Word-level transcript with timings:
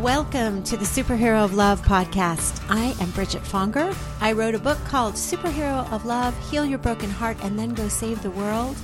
Welcome 0.00 0.62
to 0.62 0.78
the 0.78 0.86
Superhero 0.86 1.44
of 1.44 1.52
Love 1.52 1.82
podcast. 1.82 2.64
I 2.70 2.94
am 3.02 3.10
Bridget 3.10 3.42
Fonger. 3.42 3.94
I 4.22 4.32
wrote 4.32 4.54
a 4.54 4.58
book 4.58 4.78
called 4.86 5.12
Superhero 5.12 5.92
of 5.92 6.06
Love 6.06 6.34
Heal 6.50 6.64
Your 6.64 6.78
Broken 6.78 7.10
Heart 7.10 7.36
and 7.42 7.58
Then 7.58 7.74
Go 7.74 7.86
Save 7.88 8.22
the 8.22 8.30
World. 8.30 8.76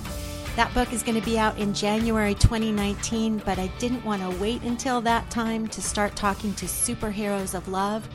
That 0.57 0.75
book 0.75 0.93
is 0.93 1.03
going 1.03 1.19
to 1.19 1.25
be 1.25 1.39
out 1.39 1.57
in 1.57 1.73
January 1.73 2.35
2019, 2.35 3.39
but 3.47 3.59
I 3.59 3.69
didn't 3.79 4.05
want 4.05 4.21
to 4.21 4.39
wait 4.43 4.61
until 4.61 5.01
that 5.01 5.31
time 5.31 5.69
to 5.69 5.81
start 5.81 6.15
talking 6.17 6.53
to 6.53 6.67
superheroes 6.67 7.55
of 7.55 7.67
love. 7.67 8.07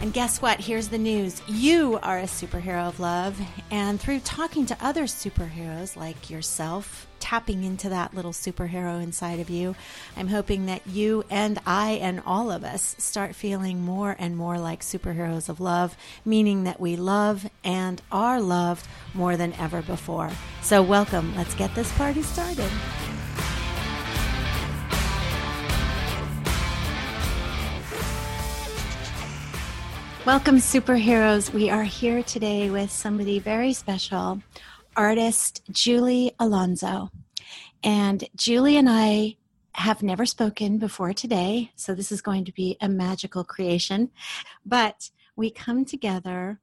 And 0.00 0.14
guess 0.14 0.40
what? 0.40 0.60
Here's 0.60 0.88
the 0.88 0.96
news. 0.96 1.42
You 1.46 1.98
are 2.02 2.20
a 2.20 2.22
superhero 2.22 2.88
of 2.88 3.00
love. 3.00 3.38
And 3.70 4.00
through 4.00 4.20
talking 4.20 4.64
to 4.64 4.78
other 4.80 5.04
superheroes 5.04 5.94
like 5.94 6.30
yourself, 6.30 7.06
tapping 7.24 7.64
into 7.64 7.88
that 7.88 8.12
little 8.12 8.32
superhero 8.32 9.02
inside 9.02 9.40
of 9.40 9.48
you, 9.48 9.74
I'm 10.14 10.28
hoping 10.28 10.66
that 10.66 10.86
you 10.86 11.24
and 11.30 11.58
I 11.66 11.92
and 11.92 12.22
all 12.26 12.50
of 12.50 12.64
us 12.64 12.94
start 12.98 13.34
feeling 13.34 13.80
more 13.80 14.14
and 14.18 14.36
more 14.36 14.58
like 14.58 14.82
superheroes 14.82 15.48
of 15.48 15.58
love, 15.58 15.96
meaning 16.26 16.64
that 16.64 16.78
we 16.78 16.96
love 16.96 17.48
and 17.64 18.02
are 18.12 18.42
loved 18.42 18.86
more 19.14 19.38
than 19.38 19.54
ever 19.54 19.80
before. 19.80 20.32
So, 20.60 20.82
welcome. 20.82 21.34
Let's 21.34 21.54
get 21.54 21.74
this 21.74 21.90
party 21.92 22.20
started. 22.20 22.70
Welcome, 30.26 30.56
superheroes. 30.56 31.52
We 31.54 31.70
are 31.70 31.84
here 31.84 32.22
today 32.22 32.68
with 32.68 32.90
somebody 32.90 33.38
very 33.38 33.72
special, 33.72 34.42
artist 34.96 35.62
Julie 35.70 36.32
Alonso. 36.38 37.10
And 37.82 38.24
Julie 38.36 38.76
and 38.76 38.88
I 38.88 39.36
have 39.74 40.02
never 40.02 40.24
spoken 40.24 40.78
before 40.78 41.12
today, 41.12 41.72
so 41.74 41.94
this 41.94 42.12
is 42.12 42.22
going 42.22 42.44
to 42.44 42.52
be 42.52 42.76
a 42.80 42.88
magical 42.88 43.44
creation. 43.44 44.10
But 44.64 45.10
we 45.36 45.50
come 45.50 45.84
together 45.84 46.60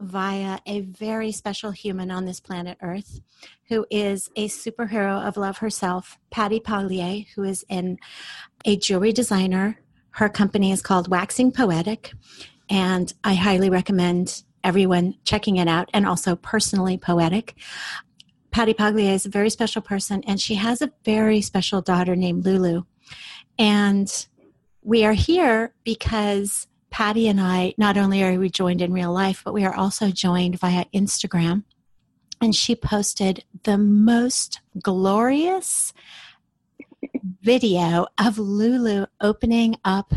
via 0.00 0.58
a 0.66 0.80
very 0.80 1.32
special 1.32 1.70
human 1.70 2.10
on 2.10 2.24
this 2.24 2.40
planet 2.40 2.78
Earth 2.82 3.20
who 3.68 3.86
is 3.90 4.30
a 4.36 4.48
superhero 4.48 5.26
of 5.26 5.36
love 5.36 5.58
herself, 5.58 6.18
Patty 6.30 6.60
Pagliai, 6.60 7.28
who 7.34 7.42
is 7.42 7.64
in 7.68 7.98
a 8.64 8.76
jewelry 8.76 9.12
designer. 9.12 9.80
Her 10.10 10.28
company 10.28 10.72
is 10.72 10.82
called 10.82 11.08
Waxing 11.08 11.52
Poetic 11.52 12.12
and 12.70 13.12
I 13.22 13.34
highly 13.34 13.70
recommend 13.70 14.42
everyone 14.64 15.14
checking 15.24 15.56
it 15.56 15.68
out 15.68 15.88
and 15.94 16.06
also 16.06 16.34
personally 16.34 16.98
poetic. 16.98 17.54
Patty 18.50 18.74
Pagliai 18.74 19.14
is 19.14 19.26
a 19.26 19.30
very 19.30 19.50
special 19.50 19.82
person, 19.82 20.22
and 20.26 20.40
she 20.40 20.54
has 20.54 20.80
a 20.80 20.92
very 21.04 21.40
special 21.40 21.80
daughter 21.80 22.16
named 22.16 22.44
Lulu. 22.44 22.82
And 23.58 24.26
we 24.82 25.04
are 25.04 25.12
here 25.12 25.74
because 25.84 26.66
Patty 26.90 27.26
and 27.26 27.40
I, 27.40 27.74
not 27.78 27.96
only 27.96 28.22
are 28.22 28.38
we 28.38 28.50
joined 28.50 28.80
in 28.80 28.92
real 28.92 29.12
life, 29.12 29.42
but 29.44 29.54
we 29.54 29.64
are 29.64 29.74
also 29.74 30.10
joined 30.10 30.60
via 30.60 30.84
Instagram. 30.94 31.64
And 32.40 32.54
she 32.54 32.76
posted 32.76 33.44
the 33.64 33.78
most 33.78 34.60
glorious 34.80 35.92
video 37.42 38.06
of 38.18 38.38
Lulu 38.38 39.06
opening 39.20 39.76
up 39.84 40.14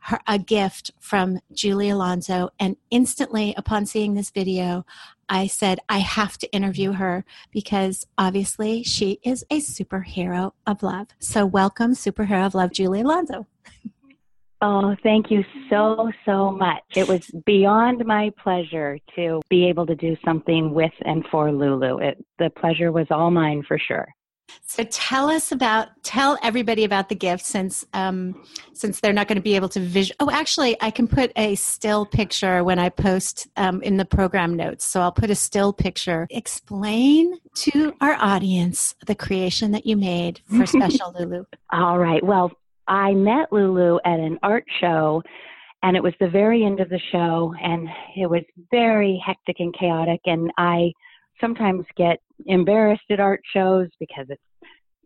her, 0.00 0.20
a 0.26 0.38
gift 0.38 0.90
from 1.00 1.40
Julie 1.52 1.90
Alonso. 1.90 2.50
And 2.58 2.76
instantly, 2.90 3.54
upon 3.56 3.86
seeing 3.86 4.14
this 4.14 4.30
video, 4.30 4.84
I 5.28 5.46
said, 5.46 5.78
I 5.88 5.98
have 5.98 6.38
to 6.38 6.52
interview 6.52 6.92
her 6.92 7.24
because 7.52 8.06
obviously 8.18 8.82
she 8.82 9.20
is 9.22 9.44
a 9.50 9.60
superhero 9.60 10.52
of 10.66 10.82
love. 10.82 11.08
So, 11.18 11.46
welcome, 11.46 11.92
superhero 11.92 12.46
of 12.46 12.54
love, 12.54 12.72
Julie 12.72 13.02
Alonso. 13.02 13.46
Oh, 14.62 14.94
thank 15.02 15.30
you 15.30 15.42
so, 15.70 16.10
so 16.26 16.50
much. 16.50 16.82
It 16.94 17.08
was 17.08 17.30
beyond 17.46 18.04
my 18.04 18.30
pleasure 18.42 18.98
to 19.16 19.40
be 19.48 19.66
able 19.66 19.86
to 19.86 19.94
do 19.94 20.16
something 20.22 20.74
with 20.74 20.92
and 21.02 21.24
for 21.30 21.50
Lulu. 21.50 21.98
It, 21.98 22.22
the 22.38 22.50
pleasure 22.50 22.92
was 22.92 23.06
all 23.10 23.30
mine 23.30 23.64
for 23.66 23.78
sure. 23.78 24.06
So 24.62 24.84
tell 24.84 25.30
us 25.30 25.52
about 25.52 25.88
tell 26.02 26.38
everybody 26.42 26.84
about 26.84 27.08
the 27.08 27.14
gift 27.14 27.44
since 27.44 27.84
um, 27.92 28.40
since 28.72 29.00
they're 29.00 29.12
not 29.12 29.28
going 29.28 29.36
to 29.36 29.42
be 29.42 29.56
able 29.56 29.68
to 29.70 29.80
visual. 29.80 30.16
Oh, 30.20 30.30
actually, 30.30 30.76
I 30.80 30.90
can 30.90 31.08
put 31.08 31.32
a 31.36 31.54
still 31.56 32.06
picture 32.06 32.62
when 32.62 32.78
I 32.78 32.88
post 32.88 33.48
um, 33.56 33.82
in 33.82 33.96
the 33.96 34.04
program 34.04 34.54
notes. 34.54 34.84
So 34.84 35.00
I'll 35.00 35.12
put 35.12 35.30
a 35.30 35.34
still 35.34 35.72
picture. 35.72 36.26
Explain 36.30 37.34
to 37.56 37.94
our 38.00 38.14
audience 38.14 38.94
the 39.06 39.14
creation 39.14 39.72
that 39.72 39.86
you 39.86 39.96
made 39.96 40.40
for 40.46 40.66
Special 40.80 41.14
Lulu. 41.18 41.44
All 41.72 41.98
right. 41.98 42.24
Well, 42.24 42.52
I 42.86 43.12
met 43.12 43.52
Lulu 43.52 43.98
at 44.04 44.20
an 44.20 44.38
art 44.42 44.64
show. 44.80 45.22
And 45.82 45.96
it 45.96 46.02
was 46.02 46.12
the 46.20 46.28
very 46.28 46.62
end 46.62 46.78
of 46.80 46.90
the 46.90 47.00
show, 47.10 47.54
and 47.62 47.88
it 48.14 48.28
was 48.28 48.42
very 48.70 49.18
hectic 49.24 49.60
and 49.60 49.74
chaotic. 49.74 50.20
And 50.26 50.52
I 50.58 50.92
sometimes 51.40 51.84
get 51.96 52.18
embarrassed 52.46 53.10
at 53.10 53.20
art 53.20 53.40
shows 53.52 53.88
because 53.98 54.26
it's 54.28 54.42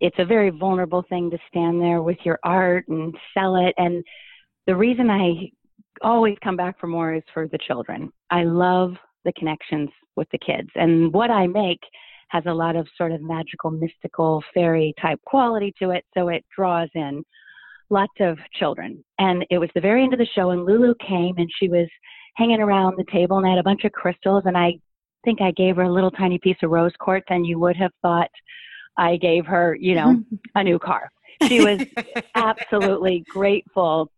it's 0.00 0.16
a 0.18 0.24
very 0.24 0.50
vulnerable 0.50 1.04
thing 1.08 1.30
to 1.30 1.38
stand 1.48 1.80
there 1.80 2.02
with 2.02 2.18
your 2.24 2.38
art 2.42 2.86
and 2.88 3.14
sell 3.32 3.56
it 3.56 3.74
and 3.78 4.04
the 4.66 4.74
reason 4.74 5.10
I 5.10 5.50
always 6.02 6.36
come 6.42 6.56
back 6.56 6.78
for 6.80 6.86
more 6.86 7.14
is 7.14 7.22
for 7.32 7.46
the 7.48 7.58
children. 7.58 8.10
I 8.30 8.44
love 8.44 8.94
the 9.24 9.32
connections 9.32 9.90
with 10.16 10.28
the 10.32 10.38
kids 10.38 10.68
and 10.74 11.12
what 11.12 11.30
I 11.30 11.46
make 11.46 11.80
has 12.28 12.44
a 12.46 12.52
lot 12.52 12.76
of 12.76 12.88
sort 12.96 13.12
of 13.12 13.22
magical 13.22 13.70
mystical 13.70 14.42
fairy 14.52 14.94
type 15.00 15.20
quality 15.24 15.72
to 15.80 15.90
it 15.90 16.04
so 16.14 16.28
it 16.28 16.44
draws 16.54 16.88
in 16.94 17.22
lots 17.90 18.14
of 18.20 18.38
children. 18.58 19.04
And 19.18 19.44
it 19.50 19.58
was 19.58 19.70
the 19.74 19.80
very 19.80 20.02
end 20.02 20.12
of 20.12 20.18
the 20.18 20.26
show 20.34 20.50
and 20.50 20.64
Lulu 20.64 20.94
came 21.06 21.36
and 21.38 21.48
she 21.58 21.68
was 21.68 21.86
hanging 22.36 22.60
around 22.60 22.94
the 22.96 23.10
table 23.12 23.38
and 23.38 23.46
I 23.46 23.50
had 23.50 23.58
a 23.58 23.64
bunch 23.64 23.84
of 23.84 23.92
crystals 23.92 24.42
and 24.46 24.56
I 24.56 24.78
think 25.24 25.40
I 25.40 25.50
gave 25.52 25.76
her 25.76 25.82
a 25.82 25.92
little 25.92 26.10
tiny 26.10 26.38
piece 26.38 26.56
of 26.62 26.70
rose 26.70 26.92
quartz, 26.98 27.26
and 27.30 27.46
you 27.46 27.58
would 27.58 27.76
have 27.76 27.92
thought 28.02 28.30
I 28.96 29.16
gave 29.16 29.46
her, 29.46 29.76
you 29.80 29.94
know, 29.94 30.22
a 30.54 30.62
new 30.62 30.78
car. 30.78 31.10
She 31.48 31.60
was 31.60 31.84
absolutely 32.34 33.24
grateful, 33.28 34.10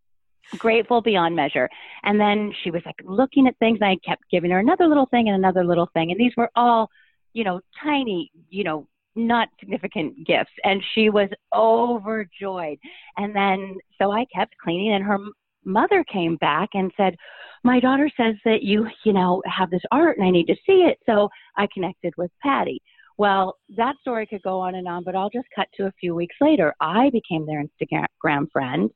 grateful 0.59 1.00
beyond 1.00 1.34
measure. 1.34 1.69
And 2.03 2.21
then 2.21 2.53
she 2.62 2.71
was 2.71 2.83
like 2.84 2.97
looking 3.05 3.47
at 3.47 3.59
things, 3.59 3.78
and 3.81 3.91
I 3.91 3.97
kept 4.06 4.25
giving 4.31 4.50
her 4.50 4.59
another 4.59 4.87
little 4.87 5.06
thing 5.06 5.28
and 5.28 5.37
another 5.37 5.65
little 5.65 5.89
thing. 5.95 6.11
And 6.11 6.21
these 6.21 6.33
were 6.37 6.50
all, 6.55 6.91
you 7.33 7.45
know, 7.45 7.61
tiny, 7.83 8.31
you 8.50 8.65
know, 8.65 8.87
not 9.15 9.49
significant 9.59 10.27
gifts. 10.27 10.53
And 10.62 10.83
she 10.95 11.09
was 11.09 11.31
overjoyed. 11.55 12.78
And 13.16 13.34
then, 13.34 13.77
so 14.00 14.11
I 14.11 14.27
kept 14.27 14.56
cleaning, 14.59 14.93
and 14.93 15.05
her 15.05 15.19
mother 15.66 16.04
came 16.10 16.37
back 16.37 16.71
and 16.75 16.93
said, 16.97 17.16
my 17.65 17.81
daughter 17.81 18.10
says 18.16 18.37
that 18.44 18.62
you, 18.62 18.87
you 19.04 19.12
know, 19.12 19.43
have 19.47 19.71
this 19.71 19.82
art 19.91 20.16
and 20.16 20.27
I 20.27 20.31
need 20.31 20.47
to 20.47 20.56
see 20.66 20.84
it. 20.88 20.99
So 21.04 21.28
I 21.56 21.66
connected 21.75 22.15
with 22.16 22.31
Patty. 22.43 22.81
Well, 23.19 23.56
that 23.77 23.97
story 24.03 24.27
could 24.27 24.43
go 24.43 24.60
on 24.60 24.75
and 24.75 24.87
on, 24.87 25.03
but 25.03 25.16
I'll 25.16 25.31
just 25.31 25.49
cut 25.54 25.69
to 25.77 25.87
a 25.87 25.93
few 25.99 26.15
weeks 26.15 26.37
later. 26.41 26.75
I 26.81 27.10
became 27.10 27.47
their 27.47 27.65
Instagram 27.65 28.50
friend 28.53 28.91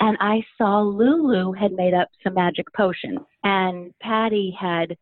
and 0.00 0.16
I 0.20 0.42
saw 0.56 0.80
Lulu 0.80 1.52
had 1.52 1.72
made 1.72 1.92
up 1.92 2.08
some 2.22 2.34
magic 2.34 2.66
potions 2.72 3.18
and 3.42 3.92
Patty 4.00 4.56
had 4.58 4.96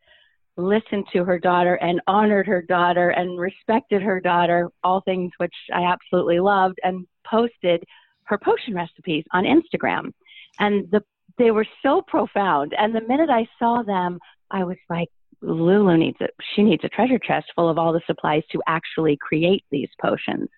listened 0.57 1.07
to 1.13 1.25
her 1.25 1.39
daughter 1.39 1.75
and 1.77 2.01
honored 2.07 2.47
her 2.47 2.63
daughter 2.63 3.11
and 3.11 3.39
respected 3.39 4.03
her 4.03 4.21
daughter, 4.21 4.71
all 4.83 5.01
things 5.03 5.33
which 5.39 5.55
I 5.73 5.85
absolutely 5.85 6.41
loved, 6.41 6.79
and 6.83 7.07
posted 7.27 7.85
her 8.25 8.39
potion 8.39 8.75
recipes 8.75 9.25
on 9.33 9.45
Instagram. 9.45 10.13
And 10.59 10.91
the 10.91 11.03
they 11.39 11.51
were 11.51 11.67
so 11.83 12.03
profound. 12.03 12.73
And 12.77 12.95
the 12.95 13.01
minute 13.03 13.31
I 13.31 13.47
saw 13.59 13.83
them, 13.83 14.19
I 14.51 14.65
was 14.65 14.77
like, 14.89 15.09
Lulu 15.41 15.97
needs 15.97 16.19
a 16.21 16.29
She 16.55 16.63
needs 16.63 16.85
a 16.85 16.89
treasure 16.89 17.19
chest 17.19 17.47
full 17.55 17.69
of 17.69 17.79
all 17.79 17.93
the 17.93 18.03
supplies 18.07 18.43
to 18.53 18.63
actually 18.67 19.19
create 19.21 19.65
these 19.71 19.89
potions. 20.01 20.49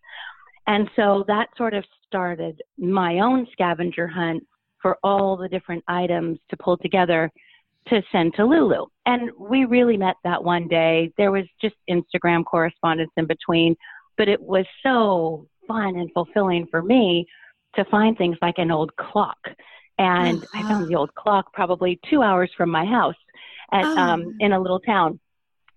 And 0.67 0.89
so 0.97 1.25
that 1.27 1.49
sort 1.57 1.75
of 1.75 1.85
started 2.07 2.63
my 2.79 3.21
own 3.21 3.47
scavenger 3.53 4.07
hunt 4.07 4.45
for 4.81 4.99
all 5.03 5.37
the 5.37 5.49
different 5.49 5.85
items 5.89 6.39
to 6.51 6.57
pull 6.57 6.77
together 6.77 7.31
to 7.89 8.03
send 8.13 8.35
to 8.35 8.45
Lulu. 8.45 8.87
And 9.07 9.31
we 9.39 9.65
really 9.65 9.97
met 9.97 10.17
that 10.25 10.43
one 10.43 10.69
day. 10.69 11.13
There 11.19 11.33
was 11.33 11.45
just 11.61 11.75
Instagram 11.91 12.45
correspondence 12.45 13.11
in 13.17 13.27
between, 13.27 13.77
but 14.17 14.29
it 14.29 14.41
was 14.41 14.65
so 14.83 15.47
fun 15.69 15.97
and 15.97 16.11
fulfilling 16.13 16.67
for 16.71 16.83
me 16.83 17.27
to 17.77 17.85
find 17.87 18.17
things 18.17 18.37
like 18.41 18.59
an 18.59 18.71
old 18.71 18.95
clock 18.97 19.39
and 19.99 20.43
uh-huh. 20.43 20.59
I 20.59 20.69
found 20.69 20.89
the 20.89 20.97
old 20.97 21.15
clock 21.15 21.53
probably 21.53 22.01
two 22.11 22.23
hours 22.23 22.51
from 22.57 22.71
my 22.71 22.85
house 22.85 23.17
at 23.73 23.85
oh. 23.85 23.97
um, 23.97 24.37
in 24.41 24.53
a 24.53 24.61
little 24.61 24.81
town. 24.81 25.21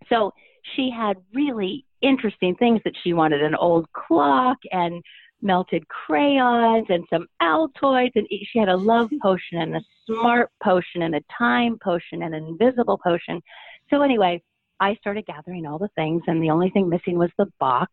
So 0.09 0.33
she 0.75 0.89
had 0.89 1.17
really 1.33 1.85
interesting 2.01 2.55
things 2.55 2.81
that 2.85 2.93
she 3.03 3.13
wanted: 3.13 3.41
an 3.41 3.55
old 3.55 3.91
clock 3.93 4.57
and 4.71 5.03
melted 5.41 5.87
crayons 5.87 6.87
and 6.89 7.05
some 7.09 7.27
Altoids, 7.41 8.11
and 8.15 8.27
she 8.29 8.59
had 8.59 8.69
a 8.69 8.75
love 8.75 9.09
potion 9.21 9.59
and 9.59 9.75
a 9.75 9.81
smart 10.05 10.51
potion 10.63 11.03
and 11.03 11.15
a 11.15 11.21
time 11.37 11.77
potion 11.83 12.23
and 12.23 12.33
an 12.33 12.45
invisible 12.45 12.99
potion. 13.03 13.41
So 13.89 14.01
anyway, 14.01 14.41
I 14.79 14.95
started 14.95 15.25
gathering 15.25 15.65
all 15.65 15.79
the 15.79 15.89
things, 15.95 16.23
and 16.27 16.41
the 16.41 16.49
only 16.49 16.69
thing 16.69 16.89
missing 16.89 17.17
was 17.17 17.31
the 17.37 17.51
box. 17.59 17.91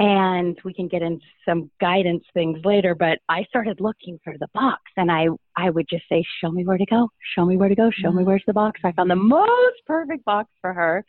And 0.00 0.58
we 0.64 0.72
can 0.72 0.88
get 0.88 1.02
into 1.02 1.24
some 1.46 1.70
guidance 1.80 2.24
things 2.34 2.58
later 2.64 2.94
but 2.94 3.18
i 3.28 3.44
started 3.44 3.80
looking 3.80 4.18
for 4.24 4.34
the 4.40 4.48
box 4.54 4.80
and 4.96 5.12
i 5.12 5.26
i 5.56 5.70
would 5.70 5.86
just 5.88 6.04
say 6.08 6.24
show 6.40 6.50
me 6.50 6.64
where 6.64 6.78
to 6.78 6.86
go. 6.86 7.08
Show 7.34 7.44
me 7.44 7.56
where 7.56 7.68
to 7.68 7.74
go. 7.74 7.90
Show 7.90 8.08
mm-hmm. 8.08 8.18
me 8.18 8.24
where's 8.24 8.42
the 8.46 8.52
box. 8.52 8.80
I 8.82 8.92
found 8.92 9.10
the 9.10 9.16
most 9.16 9.76
perfect 9.86 10.24
box 10.24 10.48
for 10.60 10.72
her 10.72 11.04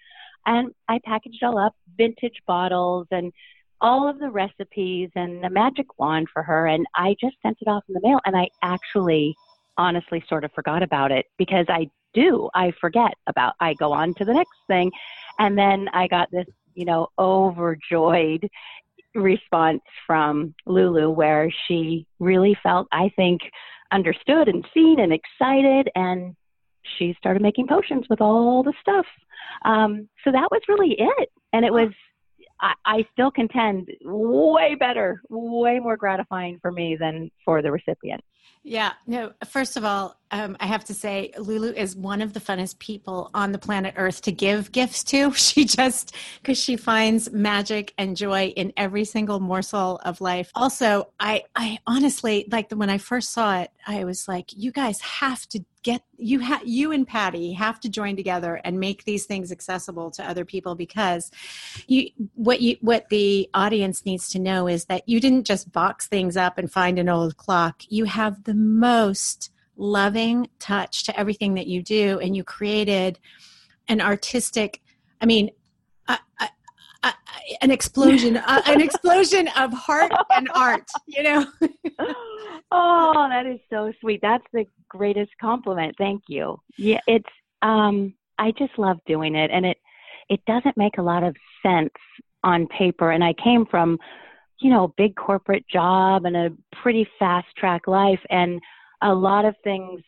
and 0.45 0.71
i 0.88 0.99
packaged 1.05 1.39
it 1.41 1.45
all 1.45 1.57
up 1.57 1.75
vintage 1.97 2.41
bottles 2.47 3.07
and 3.11 3.31
all 3.79 4.07
of 4.07 4.19
the 4.19 4.29
recipes 4.29 5.09
and 5.15 5.44
the 5.44 5.49
magic 5.49 5.99
wand 5.99 6.27
for 6.31 6.44
her 6.44 6.67
and 6.67 6.85
i 6.95 7.15
just 7.19 7.35
sent 7.41 7.57
it 7.61 7.67
off 7.67 7.83
in 7.87 7.94
the 7.94 8.01
mail 8.03 8.19
and 8.25 8.35
i 8.35 8.47
actually 8.63 9.35
honestly 9.77 10.23
sort 10.27 10.44
of 10.44 10.51
forgot 10.53 10.83
about 10.83 11.11
it 11.11 11.25
because 11.37 11.65
i 11.69 11.87
do 12.13 12.49
i 12.55 12.71
forget 12.79 13.13
about 13.27 13.53
i 13.59 13.73
go 13.75 13.91
on 13.91 14.13
to 14.13 14.25
the 14.25 14.33
next 14.33 14.57
thing 14.67 14.91
and 15.39 15.57
then 15.57 15.87
i 15.94 16.07
got 16.07 16.29
this 16.31 16.47
you 16.75 16.85
know 16.85 17.07
overjoyed 17.18 18.50
response 19.15 19.81
from 20.07 20.53
Lulu 20.65 21.09
where 21.09 21.51
she 21.68 22.06
really 22.19 22.57
felt, 22.63 22.88
I 22.91 23.12
think, 23.15 23.41
understood 23.91 24.47
and 24.47 24.65
seen 24.73 25.00
and 25.00 25.13
excited. 25.13 25.89
And 25.95 26.35
she 26.97 27.15
started 27.18 27.41
making 27.41 27.68
potions 27.68 28.06
with 28.09 28.21
all 28.21 28.63
the 28.63 28.73
stuff. 28.81 29.06
Um, 29.65 30.07
so 30.23 30.31
that 30.31 30.50
was 30.51 30.62
really 30.68 30.95
it. 30.97 31.29
And 31.53 31.65
it 31.65 31.73
was, 31.73 31.89
I, 32.62 32.73
I 32.85 33.07
still 33.12 33.31
contend, 33.31 33.89
way 34.03 34.75
better, 34.75 35.21
way 35.29 35.79
more 35.79 35.97
gratifying 35.97 36.59
for 36.62 36.71
me 36.71 36.95
than 36.95 37.31
for 37.44 37.62
the 37.62 37.71
recipient. 37.71 38.23
Yeah, 38.63 38.91
no, 39.07 39.31
first 39.47 39.75
of 39.75 39.83
all, 39.83 40.17
um, 40.29 40.55
I 40.59 40.67
have 40.67 40.85
to 40.85 40.93
say, 40.93 41.31
Lulu 41.38 41.73
is 41.73 41.95
one 41.95 42.21
of 42.21 42.33
the 42.33 42.39
funnest 42.39 42.77
people 42.77 43.31
on 43.33 43.51
the 43.51 43.57
planet 43.57 43.95
Earth 43.97 44.21
to 44.21 44.31
give 44.31 44.71
gifts 44.71 45.03
to. 45.05 45.31
She 45.41 45.65
just, 45.65 46.15
because 46.41 46.57
she 46.59 46.77
finds 46.77 47.31
magic 47.31 47.93
and 47.97 48.15
joy 48.15 48.47
in 48.55 48.71
every 48.77 49.03
single 49.03 49.39
morsel 49.39 49.99
of 50.05 50.21
life. 50.21 50.51
Also, 50.55 51.11
I, 51.19 51.43
I 51.55 51.79
honestly, 51.88 52.47
like 52.51 52.71
when 52.71 52.89
I 52.89 52.99
first 52.99 53.33
saw 53.33 53.59
it, 53.59 53.71
I 53.85 54.05
was 54.05 54.27
like, 54.27 54.53
you 54.55 54.71
guys 54.71 55.01
have 55.01 55.45
to 55.47 55.65
get 55.83 56.03
you 56.17 56.39
have 56.39 56.61
you 56.63 56.91
and 56.91 57.07
patty 57.07 57.53
have 57.53 57.79
to 57.79 57.89
join 57.89 58.15
together 58.15 58.61
and 58.63 58.79
make 58.79 59.03
these 59.03 59.25
things 59.25 59.51
accessible 59.51 60.11
to 60.11 60.23
other 60.23 60.45
people 60.45 60.75
because 60.75 61.31
you 61.87 62.07
what 62.35 62.61
you 62.61 62.77
what 62.81 63.09
the 63.09 63.49
audience 63.55 64.05
needs 64.05 64.29
to 64.29 64.37
know 64.37 64.67
is 64.67 64.85
that 64.85 65.07
you 65.09 65.19
didn't 65.19 65.45
just 65.45 65.71
box 65.71 66.07
things 66.07 66.37
up 66.37 66.59
and 66.59 66.71
find 66.71 66.99
an 66.99 67.09
old 67.09 67.35
clock 67.37 67.81
you 67.89 68.05
have 68.05 68.31
the 68.44 68.54
most 68.54 69.51
loving 69.78 70.48
touch 70.60 71.04
to 71.06 71.19
everything 71.19 71.56
that 71.56 71.68
you 71.68 71.81
do 71.81 72.19
and 72.19 72.36
you 72.36 72.44
created 72.44 73.19
an 73.88 74.01
artistic 74.01 74.81
i 75.22 75.25
mean 75.25 75.50
I, 76.07 76.19
I, 76.39 76.50
I, 77.04 77.13
an 77.62 77.72
explosion 77.72 78.38
uh, 78.38 78.62
an 78.68 78.81
explosion 78.88 79.48
of 79.57 79.74
heart 79.74 80.12
and 80.36 80.50
art 80.54 80.89
you 81.07 81.24
know? 81.24 81.45
Oh 82.74 83.28
that 83.30 83.45
is 83.45 83.60
so 83.69 83.92
sweet. 84.00 84.22
That's 84.22 84.45
the 84.54 84.66
greatest 84.88 85.31
compliment. 85.42 85.94
Thank 85.98 86.24
you. 86.30 86.57
Yeah 86.78 87.01
it's 87.07 87.30
um 87.62 88.13
i 88.39 88.51
just 88.51 88.78
love 88.78 88.98
doing 89.06 89.36
it 89.36 89.51
and 89.51 89.66
it 89.66 89.78
it 90.30 90.39
doesn't 90.45 90.78
make 90.78 90.98
a 90.98 91.01
lot 91.01 91.24
of 91.24 91.36
sense 91.63 91.94
on 92.44 92.68
paper 92.68 93.12
and 93.12 93.24
i 93.24 93.33
came 93.33 93.66
from 93.66 94.00
you 94.61 94.69
know 94.69 94.93
big 94.97 95.15
corporate 95.15 95.65
job 95.67 96.25
and 96.25 96.35
a 96.35 96.49
pretty 96.81 97.07
fast 97.19 97.47
track 97.57 97.87
life 97.87 98.19
and 98.29 98.61
a 99.01 99.13
lot 99.13 99.45
of 99.45 99.55
things 99.63 100.01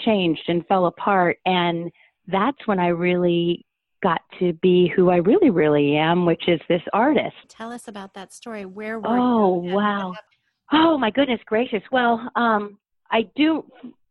changed 0.00 0.42
and 0.48 0.66
fell 0.66 0.86
apart. 0.86 1.38
And 1.44 1.90
that's 2.26 2.58
when 2.66 2.78
I 2.78 2.88
really 2.88 3.66
got 4.02 4.20
to 4.38 4.52
be 4.54 4.90
who 4.94 5.10
I 5.10 5.16
really, 5.16 5.50
really 5.50 5.96
am, 5.96 6.24
which 6.24 6.48
is 6.48 6.60
this 6.68 6.82
artist. 6.92 7.34
Tell 7.48 7.72
us 7.72 7.88
about 7.88 8.14
that 8.14 8.32
story. 8.32 8.64
Where 8.64 9.00
were 9.00 9.08
oh, 9.08 9.62
you? 9.62 9.72
Oh, 9.72 9.74
wow. 9.74 10.14
Oh, 10.72 10.98
my 10.98 11.10
goodness 11.10 11.40
gracious. 11.46 11.82
Well, 11.90 12.30
um, 12.36 12.78
I 13.10 13.28
do, 13.34 13.64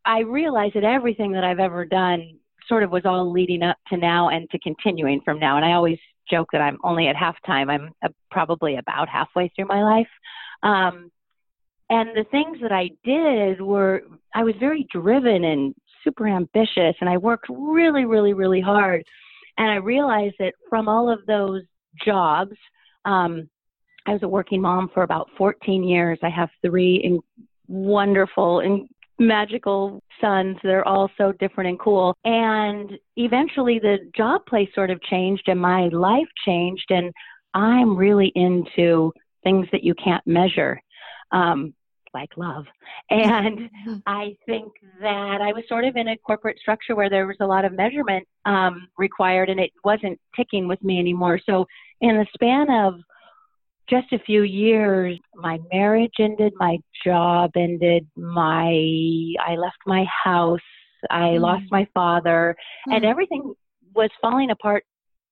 I 0.06 0.20
realize 0.22 0.72
that 0.74 0.84
everything 0.84 1.32
that 1.34 1.44
I've 1.44 1.60
ever 1.60 1.86
done 1.86 2.38
sort 2.68 2.84
of 2.84 2.92
was 2.92 3.04
all 3.06 3.32
leading 3.32 3.64
up 3.64 3.78
to 3.90 3.98
now 3.98 4.30
and 4.30 4.50
to 4.50 4.60
continuing 4.60 5.22
from 5.24 5.40
now. 5.40 5.56
And 5.56 5.66
I 5.66 5.74
always 5.74 6.00
joke 6.30 6.50
that 6.52 6.62
I'm 6.62 6.78
only 6.84 7.08
at 7.08 7.16
halftime. 7.16 7.70
I'm 7.70 8.14
probably 8.32 8.78
about 8.78 9.10
halfway 9.10 9.50
through 9.50 9.68
my 9.68 9.84
life. 9.84 10.08
Um, 10.64 11.12
and 11.90 12.10
the 12.16 12.26
things 12.32 12.58
that 12.62 12.72
I 12.72 12.90
did 13.04 13.62
were, 13.62 14.04
I 14.36 14.44
was 14.44 14.56
very 14.60 14.86
driven 14.92 15.44
and 15.44 15.74
super 16.04 16.28
ambitious, 16.28 16.96
and 17.00 17.10
I 17.10 17.18
worked 17.18 17.48
really, 17.50 18.06
really, 18.06 18.34
really 18.34 18.62
hard. 18.62 19.04
And 19.58 19.70
I 19.70 19.76
realized 19.76 20.36
that 20.40 20.54
from 20.70 20.88
all 20.88 21.10
of 21.10 21.26
those 21.26 21.64
jobs, 22.06 22.56
um, 23.06 23.50
I 24.06 24.14
was 24.14 24.24
a 24.24 24.28
working 24.28 24.62
mom 24.62 24.90
for 24.94 25.04
about 25.04 25.30
14 25.38 25.84
years. 25.84 26.20
I 26.24 26.30
have 26.30 26.50
three 26.62 26.96
in, 26.96 27.20
wonderful 27.68 28.62
and 28.62 28.88
magical 29.20 30.02
sons. 30.22 30.58
They're 30.64 30.88
all 30.88 31.10
so 31.18 31.32
different 31.34 31.70
and 31.70 31.80
cool. 31.80 32.16
And 32.24 32.92
eventually 33.16 33.80
the 33.80 33.98
job 34.16 34.46
place 34.48 34.70
sort 34.74 34.90
of 34.90 35.02
changed 35.04 35.44
and 35.48 35.60
my 35.60 35.88
life 35.90 36.28
changed. 36.46 36.86
And 36.90 37.12
I'm 37.54 37.96
really 37.96 38.32
into 38.36 39.12
things 39.44 39.68
that 39.72 39.84
you 39.84 39.94
can't 39.96 40.26
measure 40.28 40.80
um, 41.32 41.74
like 42.14 42.30
love. 42.38 42.66
And 43.10 43.60
mm-hmm. 43.60 43.96
I 44.06 44.36
think 44.46 44.72
that 45.02 45.42
I 45.42 45.54
was 45.54 45.64
sort 45.68 45.86
of 45.86 45.96
in 45.96 46.10
a 46.10 46.18
corporate 46.18 46.60
structure 46.60 46.96
where 46.96 47.10
there 47.10 47.28
was 47.28 47.38
a 47.40 47.46
lot 47.46 47.66
of 47.66 47.74
measurement 47.74 48.28
um, 48.46 48.88
required 48.98 49.50
and 49.50 49.60
it 49.60 49.72
wasn't 49.84 50.20
ticking 50.36 50.68
with 50.68 50.82
me 50.84 51.00
anymore. 51.00 51.40
So, 51.46 51.66
in 52.02 52.18
the 52.18 52.28
span 52.34 52.70
of 52.70 52.96
just 53.90 54.12
a 54.12 54.20
few 54.20 54.44
years, 54.44 55.18
my 55.36 55.60
marriage 55.72 56.14
ended, 56.20 56.54
my 56.58 56.78
job 57.06 57.52
ended, 57.56 58.08
my 58.16 58.68
I 59.46 59.56
left 59.56 59.78
my 59.86 60.06
house, 60.24 60.60
I 61.10 61.30
mm. 61.30 61.40
lost 61.40 61.66
my 61.72 61.88
father, 61.94 62.56
mm. 62.88 62.96
and 62.96 63.06
everything 63.06 63.54
was 63.94 64.10
falling 64.22 64.52
apart 64.52 64.84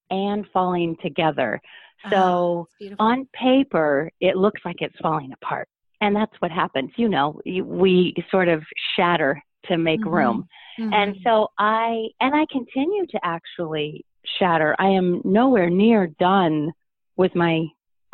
and 0.09 0.45
falling 0.53 0.95
together. 1.01 1.61
So 2.09 2.67
oh, 2.81 2.95
on 2.99 3.27
paper, 3.33 4.11
it 4.19 4.35
looks 4.35 4.61
like 4.63 4.77
it's 4.79 4.95
falling 5.01 5.33
apart 5.33 5.67
and 6.01 6.15
that's 6.15 6.33
what 6.39 6.51
happens 6.51 6.91
you 6.95 7.09
know 7.09 7.39
we 7.45 8.13
sort 8.29 8.47
of 8.47 8.63
shatter 8.95 9.41
to 9.65 9.77
make 9.77 9.99
mm-hmm. 10.01 10.13
room 10.13 10.47
mm-hmm. 10.79 10.93
and 10.93 11.15
so 11.23 11.47
i 11.57 12.05
and 12.19 12.35
i 12.35 12.45
continue 12.51 13.05
to 13.07 13.19
actually 13.23 14.05
shatter 14.39 14.75
i 14.79 14.87
am 14.87 15.21
nowhere 15.23 15.69
near 15.69 16.07
done 16.19 16.71
with 17.17 17.33
my 17.35 17.65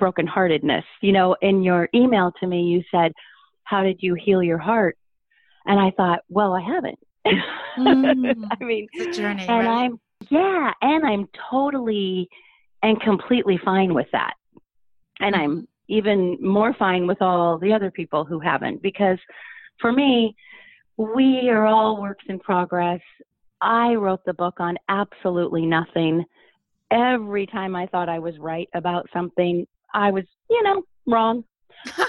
brokenheartedness 0.02 0.84
you 1.02 1.12
know 1.12 1.36
in 1.42 1.62
your 1.62 1.88
email 1.94 2.32
to 2.40 2.48
me 2.48 2.64
you 2.64 2.84
said 2.90 3.12
how 3.64 3.84
did 3.84 3.98
you 4.02 4.16
heal 4.16 4.42
your 4.42 4.58
heart 4.58 4.98
and 5.66 5.80
i 5.80 5.92
thought 5.92 6.22
well 6.30 6.54
i 6.54 6.62
haven't 6.62 7.00
mm. 7.26 8.46
i 8.60 8.64
mean 8.64 8.88
it's 8.94 9.18
a 9.18 9.22
journey 9.22 9.46
and 9.48 9.68
right? 9.68 9.86
i'm 9.86 10.00
yeah 10.30 10.74
and 10.82 11.06
i'm 11.06 11.28
totally 11.50 12.28
and 12.84 13.00
completely 13.02 13.60
fine 13.64 13.94
with 13.94 14.08
that 14.12 14.34
and 15.20 15.36
mm-hmm. 15.36 15.44
i'm 15.44 15.68
even 15.88 16.38
more 16.42 16.74
fine 16.74 17.06
with 17.06 17.22
all 17.22 17.60
the 17.60 17.74
other 17.74 17.92
people 17.92 18.26
who 18.26 18.40
haven't 18.40 18.82
because 18.82 19.20
for 19.80 19.92
me 19.92 20.36
we 20.98 21.50
are 21.50 21.66
all 21.66 22.02
works 22.02 22.24
in 22.28 22.40
progress 22.40 23.02
i 23.62 23.94
wrote 23.94 24.24
the 24.26 24.34
book 24.34 24.56
on 24.60 24.78
absolutely 24.90 25.66
nothing 25.66 26.24
every 26.92 27.46
time 27.46 27.76
i 27.76 27.86
thought 27.88 28.10
i 28.10 28.20
was 28.20 28.38
right 28.40 28.70
about 28.74 29.08
something 29.14 29.66
i 29.94 30.12
was 30.12 30.26
you 30.50 30.62
know 30.64 30.84
wrong 31.08 31.44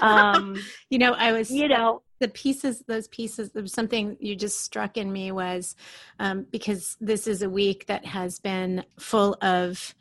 um 0.01 0.57
you 0.89 0.97
know 0.97 1.13
i 1.13 1.31
was 1.31 1.51
you 1.51 1.67
know 1.67 2.01
the 2.19 2.27
pieces 2.29 2.83
those 2.87 3.07
pieces 3.09 3.51
something 3.65 4.15
you 4.19 4.35
just 4.35 4.61
struck 4.61 4.95
in 4.95 5.11
me 5.11 5.31
was 5.31 5.75
um, 6.19 6.45
because 6.51 6.95
this 7.01 7.27
is 7.27 7.41
a 7.41 7.49
week 7.49 7.85
that 7.87 8.05
has 8.05 8.39
been 8.39 8.85
full 8.97 9.35
of 9.41 9.93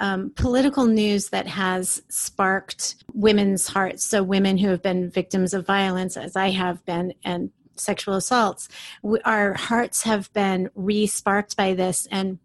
um, 0.00 0.32
political 0.34 0.86
news 0.86 1.28
that 1.28 1.46
has 1.46 2.02
sparked 2.08 2.96
women's 3.12 3.68
hearts. 3.68 4.04
So, 4.04 4.22
women 4.22 4.56
who 4.58 4.68
have 4.68 4.82
been 4.82 5.10
victims 5.10 5.54
of 5.54 5.66
violence, 5.66 6.16
as 6.16 6.36
I 6.36 6.50
have 6.50 6.84
been, 6.86 7.12
and 7.22 7.50
sexual 7.76 8.14
assaults, 8.14 8.68
we, 9.02 9.20
our 9.20 9.54
hearts 9.54 10.02
have 10.04 10.32
been 10.32 10.70
re 10.74 11.06
sparked 11.06 11.56
by 11.56 11.74
this. 11.74 12.08
And 12.10 12.38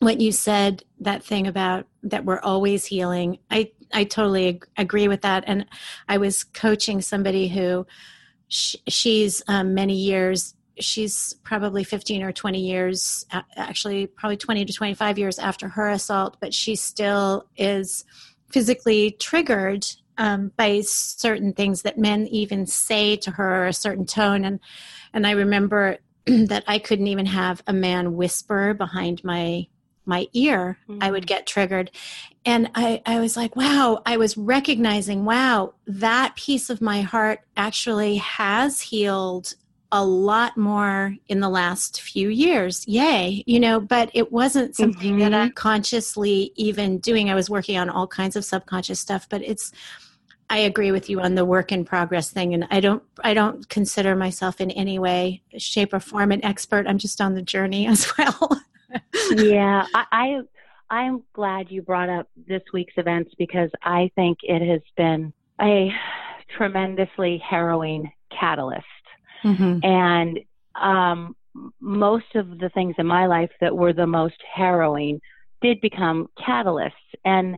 what 0.00 0.20
you 0.20 0.32
said, 0.32 0.82
that 1.00 1.24
thing 1.24 1.46
about 1.46 1.86
that 2.02 2.24
we're 2.24 2.40
always 2.40 2.84
healing, 2.84 3.38
I, 3.50 3.70
I 3.92 4.04
totally 4.04 4.48
ag- 4.48 4.66
agree 4.76 5.08
with 5.08 5.22
that. 5.22 5.44
And 5.46 5.66
I 6.08 6.18
was 6.18 6.44
coaching 6.44 7.00
somebody 7.00 7.48
who 7.48 7.86
sh- 8.48 8.76
she's 8.88 9.42
um, 9.48 9.74
many 9.74 9.94
years 9.94 10.54
she's 10.80 11.34
probably 11.42 11.84
15 11.84 12.22
or 12.22 12.32
20 12.32 12.60
years 12.60 13.26
actually 13.56 14.06
probably 14.06 14.36
20 14.36 14.64
to 14.64 14.72
25 14.72 15.18
years 15.18 15.38
after 15.38 15.68
her 15.68 15.88
assault 15.88 16.36
but 16.40 16.54
she 16.54 16.76
still 16.76 17.46
is 17.56 18.04
physically 18.50 19.12
triggered 19.12 19.84
um, 20.18 20.52
by 20.56 20.80
certain 20.80 21.52
things 21.52 21.82
that 21.82 21.98
men 21.98 22.26
even 22.28 22.66
say 22.66 23.16
to 23.16 23.30
her 23.32 23.66
a 23.66 23.72
certain 23.72 24.06
tone 24.06 24.44
and 24.44 24.60
and 25.12 25.26
i 25.26 25.32
remember 25.32 25.98
that 26.26 26.64
i 26.66 26.78
couldn't 26.78 27.08
even 27.08 27.26
have 27.26 27.62
a 27.66 27.72
man 27.72 28.14
whisper 28.14 28.74
behind 28.74 29.22
my 29.24 29.66
my 30.08 30.26
ear, 30.32 30.78
mm-hmm. 30.88 31.02
I 31.02 31.10
would 31.10 31.24
mm. 31.24 31.28
get 31.28 31.46
triggered. 31.46 31.90
And 32.44 32.70
I, 32.74 33.02
I 33.04 33.20
was 33.20 33.36
like, 33.36 33.54
wow, 33.56 34.02
I 34.06 34.16
was 34.16 34.36
recognizing, 34.36 35.24
wow, 35.24 35.74
that 35.86 36.34
piece 36.36 36.70
of 36.70 36.80
my 36.80 37.02
heart 37.02 37.40
actually 37.56 38.16
has 38.16 38.80
healed 38.80 39.54
a 39.90 40.04
lot 40.04 40.56
more 40.56 41.16
in 41.28 41.40
the 41.40 41.48
last 41.48 42.00
few 42.00 42.28
years. 42.28 42.86
Yay, 42.86 43.42
you 43.46 43.58
know, 43.58 43.80
but 43.80 44.10
it 44.12 44.32
wasn't 44.32 44.76
something 44.76 45.12
mm-hmm. 45.12 45.30
that 45.30 45.34
I'm 45.34 45.52
consciously 45.52 46.52
even 46.56 46.98
doing. 46.98 47.30
I 47.30 47.34
was 47.34 47.48
working 47.48 47.78
on 47.78 47.88
all 47.88 48.06
kinds 48.06 48.36
of 48.36 48.44
subconscious 48.44 49.00
stuff, 49.00 49.28
but 49.28 49.42
it's 49.42 49.72
I 50.50 50.58
agree 50.58 50.92
with 50.92 51.10
you 51.10 51.20
on 51.20 51.34
the 51.34 51.44
work 51.44 51.72
in 51.72 51.84
progress 51.84 52.30
thing 52.30 52.54
and 52.54 52.66
I 52.70 52.80
don't 52.80 53.02
I 53.22 53.34
don't 53.34 53.68
consider 53.68 54.16
myself 54.16 54.60
in 54.60 54.70
any 54.70 54.98
way 54.98 55.42
shape 55.58 55.92
or 55.92 56.00
form 56.00 56.32
an 56.32 56.44
expert. 56.44 56.86
I'm 56.86 56.98
just 56.98 57.20
on 57.20 57.34
the 57.34 57.42
journey 57.42 57.86
as 57.88 58.10
well. 58.16 58.60
Yeah, 59.36 59.86
I, 59.94 60.04
I 60.12 60.40
I'm 60.90 61.22
glad 61.34 61.70
you 61.70 61.82
brought 61.82 62.08
up 62.08 62.28
this 62.46 62.62
week's 62.72 62.94
events 62.96 63.32
because 63.38 63.70
I 63.82 64.10
think 64.14 64.38
it 64.42 64.66
has 64.66 64.80
been 64.96 65.32
a 65.60 65.90
tremendously 66.56 67.42
harrowing 67.46 68.10
catalyst. 68.38 68.84
Mm-hmm. 69.44 69.84
And 69.84 70.40
um, 70.80 71.36
most 71.80 72.34
of 72.34 72.58
the 72.58 72.70
things 72.70 72.94
in 72.98 73.06
my 73.06 73.26
life 73.26 73.50
that 73.60 73.76
were 73.76 73.92
the 73.92 74.06
most 74.06 74.36
harrowing 74.54 75.20
did 75.60 75.80
become 75.80 76.28
catalysts. 76.38 76.92
And 77.24 77.56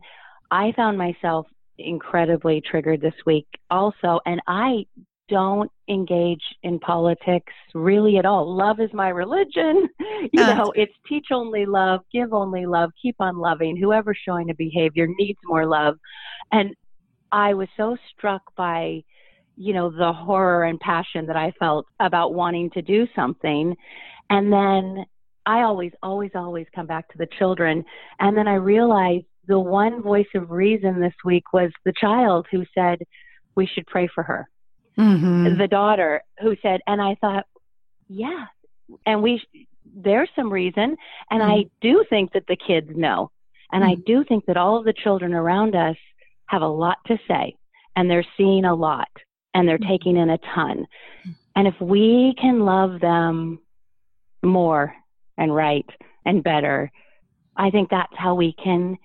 I 0.49 0.73
found 0.75 0.97
myself 0.97 1.47
incredibly 1.77 2.61
triggered 2.61 3.01
this 3.01 3.13
week 3.25 3.47
also. 3.69 4.19
And 4.25 4.41
I 4.47 4.85
don't 5.31 5.71
engage 5.87 6.43
in 6.61 6.77
politics 6.79 7.53
really 7.73 8.17
at 8.17 8.25
all. 8.25 8.53
Love 8.53 8.81
is 8.81 8.89
my 8.93 9.09
religion. 9.09 9.87
You 10.33 10.43
uh, 10.43 10.53
know, 10.53 10.71
it's 10.75 10.93
teach 11.09 11.27
only 11.31 11.65
love, 11.65 12.01
give 12.13 12.31
only 12.31 12.67
love, 12.67 12.91
keep 13.01 13.15
on 13.19 13.39
loving. 13.39 13.75
Whoever's 13.75 14.19
showing 14.23 14.51
a 14.51 14.53
behavior 14.53 15.07
needs 15.17 15.39
more 15.45 15.65
love. 15.65 15.95
And 16.51 16.75
I 17.31 17.55
was 17.55 17.67
so 17.75 17.97
struck 18.13 18.43
by, 18.55 19.01
you 19.57 19.73
know, 19.73 19.89
the 19.89 20.13
horror 20.13 20.65
and 20.65 20.79
passion 20.79 21.25
that 21.25 21.35
I 21.35 21.53
felt 21.57 21.87
about 21.99 22.35
wanting 22.35 22.69
to 22.71 22.83
do 22.83 23.07
something. 23.15 23.75
And 24.29 24.53
then 24.53 25.05
I 25.47 25.61
always, 25.61 25.91
always, 26.03 26.31
always 26.35 26.67
come 26.75 26.85
back 26.85 27.09
to 27.09 27.17
the 27.17 27.27
children. 27.39 27.83
And 28.19 28.37
then 28.37 28.47
I 28.47 28.55
realized 28.55 29.25
the 29.47 29.59
one 29.59 30.03
voice 30.03 30.29
of 30.35 30.51
reason 30.51 31.01
this 31.01 31.15
week 31.25 31.51
was 31.51 31.71
the 31.83 31.93
child 31.99 32.45
who 32.51 32.63
said, 32.75 32.99
we 33.55 33.65
should 33.65 33.87
pray 33.87 34.07
for 34.13 34.23
her 34.23 34.47
mm-hmm. 34.97 35.57
the 35.57 35.67
daughter 35.67 36.23
who 36.41 36.55
said, 36.61 36.81
and 36.87 37.01
I 37.01 37.15
thought, 37.21 37.45
yeah, 38.07 38.45
and 39.05 39.21
we, 39.21 39.41
there's 39.85 40.29
some 40.35 40.51
reason. 40.51 40.97
And 41.29 41.41
mm-hmm. 41.41 41.51
I 41.51 41.63
do 41.81 42.05
think 42.09 42.33
that 42.33 42.45
the 42.47 42.57
kids 42.57 42.89
know. 42.93 43.31
And 43.71 43.83
mm-hmm. 43.83 43.91
I 43.91 44.03
do 44.05 44.23
think 44.23 44.45
that 44.45 44.57
all 44.57 44.77
of 44.77 44.85
the 44.85 44.93
children 44.93 45.33
around 45.33 45.75
us 45.75 45.95
have 46.47 46.61
a 46.61 46.67
lot 46.67 46.97
to 47.07 47.17
say 47.27 47.55
and 47.95 48.09
they're 48.09 48.25
seeing 48.37 48.65
a 48.65 48.75
lot 48.75 49.07
and 49.53 49.67
they're 49.67 49.77
mm-hmm. 49.77 49.91
taking 49.91 50.17
in 50.17 50.29
a 50.29 50.39
ton. 50.53 50.85
And 51.55 51.67
if 51.67 51.75
we 51.79 52.33
can 52.39 52.61
love 52.61 52.99
them 52.99 53.59
more 54.43 54.93
and 55.37 55.53
right 55.53 55.85
and 56.25 56.43
better, 56.43 56.91
I 57.55 57.69
think 57.69 57.89
that's 57.89 58.13
how 58.15 58.35
we 58.35 58.53
can 58.53 58.97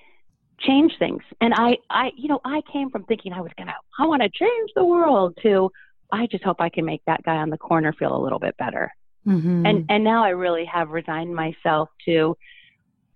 change 0.61 0.93
things. 0.99 1.23
And 1.41 1.53
I, 1.55 1.77
I, 1.91 2.11
you 2.17 2.29
know, 2.29 2.41
I 2.45 2.61
came 2.73 2.91
from 2.91 3.05
thinking 3.05 3.33
I 3.33 3.41
was 3.41 3.53
going 3.57 3.69
to, 3.69 3.75
I 3.99 4.07
want 4.07 4.23
to 4.23 4.31
change 4.31 4.71
the 4.75 4.85
world 4.85 5.37
to, 5.43 5.71
I 6.13 6.27
just 6.31 6.45
hope 6.45 6.61
I 6.61 6.69
can 6.69 6.85
make 6.85 7.03
that 7.07 7.23
guy 7.25 7.37
on 7.37 7.51
the 7.51 7.59
corner 7.59 7.93
feel 7.93 8.17
a 8.17 8.23
little 8.23 8.39
bit 8.39 8.57
better. 8.57 8.93
Mm-hmm. 9.27 9.67
And, 9.67 9.85
and 9.89 10.05
now 10.05 10.25
I 10.25 10.31
really 10.31 10.65
have 10.73 10.91
resigned 10.91 11.35
myself 11.35 11.89
to, 12.07 12.37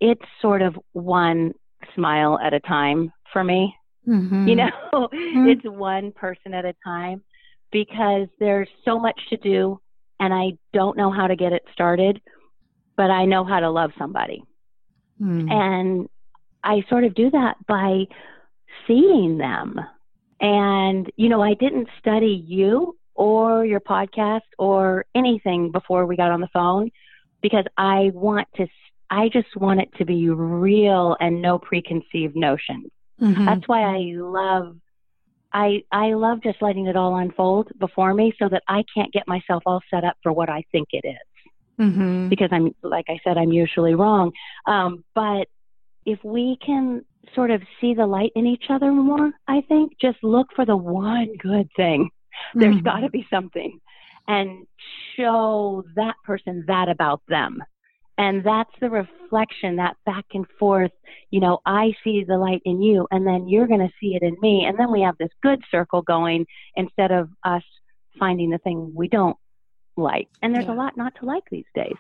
it's 0.00 0.24
sort 0.42 0.62
of 0.62 0.76
one 0.92 1.52
smile 1.94 2.38
at 2.42 2.52
a 2.52 2.60
time 2.60 3.12
for 3.32 3.44
me. 3.44 3.74
Mm-hmm. 4.08 4.48
You 4.48 4.56
know, 4.56 4.70
mm-hmm. 4.92 5.48
it's 5.48 5.64
one 5.64 6.12
person 6.12 6.52
at 6.52 6.64
a 6.64 6.74
time 6.84 7.22
because 7.70 8.26
there's 8.38 8.68
so 8.84 8.98
much 8.98 9.18
to 9.30 9.36
do 9.36 9.80
and 10.20 10.34
I 10.34 10.58
don't 10.72 10.96
know 10.96 11.10
how 11.10 11.26
to 11.26 11.34
get 11.34 11.52
it 11.52 11.62
started, 11.72 12.20
but 12.96 13.10
I 13.10 13.24
know 13.24 13.44
how 13.44 13.60
to 13.60 13.70
love 13.70 13.90
somebody. 13.98 14.42
Mm. 15.20 15.50
And 15.50 16.08
I 16.62 16.84
sort 16.88 17.04
of 17.04 17.14
do 17.14 17.30
that 17.30 17.56
by 17.66 18.04
seeing 18.86 19.38
them. 19.38 19.80
And, 20.40 21.10
you 21.16 21.28
know, 21.28 21.42
I 21.42 21.54
didn't 21.54 21.88
study 21.98 22.44
you 22.46 22.96
or 23.14 23.64
your 23.66 23.80
podcast 23.80 24.40
or 24.58 25.04
anything 25.14 25.70
before 25.70 26.06
we 26.06 26.16
got 26.16 26.30
on 26.30 26.40
the 26.40 26.48
phone 26.52 26.90
because 27.42 27.64
I 27.76 28.10
want 28.14 28.48
to, 28.56 28.66
I 29.10 29.28
just 29.28 29.54
want 29.56 29.80
it 29.80 29.90
to 29.98 30.04
be 30.04 30.30
real 30.30 31.16
and 31.20 31.42
no 31.42 31.58
preconceived 31.58 32.36
notions. 32.36 32.90
Mm-hmm. 33.20 33.44
That's 33.44 33.68
why 33.68 33.82
I 33.82 34.12
love, 34.14 34.76
I, 35.52 35.82
I 35.92 36.14
love 36.14 36.42
just 36.42 36.62
letting 36.62 36.86
it 36.86 36.96
all 36.96 37.16
unfold 37.16 37.68
before 37.78 38.14
me 38.14 38.32
so 38.38 38.48
that 38.48 38.62
I 38.68 38.84
can't 38.94 39.12
get 39.12 39.28
myself 39.28 39.62
all 39.66 39.82
set 39.90 40.04
up 40.04 40.16
for 40.22 40.32
what 40.32 40.48
I 40.48 40.64
think 40.72 40.88
it 40.92 41.06
is. 41.06 41.16
Mm-hmm. 41.78 42.28
Because 42.28 42.48
I'm, 42.52 42.74
like 42.82 43.06
I 43.08 43.18
said, 43.24 43.36
I'm 43.36 43.52
usually 43.52 43.94
wrong. 43.94 44.32
Um, 44.66 45.04
but 45.14 45.48
if 46.06 46.18
we 46.24 46.58
can 46.64 47.04
sort 47.34 47.50
of 47.50 47.62
see 47.80 47.94
the 47.94 48.06
light 48.06 48.32
in 48.34 48.46
each 48.46 48.64
other 48.70 48.90
more, 48.92 49.32
I 49.46 49.62
think 49.68 49.92
just 50.00 50.18
look 50.22 50.48
for 50.54 50.64
the 50.64 50.76
one 50.76 51.28
good 51.38 51.68
thing. 51.76 52.10
There's 52.54 52.76
mm-hmm. 52.76 52.84
got 52.84 53.00
to 53.00 53.10
be 53.10 53.26
something 53.30 53.78
and 54.28 54.66
show 55.16 55.84
that 55.96 56.14
person 56.24 56.64
that 56.66 56.88
about 56.88 57.22
them. 57.28 57.62
And 58.18 58.44
that's 58.44 58.70
the 58.80 58.90
reflection, 58.90 59.76
that 59.76 59.96
back 60.04 60.26
and 60.34 60.46
forth. 60.58 60.90
You 61.30 61.40
know, 61.40 61.58
I 61.64 61.94
see 62.04 62.22
the 62.26 62.36
light 62.36 62.60
in 62.66 62.82
you, 62.82 63.06
and 63.10 63.26
then 63.26 63.48
you're 63.48 63.66
going 63.66 63.80
to 63.80 63.92
see 63.98 64.14
it 64.14 64.22
in 64.22 64.36
me. 64.42 64.66
And 64.66 64.78
then 64.78 64.92
we 64.92 65.00
have 65.00 65.16
this 65.18 65.30
good 65.42 65.62
circle 65.70 66.02
going 66.02 66.44
instead 66.76 67.12
of 67.12 67.30
us 67.44 67.62
finding 68.18 68.50
the 68.50 68.58
thing 68.58 68.92
we 68.94 69.08
don't 69.08 69.38
like. 69.96 70.28
And 70.42 70.54
there's 70.54 70.66
yeah. 70.66 70.74
a 70.74 70.76
lot 70.76 70.98
not 70.98 71.14
to 71.20 71.24
like 71.24 71.44
these 71.50 71.64
days. 71.74 71.96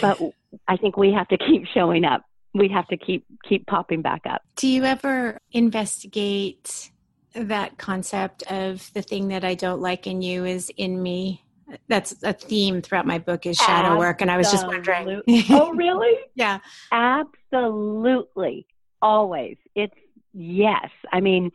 But 0.00 0.20
I 0.68 0.76
think 0.76 0.96
we 0.96 1.12
have 1.12 1.26
to 1.28 1.38
keep 1.38 1.66
showing 1.74 2.04
up 2.04 2.22
we 2.54 2.68
have 2.68 2.86
to 2.88 2.96
keep 2.96 3.24
keep 3.48 3.66
popping 3.66 4.02
back 4.02 4.22
up. 4.28 4.42
Do 4.56 4.68
you 4.68 4.84
ever 4.84 5.38
investigate 5.52 6.90
that 7.34 7.78
concept 7.78 8.42
of 8.50 8.92
the 8.94 9.02
thing 9.02 9.28
that 9.28 9.44
I 9.44 9.54
don't 9.54 9.80
like 9.80 10.06
in 10.06 10.22
you 10.22 10.44
is 10.44 10.70
in 10.76 11.02
me? 11.02 11.44
That's 11.86 12.20
a 12.24 12.32
theme 12.32 12.82
throughout 12.82 13.06
my 13.06 13.18
book 13.18 13.46
is 13.46 13.56
shadow 13.56 13.72
Absolutely. 13.72 13.98
work 13.98 14.20
and 14.22 14.30
I 14.30 14.36
was 14.36 14.50
just 14.50 14.66
wondering. 14.66 15.22
oh 15.50 15.72
really? 15.72 16.18
yeah. 16.34 16.58
Absolutely. 16.90 18.66
Always. 19.00 19.56
It's 19.76 19.94
yes. 20.32 20.88
I 21.12 21.20
mean, 21.20 21.52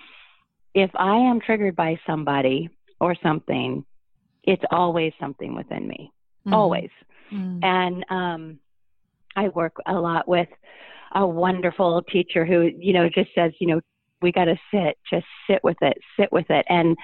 if 0.74 0.90
I 0.96 1.18
am 1.18 1.42
triggered 1.42 1.75
by 1.75 2.00
somebody 2.08 2.70
or 3.02 3.16
something, 3.22 3.84
it's 4.44 4.64
always 4.72 5.12
something 5.20 5.54
within 5.54 5.86
me. 5.86 6.14
Mm-hmm. 6.46 6.54
Always. 6.54 6.90
Mm-hmm. 7.34 7.64
And 7.64 8.06
um 8.10 8.60
I 9.36 9.50
work 9.50 9.75
a 9.86 9.94
lot 9.94 10.27
with 10.27 10.50
a 11.13 11.25
wonderful 11.25 12.01
teacher 12.04 12.46
who, 12.46 12.72
you 12.77 12.94
know, 12.94 13.10
just 13.10 13.30
says, 13.34 13.51
you 13.60 13.68
know, 13.68 13.82
we 14.22 14.32
got 14.32 14.46
to 14.46 14.58
sit, 14.74 14.98
just 15.10 15.25
sit 15.50 15.63
with 15.63 15.77
it, 15.82 15.98
sit 16.20 16.32
with 16.32 16.50
it. 16.50 16.65
And, 16.70 16.98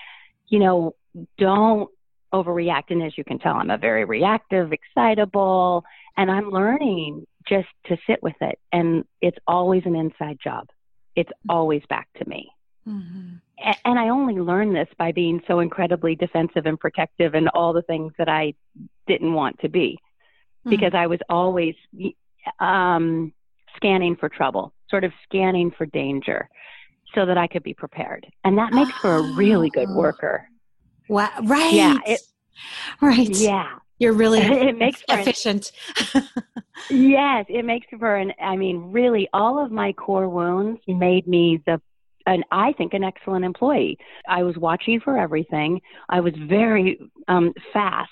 you 0.47 0.59
know, 0.59 0.95
don't 1.37 1.89
overreact. 2.33 2.89
And 2.89 3.03
as 3.03 3.17
you 3.17 3.23
can 3.23 3.39
tell, 3.39 3.55
I'm 3.55 3.69
a 3.69 3.77
very 3.77 4.05
reactive, 4.05 4.71
excitable, 4.73 5.83
and 6.17 6.31
I'm 6.31 6.49
learning 6.49 7.25
just 7.47 7.67
to 7.87 7.97
sit 8.07 8.21
with 8.21 8.35
it. 8.41 8.59
And 8.71 9.05
it's 9.21 9.37
always 9.47 9.83
an 9.85 9.95
inside 9.95 10.39
job. 10.43 10.67
It's 11.15 11.31
always 11.49 11.81
back 11.89 12.07
to 12.17 12.27
me. 12.27 12.49
Mm-hmm. 12.87 13.35
And 13.85 13.99
I 13.99 14.09
only 14.09 14.35
learned 14.35 14.75
this 14.75 14.87
by 14.97 15.11
being 15.11 15.41
so 15.47 15.59
incredibly 15.59 16.15
defensive 16.15 16.65
and 16.65 16.79
protective 16.79 17.35
and 17.35 17.47
all 17.49 17.73
the 17.73 17.83
things 17.83 18.13
that 18.17 18.27
I 18.27 18.55
didn't 19.07 19.33
want 19.33 19.59
to 19.59 19.69
be 19.69 19.99
because 20.65 20.93
mm-hmm. 20.93 20.97
I 20.97 21.07
was 21.07 21.19
always 21.29 21.75
um, 22.59 23.33
scanning 23.75 24.15
for 24.15 24.29
trouble, 24.29 24.73
sort 24.89 25.03
of 25.03 25.11
scanning 25.23 25.71
for 25.71 25.85
danger 25.85 26.49
so 27.13 27.25
that 27.25 27.37
I 27.37 27.47
could 27.47 27.63
be 27.63 27.73
prepared. 27.73 28.27
And 28.43 28.57
that 28.57 28.73
makes 28.73 28.91
for 28.99 29.15
a 29.15 29.21
really 29.35 29.69
good 29.69 29.89
oh. 29.89 29.95
worker. 29.95 30.47
Wow. 31.09 31.29
Right. 31.43 31.73
Yeah. 31.73 31.97
It, 32.05 32.21
right. 33.01 33.29
Yeah. 33.29 33.69
You're 33.99 34.13
really 34.13 34.39
it 34.41 34.77
makes 34.77 35.03
efficient. 35.09 35.71
An, 36.13 36.27
yes, 36.89 37.45
it 37.49 37.65
makes 37.65 37.87
for 37.99 38.15
an 38.15 38.33
I 38.41 38.55
mean, 38.55 38.91
really 38.91 39.27
all 39.33 39.63
of 39.63 39.71
my 39.71 39.93
core 39.93 40.29
wounds 40.29 40.81
made 40.87 41.27
me 41.27 41.61
the 41.65 41.81
and 42.25 42.43
I 42.51 42.73
think 42.73 42.93
an 42.93 43.03
excellent 43.03 43.45
employee. 43.45 43.97
I 44.27 44.43
was 44.43 44.55
watching 44.55 44.99
for 44.99 45.17
everything. 45.17 45.81
I 46.07 46.19
was 46.19 46.33
very 46.35 46.99
um, 47.27 47.53
fast 47.73 48.09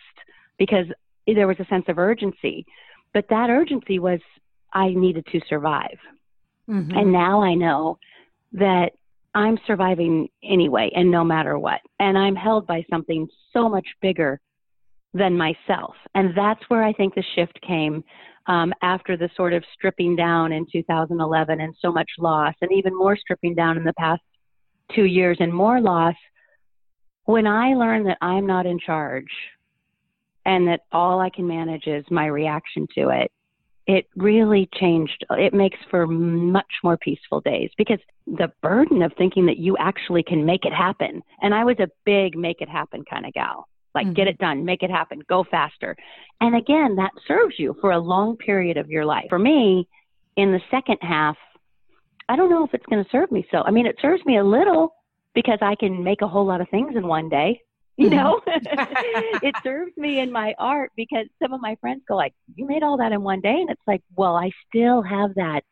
because 0.58 0.88
there 1.34 1.48
was 1.48 1.60
a 1.60 1.66
sense 1.66 1.86
of 1.88 1.98
urgency. 1.98 2.66
But 3.14 3.26
that 3.30 3.50
urgency 3.50 4.00
was 4.00 4.20
I 4.74 4.90
needed 4.90 5.26
to 5.32 5.42
survive. 5.50 5.98
Mm-hmm. 6.70 6.98
And 6.98 7.12
now 7.12 7.42
I 7.42 7.56
know 7.56 7.98
that 8.54 8.92
I'm 9.34 9.58
surviving 9.66 10.28
anyway 10.44 10.92
and 10.96 11.10
no 11.10 11.24
matter 11.24 11.58
what. 11.58 11.82
And 12.00 12.18
I'm 12.18 12.36
held 12.36 12.68
by 12.68 12.86
something 12.90 13.28
so 13.54 13.70
much 13.70 13.88
bigger 14.02 14.40
than 15.14 15.38
myself. 15.38 15.96
And 16.14 16.36
that's 16.36 16.62
where 16.68 16.84
I 16.84 16.94
think 16.94 17.16
the 17.16 17.24
shift 17.36 17.60
came 17.62 18.04
um, 18.48 18.74
after 18.82 19.18
the 19.18 19.30
sort 19.36 19.54
of 19.54 19.64
stripping 19.74 20.16
down 20.16 20.52
in 20.52 20.66
2011 20.72 21.62
and 21.62 21.76
so 21.80 21.92
much 21.92 22.10
loss, 22.18 22.54
and 22.62 22.72
even 22.72 22.98
more 22.98 23.16
stripping 23.16 23.54
down 23.54 23.78
in 23.78 23.84
the 23.84 23.94
past 23.94 24.22
two 24.96 25.06
years 25.06 25.38
and 25.40 25.54
more 25.54 25.80
loss, 25.80 26.16
when 27.26 27.46
I 27.46 27.74
learned 27.76 28.08
that 28.08 28.18
I'm 28.22 28.48
not 28.48 28.66
in 28.66 28.80
charge 28.80 29.28
and 30.46 30.68
that 30.68 30.82
all 30.92 31.20
I 31.20 31.30
can 31.30 31.48
manage 31.48 31.88
is 31.88 32.06
my 32.10 32.26
reaction 32.26 32.88
to 32.96 33.10
it, 33.10 33.32
it 33.88 34.06
really 34.16 34.70
changed. 34.80 35.26
It 35.32 35.54
makes 35.54 35.80
for 35.90 36.06
much 36.06 36.72
more 36.84 36.98
peaceful 36.98 37.42
days 37.42 37.72
because 37.78 38.00
the 38.28 38.52
burden 38.62 39.02
of 39.02 39.12
thinking 39.18 39.48
that 39.48 39.58
you 39.58 39.76
actually 39.78 40.22
can 40.22 40.46
make 40.46 40.66
it 40.66 40.74
happen. 40.74 41.24
And 41.42 41.56
I 41.56 41.64
was 41.64 41.78
a 41.80 41.90
big 42.06 42.38
make 42.38 42.62
it 42.62 42.70
happen 42.70 43.04
kind 43.10 43.26
of 43.26 43.34
gal. 43.34 43.68
Like, 43.96 44.06
mm-hmm. 44.06 44.14
get 44.14 44.28
it 44.28 44.38
done, 44.38 44.64
make 44.64 44.84
it 44.84 44.92
happen, 44.92 45.22
go 45.28 45.44
faster. 45.50 45.96
And 46.40 46.56
again, 46.56 46.98
that 46.98 47.10
serves 47.28 47.56
you 47.58 47.76
for 47.82 47.92
a 47.92 48.00
long 48.00 48.38
period 48.38 48.78
of 48.78 48.90
your 48.90 49.06
life. 49.06 49.26
For 49.30 49.40
me, 49.40 49.88
in 50.38 50.52
the 50.52 50.62
second 50.70 50.98
half, 51.02 51.36
I 52.30 52.36
don't 52.36 52.52
know 52.52 52.64
if 52.64 52.74
it's 52.76 52.86
going 52.86 53.04
to 53.04 53.10
serve 53.10 53.32
me 53.32 53.48
so. 53.50 53.64
I 53.66 53.72
mean, 53.72 53.88
it 53.88 53.96
serves 54.00 54.24
me 54.26 54.38
a 54.38 54.44
little 54.44 54.94
because 55.34 55.58
I 55.62 55.74
can 55.74 56.04
make 56.04 56.22
a 56.22 56.28
whole 56.28 56.46
lot 56.46 56.62
of 56.62 56.70
things 56.70 56.96
in 56.96 57.08
one 57.08 57.28
day. 57.28 57.60
You 58.04 58.10
know, 58.10 58.42
it 58.48 59.56
serves 59.62 59.92
me 59.98 60.20
in 60.20 60.32
my 60.32 60.56
art 60.58 60.92
because 60.96 61.26
some 61.44 61.52
of 61.52 61.60
my 61.60 61.76
friends 61.82 62.02
go 62.08 62.16
like, 62.16 62.34
"You 62.56 62.66
made 62.66 62.82
all 62.82 62.96
that 62.98 63.12
in 63.12 63.22
one 63.24 63.42
day," 63.42 63.56
and 63.60 63.70
it's 63.70 63.82
like, 63.86 64.02
well, 64.16 64.38
I 64.38 64.52
still 64.70 65.02
have 65.02 65.36
that 65.36 65.64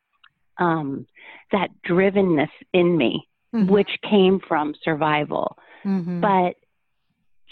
um, 0.58 1.08
that 1.54 1.70
drivenness 1.88 2.50
in 2.74 2.98
me, 2.98 3.28
mm-hmm. 3.56 3.72
which 3.72 3.90
came 4.10 4.42
from 4.46 4.76
survival. 4.84 5.58
Mm-hmm. 5.86 6.20
But 6.20 6.56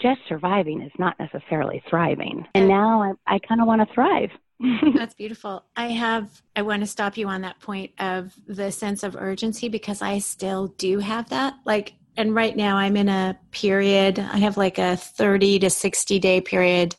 just 0.00 0.20
surviving 0.28 0.82
is 0.82 0.92
not 0.98 1.18
necessarily 1.18 1.82
thriving. 1.88 2.46
And 2.54 2.68
now 2.68 3.02
I, 3.02 3.36
I 3.36 3.38
kind 3.38 3.60
of 3.60 3.66
want 3.66 3.86
to 3.86 3.94
thrive. 3.94 4.30
That's 4.94 5.14
beautiful. 5.14 5.64
I 5.76 5.88
have, 5.88 6.42
I 6.54 6.62
want 6.62 6.80
to 6.80 6.86
stop 6.86 7.16
you 7.16 7.28
on 7.28 7.42
that 7.42 7.60
point 7.60 7.92
of 7.98 8.34
the 8.46 8.70
sense 8.72 9.02
of 9.02 9.16
urgency 9.16 9.68
because 9.68 10.02
I 10.02 10.18
still 10.18 10.68
do 10.78 10.98
have 10.98 11.28
that. 11.30 11.54
Like, 11.64 11.94
and 12.16 12.34
right 12.34 12.56
now 12.56 12.76
I'm 12.76 12.96
in 12.96 13.08
a 13.08 13.38
period, 13.50 14.18
I 14.18 14.38
have 14.38 14.56
like 14.56 14.78
a 14.78 14.96
30 14.96 15.60
to 15.60 15.70
60 15.70 16.18
day 16.18 16.40
period. 16.40 16.96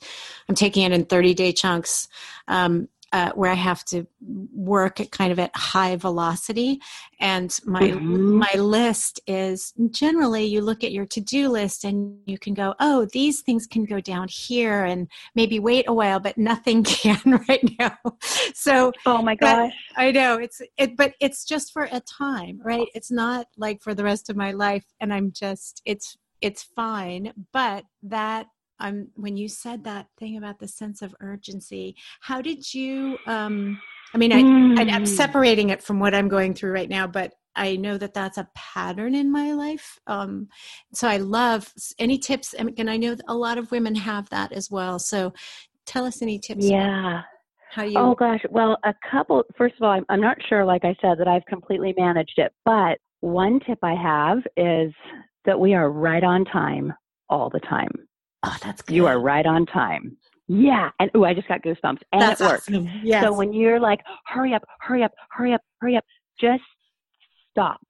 I'm 0.47 0.55
taking 0.55 0.83
it 0.83 0.91
in 0.91 1.05
30 1.05 1.33
day 1.33 1.51
chunks. 1.51 2.07
Um, 2.47 2.87
uh, 3.13 3.31
where 3.33 3.51
I 3.51 3.55
have 3.55 3.85
to 3.85 4.05
work 4.53 4.99
at 4.99 5.11
kind 5.11 5.31
of 5.31 5.39
at 5.39 5.55
high 5.55 5.95
velocity. 5.95 6.79
And 7.19 7.57
my 7.65 7.81
mm-hmm. 7.81 8.37
my 8.37 8.53
list 8.55 9.21
is 9.27 9.73
generally 9.91 10.45
you 10.45 10.61
look 10.61 10.83
at 10.83 10.91
your 10.91 11.05
to 11.07 11.21
do 11.21 11.49
list 11.49 11.83
and 11.83 12.19
you 12.25 12.37
can 12.37 12.53
go, 12.53 12.75
oh, 12.79 13.07
these 13.13 13.41
things 13.41 13.65
can 13.65 13.85
go 13.85 13.99
down 13.99 14.27
here 14.29 14.83
and 14.83 15.07
maybe 15.35 15.59
wait 15.59 15.85
a 15.87 15.93
while, 15.93 16.19
but 16.19 16.37
nothing 16.37 16.83
can 16.83 17.43
right 17.47 17.63
now. 17.79 17.97
So 18.53 18.91
oh 19.05 19.21
my 19.21 19.35
gosh, 19.35 19.71
I 19.95 20.11
know 20.11 20.37
it's 20.37 20.61
it, 20.77 20.97
but 20.97 21.13
it's 21.21 21.45
just 21.45 21.71
for 21.71 21.87
a 21.91 22.01
time, 22.01 22.59
right? 22.63 22.87
It's 22.93 23.11
not 23.11 23.47
like 23.55 23.81
for 23.81 23.93
the 23.93 24.03
rest 24.03 24.29
of 24.29 24.35
my 24.35 24.51
life, 24.51 24.83
and 24.99 25.13
I'm 25.13 25.31
just 25.31 25.81
it's 25.85 26.17
it's 26.41 26.63
fine, 26.63 27.33
but 27.53 27.85
that 28.03 28.47
um, 28.79 29.07
when 29.15 29.37
you 29.37 29.47
said 29.47 29.83
that 29.83 30.07
thing 30.17 30.37
about 30.37 30.59
the 30.59 30.67
sense 30.67 31.01
of 31.01 31.15
urgency, 31.19 31.95
how 32.21 32.41
did 32.41 32.73
you? 32.73 33.17
Um, 33.25 33.79
I 34.13 34.17
mean, 34.17 34.31
I, 34.31 34.41
mm. 34.41 34.79
I, 34.79 34.95
I'm 34.95 35.03
mm. 35.03 35.07
separating 35.07 35.69
it 35.69 35.83
from 35.83 35.99
what 35.99 36.13
I'm 36.13 36.27
going 36.27 36.53
through 36.53 36.71
right 36.71 36.89
now, 36.89 37.07
but 37.07 37.33
I 37.55 37.75
know 37.75 37.97
that 37.97 38.13
that's 38.13 38.37
a 38.37 38.47
pattern 38.55 39.15
in 39.15 39.31
my 39.31 39.53
life. 39.53 39.99
Um, 40.07 40.47
so 40.93 41.07
I 41.07 41.17
love 41.17 41.73
any 41.97 42.17
tips, 42.17 42.53
and 42.53 42.89
I 42.89 42.97
know 42.97 43.17
a 43.27 43.35
lot 43.35 43.57
of 43.57 43.71
women 43.71 43.95
have 43.95 44.29
that 44.29 44.51
as 44.51 44.69
well. 44.69 44.99
So 44.99 45.33
tell 45.85 46.05
us 46.05 46.21
any 46.21 46.39
tips. 46.39 46.65
Yeah. 46.65 47.23
How 47.71 47.83
you? 47.83 47.97
Oh 47.97 48.15
gosh. 48.15 48.41
Well, 48.49 48.77
a 48.83 48.93
couple. 49.11 49.43
First 49.57 49.75
of 49.75 49.83
all, 49.83 49.91
I'm, 49.91 50.05
I'm 50.09 50.21
not 50.21 50.37
sure, 50.47 50.63
like 50.63 50.85
I 50.85 50.95
said, 51.01 51.17
that 51.19 51.27
I've 51.27 51.45
completely 51.45 51.93
managed 51.97 52.37
it, 52.37 52.53
but 52.63 52.97
one 53.19 53.59
tip 53.59 53.79
I 53.83 53.95
have 53.95 54.39
is 54.55 54.93
that 55.45 55.59
we 55.59 55.73
are 55.73 55.91
right 55.91 56.23
on 56.23 56.45
time 56.45 56.93
all 57.29 57.49
the 57.49 57.59
time. 57.61 57.89
Oh, 58.47 58.57
that's 58.63 58.81
good. 58.81 58.95
You 58.95 59.07
are 59.07 59.19
right 59.19 59.45
on 59.45 59.65
time. 59.65 60.17
Yeah. 60.47 60.91
And 60.99 61.11
oh, 61.13 61.25
I 61.25 61.33
just 61.33 61.47
got 61.47 61.61
goosebumps. 61.61 61.99
And 62.13 62.21
that's 62.21 62.39
it 62.39 62.45
works. 62.45 62.69
Awesome. 62.69 62.89
Yes. 63.03 63.23
So 63.23 63.33
when 63.33 63.51
you're 63.51 63.79
like, 63.79 63.99
hurry 64.25 64.53
up, 64.53 64.63
hurry 64.79 65.03
up, 65.03 65.11
hurry 65.29 65.53
up, 65.53 65.61
hurry 65.81 65.97
up, 65.97 66.05
just 66.39 66.63
stop 67.51 67.81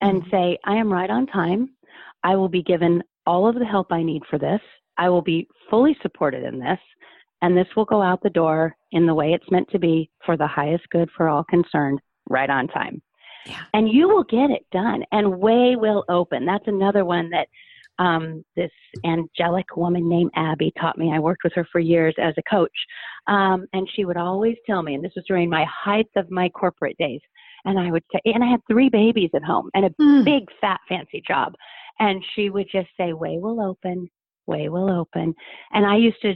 and 0.00 0.22
mm-hmm. 0.22 0.30
say, 0.30 0.58
I 0.64 0.76
am 0.76 0.90
right 0.90 1.10
on 1.10 1.26
time. 1.26 1.70
I 2.24 2.36
will 2.36 2.48
be 2.48 2.62
given 2.62 3.02
all 3.26 3.46
of 3.46 3.56
the 3.56 3.66
help 3.66 3.92
I 3.92 4.02
need 4.02 4.22
for 4.30 4.38
this. 4.38 4.60
I 4.96 5.10
will 5.10 5.22
be 5.22 5.46
fully 5.68 5.96
supported 6.00 6.44
in 6.44 6.58
this. 6.58 6.78
And 7.42 7.56
this 7.56 7.68
will 7.76 7.84
go 7.84 8.02
out 8.02 8.22
the 8.22 8.30
door 8.30 8.74
in 8.90 9.06
the 9.06 9.14
way 9.14 9.32
it's 9.32 9.50
meant 9.50 9.68
to 9.70 9.78
be 9.78 10.10
for 10.24 10.36
the 10.36 10.46
highest 10.46 10.88
good 10.90 11.08
for 11.16 11.28
all 11.28 11.44
concerned, 11.44 12.00
right 12.28 12.50
on 12.50 12.66
time. 12.68 13.02
Yeah. 13.46 13.62
And 13.74 13.88
you 13.88 14.08
will 14.08 14.24
get 14.24 14.50
it 14.50 14.66
done 14.72 15.04
and 15.12 15.38
way 15.38 15.76
will 15.76 16.04
open. 16.08 16.46
That's 16.46 16.66
another 16.66 17.04
one 17.04 17.30
that 17.30 17.48
um, 17.98 18.44
this 18.56 18.70
angelic 19.04 19.76
woman 19.76 20.08
named 20.08 20.30
Abby 20.36 20.72
taught 20.80 20.98
me. 20.98 21.12
I 21.12 21.18
worked 21.18 21.44
with 21.44 21.52
her 21.54 21.66
for 21.70 21.80
years 21.80 22.14
as 22.18 22.34
a 22.38 22.50
coach. 22.50 22.70
Um, 23.26 23.66
and 23.72 23.88
she 23.94 24.04
would 24.04 24.16
always 24.16 24.56
tell 24.66 24.82
me, 24.82 24.94
and 24.94 25.04
this 25.04 25.12
was 25.16 25.24
during 25.26 25.50
my 25.50 25.64
height 25.64 26.08
of 26.16 26.30
my 26.30 26.48
corporate 26.50 26.96
days, 26.98 27.20
and 27.64 27.78
I 27.78 27.90
would 27.90 28.04
say, 28.12 28.20
and 28.24 28.42
I 28.42 28.48
had 28.48 28.60
three 28.70 28.88
babies 28.88 29.30
at 29.34 29.42
home 29.42 29.70
and 29.74 29.86
a 29.86 29.90
mm. 30.00 30.24
big, 30.24 30.44
fat, 30.60 30.80
fancy 30.88 31.22
job. 31.26 31.54
And 31.98 32.24
she 32.34 32.48
would 32.50 32.68
just 32.70 32.88
say, 32.96 33.12
Way 33.12 33.38
will 33.38 33.60
open, 33.60 34.08
way 34.46 34.68
will 34.68 34.90
open. 34.90 35.34
And 35.72 35.84
I 35.84 35.96
used 35.96 36.22
to 36.22 36.34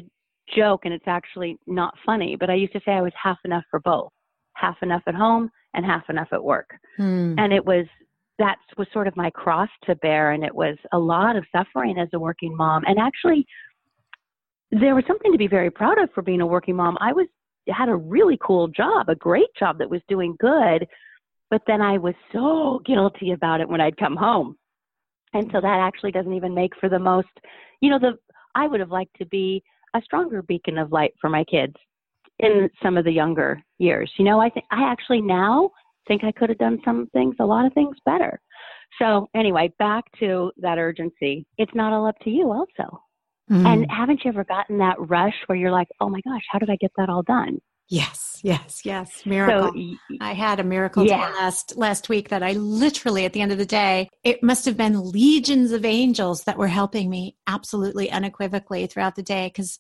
joke, 0.55 0.81
and 0.85 0.93
it's 0.93 1.07
actually 1.07 1.57
not 1.67 1.95
funny, 2.05 2.37
but 2.39 2.51
I 2.51 2.55
used 2.55 2.73
to 2.73 2.81
say 2.85 2.93
I 2.93 3.03
was 3.03 3.13
half 3.23 3.39
enough 3.45 3.65
for 3.71 3.81
both 3.81 4.11
half 4.55 4.77
enough 4.83 5.03
at 5.07 5.15
home 5.15 5.51
and 5.75 5.85
half 5.85 6.09
enough 6.09 6.29
at 6.33 6.43
work. 6.43 6.71
Mm. 6.99 7.35
And 7.39 7.53
it 7.53 7.65
was 7.65 7.87
that 8.39 8.57
was 8.77 8.87
sort 8.93 9.07
of 9.07 9.17
my 9.17 9.31
cross 9.31 9.69
to 9.85 9.95
bear 9.97 10.33
and 10.33 10.43
it 10.43 10.55
was 10.55 10.77
a 10.93 10.99
lot 10.99 11.37
of 11.37 11.45
suffering 11.55 11.99
as 11.99 12.09
a 12.15 12.19
working 12.19 12.57
mom. 12.57 12.83
And 12.87 12.99
actually 12.99 13.47
there 14.71 14.95
was 14.95 15.05
something 15.07 15.33
to 15.33 15.39
be 15.39 15.49
very 15.49 15.71
proud 15.71 15.99
of 15.99 16.09
for 16.15 16.23
being 16.23 16.41
a 16.41 16.47
working 16.47 16.77
mom. 16.77 16.97
I 17.01 17.13
was 17.13 17.27
had 17.69 17.89
a 17.89 17.95
really 17.95 18.39
cool 18.43 18.69
job 18.69 19.09
a 19.09 19.15
great 19.15 19.49
job 19.59 19.79
that 19.79 19.89
was 19.89 20.01
doing 20.09 20.35
good 20.41 20.87
but 21.49 21.63
then 21.67 21.81
i 21.81 21.97
was 21.97 22.15
so 22.33 22.81
guilty 22.85 23.31
about 23.31 23.61
it 23.61 23.69
when 23.69 23.81
i'd 23.81 23.97
come 23.97 24.17
home. 24.17 24.57
And 25.35 25.49
so 25.53 25.61
that 25.61 25.79
actually 25.81 26.13
doesn't 26.13 26.35
even 26.35 26.55
make 26.55 26.73
for 26.81 26.89
the 26.89 26.99
most 26.99 27.29
you 27.81 27.91
know 27.91 27.99
the 27.99 28.19
i 28.55 28.67
would 28.67 28.81
have 28.81 28.91
liked 28.91 29.17
to 29.19 29.27
be 29.27 29.63
a 29.95 30.03
stronger 30.03 30.43
beacon 30.43 30.79
of 30.79 30.91
light 30.91 31.13
for 31.21 31.31
my 31.31 31.45
kids 31.45 31.75
in 32.41 32.69
some 32.83 32.97
of 32.97 33.05
the 33.05 33.13
younger 33.13 33.63
years. 33.79 34.11
You 34.19 34.25
know 34.25 34.41
i 34.41 34.49
think 34.49 34.67
i 34.73 34.83
actually 34.83 35.21
now 35.21 35.71
think 36.07 36.25
I 36.25 36.33
could 36.33 36.49
have 36.49 36.59
done 36.59 36.79
some 36.85 37.09
things, 37.13 37.37
a 37.41 37.47
lot 37.47 37.67
of 37.67 37.73
things 37.73 37.97
better. 38.05 38.41
So, 39.01 39.29
anyway, 39.35 39.73
back 39.79 40.05
to 40.21 40.53
that 40.59 40.79
urgency. 40.79 41.47
It's 41.59 41.75
not 41.75 41.93
all 41.93 42.07
up 42.07 42.19
to 42.25 42.31
you, 42.31 42.51
also. 42.51 43.03
Mm. 43.51 43.67
And 43.67 43.87
haven't 43.91 44.25
you 44.25 44.31
ever 44.31 44.45
gotten 44.45 44.79
that 44.79 44.97
rush 44.99 45.35
where 45.47 45.57
you're 45.57 45.73
like, 45.73 45.89
oh 46.01 46.09
my 46.09 46.21
gosh, 46.27 46.43
how 46.51 46.59
did 46.59 46.71
I 46.71 46.77
get 46.77 46.93
that 46.97 47.09
all 47.09 47.23
done? 47.23 47.59
Yes, 47.89 48.41
yes, 48.43 48.83
yes. 48.85 49.27
Miracle. 49.27 49.73
So, 49.75 50.17
I 50.21 50.33
had 50.33 50.61
a 50.61 50.65
miracle 50.65 51.07
yeah. 51.07 51.29
last 51.39 51.77
last 51.77 52.09
week 52.09 52.31
that 52.31 52.43
I 52.43 52.53
literally 52.53 53.27
at 53.27 53.35
the 53.35 53.43
end 53.43 53.53
of 53.53 53.59
the 53.59 53.67
day, 53.67 54.09
it 54.25 54.43
must 54.43 54.65
have 54.65 54.79
been 54.79 55.11
legions 55.11 55.73
of 55.73 55.85
angels 55.85 56.45
that 56.45 56.57
were 56.57 56.69
helping 56.69 57.11
me 57.11 57.37
absolutely 57.47 58.11
unequivocally 58.11 58.87
throughout 58.87 59.17
the 59.17 59.23
day 59.23 59.49
because 59.49 59.79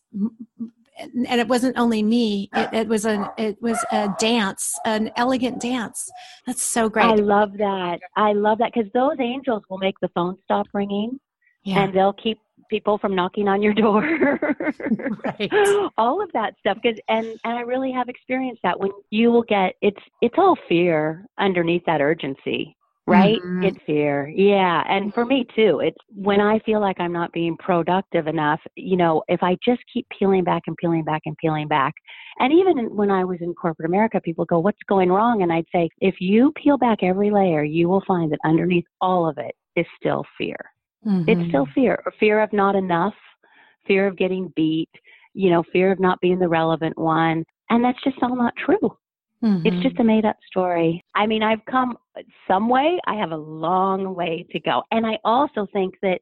and 0.99 1.41
it 1.41 1.49
wasn't 1.49 1.77
only 1.79 2.03
me 2.03 2.51
it, 2.55 2.69
ah. 2.73 2.77
it, 2.77 2.89
was 2.89 3.05
a 3.05 3.33
it 3.39 3.61
was 3.63 3.83
a 3.93 4.15
dance 4.19 4.79
an 4.85 5.11
elegant 5.17 5.61
dance. 5.61 6.11
That's 6.47 6.63
so 6.63 6.89
great. 6.89 7.07
i 7.07 7.15
love 7.15 7.57
that. 7.59 8.01
I 8.17 8.33
love 8.33 8.59
that 8.59 8.73
because 8.75 8.91
those 8.93 9.17
angels 9.21 9.63
will 9.69 9.79
make 9.79 9.99
the 10.01 10.09
phone 10.09 10.37
stop 10.45 10.67
ringing 10.73 11.19
yeah. 11.65 11.83
and 11.83 11.95
they'll 11.95 12.13
keep 12.13 12.39
people 12.69 12.99
from 12.99 13.15
knocking 13.15 13.49
on 13.49 13.63
your 13.63 13.75
door. 13.75 14.03
Right. 15.25 15.53
All 15.99 16.23
of 16.23 16.31
that 16.33 16.55
stuff 16.59 16.79
because 16.83 16.99
and 17.09 17.27
and 17.45 17.59
i 17.59 17.61
really 17.61 17.93
have 17.93 18.09
experienced 18.09 18.63
that 18.63 18.79
when 18.79 18.91
you 19.11 19.31
will 19.31 19.43
get 19.43 19.75
it's 19.83 20.01
it's 20.21 20.35
all 20.39 20.57
fear 20.69 21.27
underneath 21.39 21.85
that 21.87 22.01
urgency 22.01 22.77
right? 23.07 23.38
Mm-hmm. 23.41 23.65
It's 23.65 23.79
fear. 23.85 24.29
Yeah. 24.29 24.85
And 24.88 25.12
for 25.12 25.25
me 25.25 25.45
too, 25.57 25.81
it's 25.81 25.97
when 26.15 26.41
I 26.41 26.61
feel 26.61 26.81
like 26.81 27.01
I'm 27.01 27.12
not 27.12 27.33
being 27.33 27.57
productive 27.59 28.27
enough, 28.27 28.61
you 28.77 28.97
know, 28.97 29.23
if 29.29 29.43
I 29.43 29.57
just 29.65 29.81
keep 29.93 30.07
peeling 30.17 30.45
back 30.45 30.62
and 30.67 30.77
peeling 30.77 31.05
back 31.05 31.23
and 31.27 31.37
peeling 31.38 31.69
back. 31.69 31.95
And 32.38 32.53
even 32.53 32.95
when 32.95 33.11
I 33.11 33.25
was 33.25 33.38
in 33.41 33.55
corporate 33.55 33.88
America, 33.88 34.21
people 34.21 34.45
go, 34.45 34.61
What's 34.61 34.79
going 34.88 35.11
wrong? 35.11 35.43
And 35.43 35.53
I'd 35.53 35.67
say, 35.75 35.88
If 36.01 36.17
you 36.21 36.53
peel 36.62 36.79
back 36.79 37.03
every 37.03 37.31
layer, 37.31 37.65
you 37.65 37.88
will 37.88 38.05
find 38.07 38.31
that 38.33 38.38
underneath 38.45 38.87
all 39.01 39.29
of 39.29 39.37
it 39.38 39.55
is 39.77 39.87
still 39.99 40.25
fear. 40.38 40.57
Mm-hmm. 41.07 41.29
It's 41.29 41.49
still 41.49 41.67
fear 41.75 42.03
fear 42.21 42.41
of 42.41 42.53
not 42.53 42.77
enough, 42.77 43.15
fear 43.87 44.07
of 44.07 44.17
getting 44.17 44.53
beat, 44.55 44.91
you 45.35 45.51
know, 45.51 45.65
fear 45.73 45.91
of 45.91 45.99
not 45.99 46.21
being 46.21 46.38
the 46.38 46.49
relevant 46.49 46.97
one. 46.97 47.45
And 47.71 47.85
that's 47.85 48.03
just 48.05 48.17
all 48.23 48.37
not 48.37 48.55
true. 48.57 48.97
Mm-hmm. 49.43 49.67
It's 49.67 49.83
just 49.83 49.99
a 49.99 50.05
made 50.05 50.25
up 50.25 50.37
story. 50.47 51.05
I 51.15 51.27
mean, 51.27 51.43
I've 51.43 51.65
come 51.69 51.97
some 52.47 52.69
way. 52.69 52.99
I 53.07 53.15
have 53.15 53.33
a 53.33 53.37
long 53.37 54.15
way 54.15 54.47
to 54.53 54.61
go. 54.61 54.83
And 54.91 55.05
I 55.07 55.19
also 55.25 55.67
think 55.73 55.95
that 56.03 56.21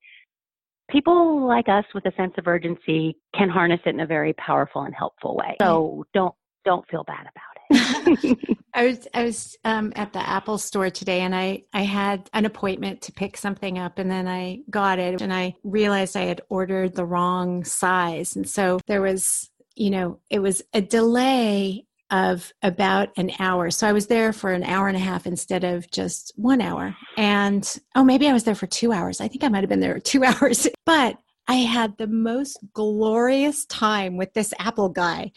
people 0.91 1.47
like 1.47 1.69
us 1.69 1.85
with 1.95 2.07
a 2.07 2.13
sense 2.17 2.33
of 2.39 2.47
urgency 2.47 3.17
can 3.37 3.49
harness 3.49 3.81
it 3.87 3.91
in 3.91 4.01
a 4.01 4.07
very 4.07 4.33
powerful 4.35 4.83
and 4.83 4.95
helpful 4.95 5.37
way. 5.37 5.57
So 5.61 6.05
don't 6.15 6.35
don't 6.65 6.87
feel 6.91 7.05
bad 7.05 7.21
about 7.21 7.45
it. 7.71 8.39
I 8.75 8.87
was 8.87 9.09
I 9.15 9.25
was 9.25 9.57
um, 9.65 9.93
at 9.97 10.13
the 10.13 10.27
Apple 10.27 10.59
store 10.59 10.91
today, 10.91 11.21
and 11.21 11.35
I 11.35 11.63
I 11.73 11.83
had 11.83 12.29
an 12.33 12.45
appointment 12.45 13.03
to 13.03 13.13
pick 13.13 13.37
something 13.37 13.79
up, 13.79 13.99
and 13.99 14.11
then 14.11 14.29
I 14.29 14.61
got 14.71 14.99
it, 14.99 15.21
and 15.21 15.33
I 15.33 15.55
realized 15.65 16.17
I 16.17 16.25
had 16.25 16.43
ordered 16.49 16.95
the 16.95 17.05
wrong 17.05 17.65
size, 17.65 18.37
and 18.37 18.49
so 18.49 18.81
there 18.87 19.03
was 19.03 19.51
you 19.75 19.91
know 19.91 20.21
it 20.31 20.41
was 20.41 20.63
a 20.73 20.81
delay 20.81 21.87
of 22.11 22.53
about 22.63 23.11
an 23.17 23.31
hour. 23.39 23.71
So 23.71 23.87
I 23.87 23.93
was 23.93 24.09
there 24.09 24.33
for 24.33 24.53
an 24.53 24.65
hour 24.65 24.89
and 24.89 24.97
a 24.97 25.01
half 25.01 25.27
instead 25.27 25.65
of 25.65 25.91
just 25.91 26.33
one 26.37 26.61
hour. 26.61 26.97
And 27.17 27.79
oh, 27.95 28.05
maybe 28.05 28.29
I 28.29 28.33
was 28.33 28.45
there 28.45 28.55
for 28.55 28.67
two 28.67 28.93
hours. 28.93 29.21
I 29.21 29.29
think 29.29 29.45
I 29.45 29.49
might 29.49 29.63
have 29.63 29.69
been 29.69 29.81
there 29.81 29.99
two 30.01 30.25
hours. 30.25 30.67
But 30.87 31.19
I 31.49 31.55
had 31.55 31.99
the 31.99 32.07
most 32.07 32.59
glorious 32.75 33.67
time 33.67 34.17
with 34.17 34.35
this 34.35 34.55
Apple 34.59 34.89
guy. 34.89 35.33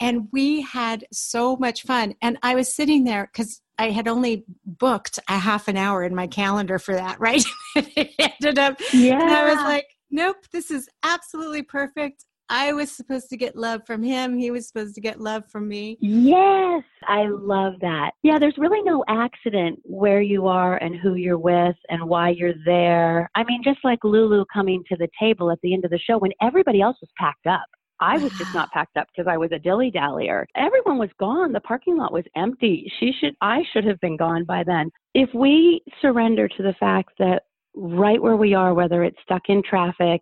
And 0.00 0.28
we 0.30 0.60
had 0.60 1.06
so 1.10 1.56
much 1.56 1.82
fun. 1.82 2.14
And 2.20 2.38
I 2.42 2.54
was 2.54 2.74
sitting 2.74 3.04
there 3.04 3.30
because 3.32 3.62
I 3.78 3.90
had 3.90 4.06
only 4.06 4.44
booked 4.64 5.18
a 5.28 5.38
half 5.38 5.68
an 5.68 5.76
hour 5.76 6.04
in 6.04 6.14
my 6.14 6.26
calendar 6.26 6.78
for 6.78 6.94
that, 6.94 7.18
right? 7.18 7.42
it 7.76 8.12
ended 8.18 8.58
up, 8.58 8.80
yeah. 8.92 9.20
and 9.20 9.30
I 9.30 9.52
was 9.52 9.62
like, 9.62 9.86
nope, 10.10 10.36
this 10.52 10.70
is 10.70 10.88
absolutely 11.02 11.62
perfect. 11.62 12.24
I 12.48 12.72
was 12.72 12.90
supposed 12.90 13.30
to 13.30 13.36
get 13.36 13.56
love 13.56 13.82
from 13.86 14.02
him. 14.02 14.36
He 14.36 14.50
was 14.50 14.66
supposed 14.66 14.94
to 14.96 15.00
get 15.00 15.20
love 15.20 15.44
from 15.50 15.66
me. 15.66 15.96
Yes, 16.00 16.82
I 17.08 17.26
love 17.26 17.74
that. 17.80 18.12
Yeah, 18.22 18.38
there's 18.38 18.58
really 18.58 18.82
no 18.82 19.04
accident 19.08 19.80
where 19.82 20.20
you 20.20 20.46
are 20.46 20.76
and 20.76 20.94
who 20.94 21.14
you're 21.14 21.38
with 21.38 21.76
and 21.88 22.06
why 22.08 22.30
you're 22.30 22.54
there. 22.64 23.30
I 23.34 23.44
mean, 23.44 23.62
just 23.64 23.80
like 23.82 24.04
Lulu 24.04 24.44
coming 24.52 24.82
to 24.88 24.96
the 24.96 25.08
table 25.18 25.50
at 25.50 25.58
the 25.62 25.72
end 25.72 25.84
of 25.84 25.90
the 25.90 25.98
show 25.98 26.18
when 26.18 26.32
everybody 26.42 26.80
else 26.80 26.98
was 27.00 27.10
packed 27.18 27.46
up. 27.46 27.66
I 28.00 28.18
was 28.18 28.32
just 28.32 28.54
not 28.54 28.70
packed 28.72 28.96
up 28.96 29.06
because 29.14 29.30
I 29.30 29.38
was 29.38 29.52
a 29.52 29.58
dilly 29.58 29.90
dallyer. 29.90 30.44
Everyone 30.54 30.98
was 30.98 31.10
gone. 31.18 31.52
The 31.52 31.60
parking 31.60 31.96
lot 31.96 32.12
was 32.12 32.24
empty. 32.36 32.90
She 33.00 33.12
should 33.18 33.34
I 33.40 33.62
should 33.72 33.84
have 33.84 34.00
been 34.00 34.16
gone 34.16 34.44
by 34.44 34.64
then. 34.64 34.90
If 35.14 35.30
we 35.34 35.82
surrender 36.02 36.48
to 36.48 36.62
the 36.62 36.74
fact 36.78 37.12
that 37.18 37.44
right 37.74 38.22
where 38.22 38.36
we 38.36 38.54
are, 38.54 38.74
whether 38.74 39.02
it's 39.02 39.16
stuck 39.24 39.42
in 39.48 39.62
traffic 39.62 40.20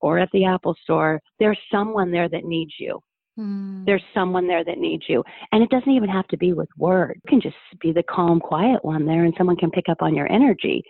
or 0.00 0.18
at 0.18 0.28
the 0.32 0.44
Apple 0.44 0.76
store, 0.82 1.20
there's 1.38 1.58
someone 1.70 2.10
there 2.10 2.28
that 2.28 2.44
needs 2.44 2.72
you. 2.78 3.00
Mm. 3.38 3.84
There's 3.84 4.02
someone 4.14 4.46
there 4.46 4.64
that 4.64 4.78
needs 4.78 5.04
you. 5.08 5.22
And 5.52 5.62
it 5.62 5.70
doesn't 5.70 5.90
even 5.90 6.08
have 6.08 6.26
to 6.28 6.36
be 6.36 6.52
with 6.52 6.68
words. 6.78 7.20
It 7.24 7.28
can 7.28 7.40
just 7.40 7.56
be 7.80 7.92
the 7.92 8.02
calm, 8.02 8.40
quiet 8.40 8.84
one 8.84 9.04
there, 9.06 9.24
and 9.24 9.34
someone 9.36 9.56
can 9.56 9.70
pick 9.70 9.88
up 9.88 10.00
on 10.00 10.14
your 10.14 10.30
energy. 10.30 10.82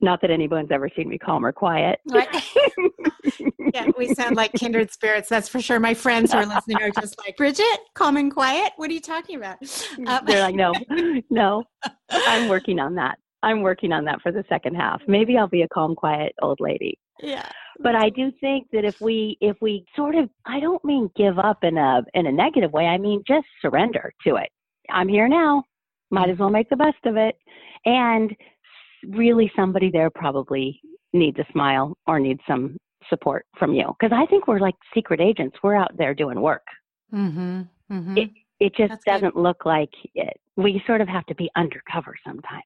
Not 0.00 0.20
that 0.22 0.30
anyone's 0.30 0.70
ever 0.72 0.88
seen 0.96 1.08
me 1.08 1.18
calm 1.18 1.44
or 1.44 1.52
quiet. 1.52 2.00
Yeah, 3.74 3.86
we 3.96 4.14
sound 4.14 4.36
like 4.36 4.52
kindred 4.52 4.92
spirits, 4.92 5.28
that's 5.28 5.48
for 5.48 5.60
sure. 5.60 5.80
My 5.80 5.94
friends 5.94 6.32
who 6.32 6.38
are 6.38 6.46
listening 6.46 6.76
are 6.82 6.90
just 6.90 7.16
like, 7.18 7.36
Bridget, 7.36 7.78
calm 7.94 8.16
and 8.16 8.32
quiet? 8.32 8.72
What 8.76 8.90
are 8.90 8.92
you 8.92 9.00
talking 9.00 9.36
about? 9.36 9.56
Um, 10.06 10.20
They're 10.26 10.40
like, 10.40 10.54
no, 10.54 10.72
no, 11.30 11.64
I'm 12.10 12.48
working 12.48 12.78
on 12.78 12.94
that. 12.96 13.18
I'm 13.42 13.62
working 13.62 13.92
on 13.92 14.04
that 14.04 14.20
for 14.22 14.30
the 14.30 14.44
second 14.48 14.74
half. 14.74 15.00
Maybe 15.08 15.36
I'll 15.38 15.48
be 15.48 15.62
a 15.62 15.68
calm, 15.68 15.94
quiet 15.94 16.34
old 16.42 16.60
lady. 16.60 16.98
Yeah. 17.20 17.48
But 17.80 17.94
I 17.94 18.10
do 18.10 18.30
think 18.40 18.68
that 18.72 18.84
if 18.84 19.00
we 19.00 19.36
if 19.40 19.56
we 19.60 19.84
sort 19.96 20.14
of 20.14 20.28
I 20.46 20.60
don't 20.60 20.84
mean 20.84 21.10
give 21.16 21.38
up 21.38 21.64
in 21.64 21.78
a 21.78 22.02
in 22.14 22.26
a 22.26 22.32
negative 22.32 22.72
way. 22.72 22.86
I 22.86 22.98
mean 22.98 23.22
just 23.26 23.46
surrender 23.60 24.12
to 24.26 24.36
it. 24.36 24.50
I'm 24.90 25.08
here 25.08 25.28
now. 25.28 25.64
Might 26.10 26.30
as 26.30 26.38
well 26.38 26.50
make 26.50 26.68
the 26.68 26.76
best 26.76 27.04
of 27.06 27.16
it. 27.16 27.36
And 27.84 28.34
really 29.08 29.50
somebody 29.56 29.90
there 29.90 30.10
probably 30.10 30.80
needs 31.12 31.38
a 31.38 31.46
smile 31.52 31.96
or 32.06 32.20
needs 32.20 32.40
some 32.46 32.76
support 33.08 33.46
from 33.58 33.74
you 33.74 33.94
because 33.98 34.16
I 34.16 34.26
think 34.26 34.46
we're 34.46 34.60
like 34.60 34.74
secret 34.94 35.20
agents. 35.20 35.56
We're 35.62 35.74
out 35.76 35.96
there 35.96 36.14
doing 36.14 36.40
work. 36.40 36.66
Mm-hmm. 37.12 37.62
Mm-hmm. 37.90 38.18
It 38.18 38.30
it 38.60 38.76
just 38.76 38.90
That's 38.90 39.04
doesn't 39.04 39.34
good. 39.34 39.42
look 39.42 39.64
like 39.64 39.90
it. 40.14 40.38
We 40.56 40.82
sort 40.86 41.00
of 41.00 41.08
have 41.08 41.26
to 41.26 41.34
be 41.34 41.50
undercover 41.56 42.14
sometimes. 42.24 42.62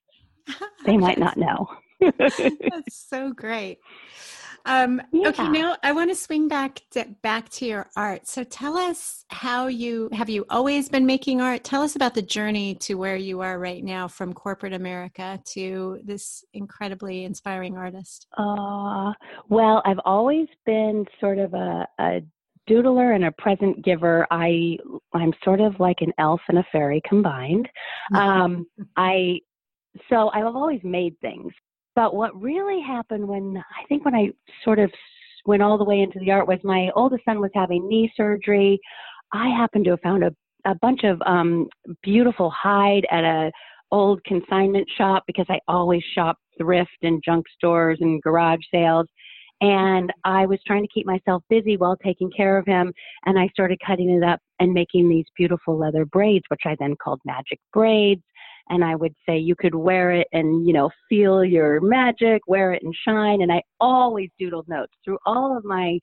they 0.85 0.97
might 0.97 1.19
not 1.19 1.37
know. 1.39 1.67
That's 2.01 3.09
so 3.09 3.33
great. 3.33 3.79
Um, 4.67 5.01
yeah. 5.13 5.29
Okay, 5.29 5.49
now 5.49 5.77
I 5.83 5.93
want 5.93 6.11
to 6.11 6.17
swing 6.17 6.49
back 6.49 6.83
to, 6.91 7.07
back 7.23 7.49
to 7.51 7.67
your 7.67 7.89
art. 7.97 8.27
So 8.27 8.43
tell 8.45 8.77
us 8.77 9.25
how 9.29 9.69
you 9.69 10.09
have 10.13 10.29
you 10.29 10.45
always 10.51 10.89
been 10.89 11.07
making 11.07 11.41
art. 11.41 11.65
Tell 11.65 11.83
us 11.83 11.97
about 11.97 12.15
the 12.15 12.23
journey 12.23 12.75
to 12.77 12.95
where 12.95 13.17
you 13.17 13.41
are 13.41 13.59
right 13.59 13.83
now, 13.83 14.09
from 14.09 14.35
corporate 14.35 14.73
America 14.73 15.41
to 15.53 16.01
this 16.05 16.45
incredibly 16.53 17.25
inspiring 17.25 17.77
artist. 17.77 18.27
Uh, 18.37 19.13
well, 19.49 19.83
I've 19.85 20.01
always 20.05 20.49
been 20.67 21.07
sort 21.21 21.39
of 21.39 21.55
a, 21.55 21.87
a 22.01 22.21
doodler 22.69 23.15
and 23.15 23.25
a 23.25 23.33
present 23.33 23.85
giver. 23.85 24.27
I 24.31 24.79
I'm 25.13 25.33
sort 25.45 25.61
of 25.61 25.79
like 25.79 25.99
an 26.01 26.13
elf 26.19 26.41
and 26.49 26.59
a 26.59 26.67
fairy 26.73 27.01
combined. 27.09 27.69
Um, 28.15 28.67
I 28.97 29.41
so 30.11 30.31
I've 30.33 30.47
always 30.47 30.81
made 30.83 31.19
things. 31.21 31.53
But 31.97 32.15
what 32.15 32.41
really 32.41 32.83
happened 32.83 33.27
when 33.27 33.57
I 33.57 33.85
think 33.89 34.05
when 34.05 34.15
I 34.15 34.29
sort 34.63 34.79
of 34.79 34.91
went 35.47 35.63
all 35.63 35.79
the 35.79 35.85
way 35.85 36.01
into 36.01 36.19
the 36.21 36.31
art 36.31 36.47
was 36.47 36.59
my 36.63 36.91
oldest 36.95 37.25
son 37.25 37.41
was 37.41 37.51
having 37.55 37.89
knee 37.89 38.13
surgery. 38.15 38.79
I 39.33 39.49
happened 39.49 39.87
to 39.87 39.93
have 39.93 40.01
found 40.03 40.23
a, 40.23 40.31
a 40.67 40.75
bunch 40.77 41.05
of 41.05 41.21
um, 41.25 41.67
beautiful 42.03 42.51
hide 42.51 43.07
at 43.11 43.25
a 43.25 43.51
old 43.91 44.23
consignment 44.25 44.87
shop 44.99 45.25
because 45.27 45.47
I 45.49 45.59
always 45.69 46.03
shop 46.15 46.37
thrift 46.59 46.99
and 47.03 47.23
junk 47.25 47.47
stores 47.57 47.99
and 48.01 48.21
garage 48.23 48.61
sales. 48.73 49.07
And 49.63 50.13
I 50.25 50.45
was 50.45 50.59
trying 50.67 50.83
to 50.83 50.93
keep 50.93 51.07
myself 51.07 51.43
busy 51.49 51.79
while 51.79 51.97
taking 52.05 52.31
care 52.37 52.59
of 52.59 52.67
him. 52.67 52.93
And 53.25 53.39
I 53.39 53.49
started 53.49 53.79
cutting 53.87 54.11
it 54.11 54.23
up 54.23 54.39
and 54.61 54.75
making 54.75 55.09
these 55.09 55.25
beautiful 55.35 55.79
leather 55.79 56.05
braids, 56.05 56.45
which 56.49 56.63
I 56.67 56.77
then 56.79 56.95
called 57.03 57.21
magic 57.25 57.59
braids 57.73 58.23
and 58.69 58.85
I 58.85 58.95
would 58.97 59.15
say 59.27 59.39
you 59.39 59.55
could 59.55 59.75
wear 59.75 60.13
it 60.13 60.27
and, 60.33 60.67
you 60.67 60.73
know, 60.73 60.91
feel 61.09 61.45
your 61.45 61.81
magic, 61.81 62.43
wear 62.47 62.73
it 62.73 62.83
and 62.83 62.95
shine. 63.07 63.43
And 63.43 63.53
I 63.53 63.63
always 63.81 64.31
doodled 64.41 64.69
notes 64.69 64.93
through 65.05 65.19
all 65.25 65.57
of 65.57 65.65
my 65.65 65.99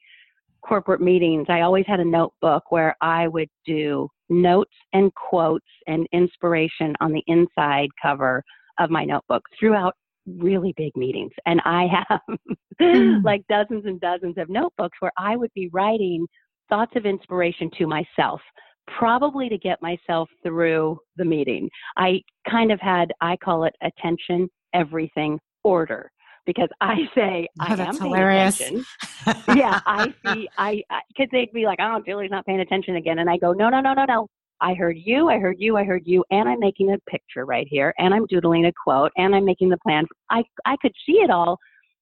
corporate 0.61 1.01
meetings. 1.01 1.47
I 1.49 1.61
always 1.61 1.85
had 1.87 1.99
a 1.99 2.05
notebook 2.05 2.71
where 2.71 2.95
I 3.01 3.27
would 3.27 3.49
do 3.65 4.07
notes 4.29 4.73
and 4.93 5.13
quotes 5.13 5.65
and 5.87 6.07
inspiration 6.13 6.95
on 7.01 7.11
the 7.11 7.23
inside 7.27 7.89
cover 8.01 8.43
of 8.79 8.89
my 8.89 9.03
notebook 9.03 9.43
throughout 9.59 9.95
really 10.25 10.73
big 10.77 10.95
meetings. 10.95 11.31
And 11.45 11.61
I 11.65 11.87
have 12.09 12.37
mm. 12.81 13.21
like 13.25 13.43
dozens 13.49 13.85
and 13.85 13.99
dozens 13.99 14.37
of 14.37 14.49
notebooks 14.49 14.97
where 15.01 15.11
I 15.17 15.35
would 15.35 15.51
be 15.53 15.69
writing 15.73 16.25
thoughts 16.69 16.93
of 16.95 17.05
inspiration 17.05 17.69
to 17.77 17.87
myself 17.87 18.39
probably 18.87 19.49
to 19.49 19.57
get 19.57 19.81
myself 19.81 20.29
through 20.43 20.99
the 21.17 21.25
meeting. 21.25 21.69
I 21.97 22.21
kind 22.49 22.71
of 22.71 22.79
had, 22.79 23.11
I 23.21 23.37
call 23.37 23.63
it 23.65 23.75
attention, 23.81 24.49
everything, 24.73 25.39
order. 25.63 26.09
Because 26.45 26.69
I 26.81 27.09
say 27.15 27.47
oh, 27.61 27.65
I 27.69 27.73
am 27.73 27.97
hilarious. 27.97 28.57
paying 28.57 28.83
attention. 29.27 29.43
yeah, 29.57 29.79
I 29.85 30.13
see. 30.25 30.49
I 30.57 30.83
because 31.07 31.29
they'd 31.31 31.53
be 31.53 31.65
like, 31.65 31.79
"Oh, 31.81 32.01
Julie's 32.05 32.31
not 32.31 32.45
paying 32.45 32.59
attention 32.59 32.97
again," 32.97 33.19
and 33.19 33.29
I 33.29 33.37
go, 33.37 33.53
"No, 33.53 33.69
no, 33.69 33.79
no, 33.79 33.93
no, 33.93 34.03
no. 34.03 34.27
I 34.59 34.73
heard 34.73 34.97
you. 34.97 35.29
I 35.29 35.39
heard 35.39 35.55
you. 35.59 35.77
I 35.77 35.85
heard 35.85 36.03
you. 36.05 36.23
And 36.31 36.49
I'm 36.49 36.59
making 36.59 36.91
a 36.91 36.97
picture 37.09 37.45
right 37.45 37.67
here, 37.69 37.93
and 37.97 38.13
I'm 38.13 38.25
doodling 38.25 38.65
a 38.65 38.73
quote, 38.83 39.11
and 39.15 39.33
I'm 39.33 39.45
making 39.45 39.69
the 39.69 39.77
plan. 39.77 40.05
I 40.29 40.43
I 40.65 40.75
could 40.81 40.93
see 41.05 41.13
it 41.13 41.29
all, 41.29 41.57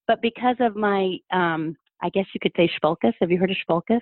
but 0.08 0.22
because 0.22 0.56
of 0.60 0.76
my, 0.76 1.18
um, 1.32 1.76
I 2.02 2.10
guess 2.10 2.26
you 2.34 2.40
could 2.42 2.54
say 2.58 2.70
shpilkes. 2.82 3.14
Have 3.20 3.32
you 3.32 3.38
heard 3.38 3.52
of 3.52 3.58
shpilkes? 3.68 4.02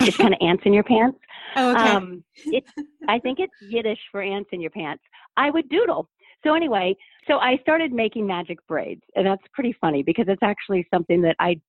It's 0.00 0.16
kind 0.16 0.34
of 0.34 0.38
ants 0.40 0.62
in 0.66 0.72
your 0.72 0.84
pants. 0.84 1.18
Oh, 1.56 1.70
okay. 1.70 1.88
Um, 1.88 2.22
it's, 2.44 2.70
I 3.08 3.18
think 3.18 3.38
it's 3.40 3.54
Yiddish 3.60 3.98
for 4.12 4.22
ants 4.22 4.50
in 4.52 4.60
your 4.60 4.70
pants. 4.70 5.02
I 5.36 5.50
would 5.50 5.68
doodle. 5.68 6.08
So 6.44 6.54
anyway, 6.54 6.94
so 7.26 7.38
I 7.38 7.56
started 7.62 7.92
making 7.92 8.26
magic 8.26 8.58
braids, 8.68 9.02
and 9.16 9.26
that's 9.26 9.42
pretty 9.52 9.74
funny 9.80 10.02
because 10.02 10.26
it's 10.28 10.42
actually 10.42 10.86
something 10.92 11.20
that 11.22 11.34
I 11.40 11.60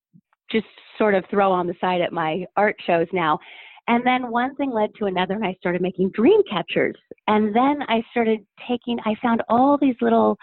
just 0.50 0.66
sort 0.96 1.14
of 1.14 1.24
throw 1.30 1.50
on 1.50 1.66
the 1.66 1.74
side 1.80 2.00
at 2.00 2.12
my 2.12 2.44
art 2.56 2.76
shows 2.86 3.06
now. 3.12 3.38
And 3.88 4.06
then 4.06 4.30
one 4.30 4.54
thing 4.56 4.70
led 4.70 4.90
to 4.98 5.06
another, 5.06 5.34
and 5.34 5.44
I 5.44 5.56
started 5.58 5.80
making 5.80 6.10
dream 6.10 6.42
catchers. 6.50 6.96
And 7.26 7.54
then 7.56 7.82
I 7.88 8.02
started 8.10 8.40
taking, 8.68 8.98
I 9.04 9.14
found 9.22 9.42
all 9.48 9.78
these 9.80 9.96
little 10.00 10.36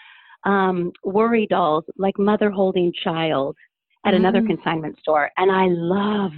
um, 0.46 0.92
worry 1.04 1.48
dolls, 1.48 1.84
like 1.98 2.18
mother 2.18 2.50
holding 2.50 2.92
child, 3.04 3.56
at 4.06 4.14
mm. 4.14 4.18
another 4.18 4.42
consignment 4.42 4.98
store. 5.00 5.30
And 5.38 5.52
I 5.52 5.68
love 5.70 6.32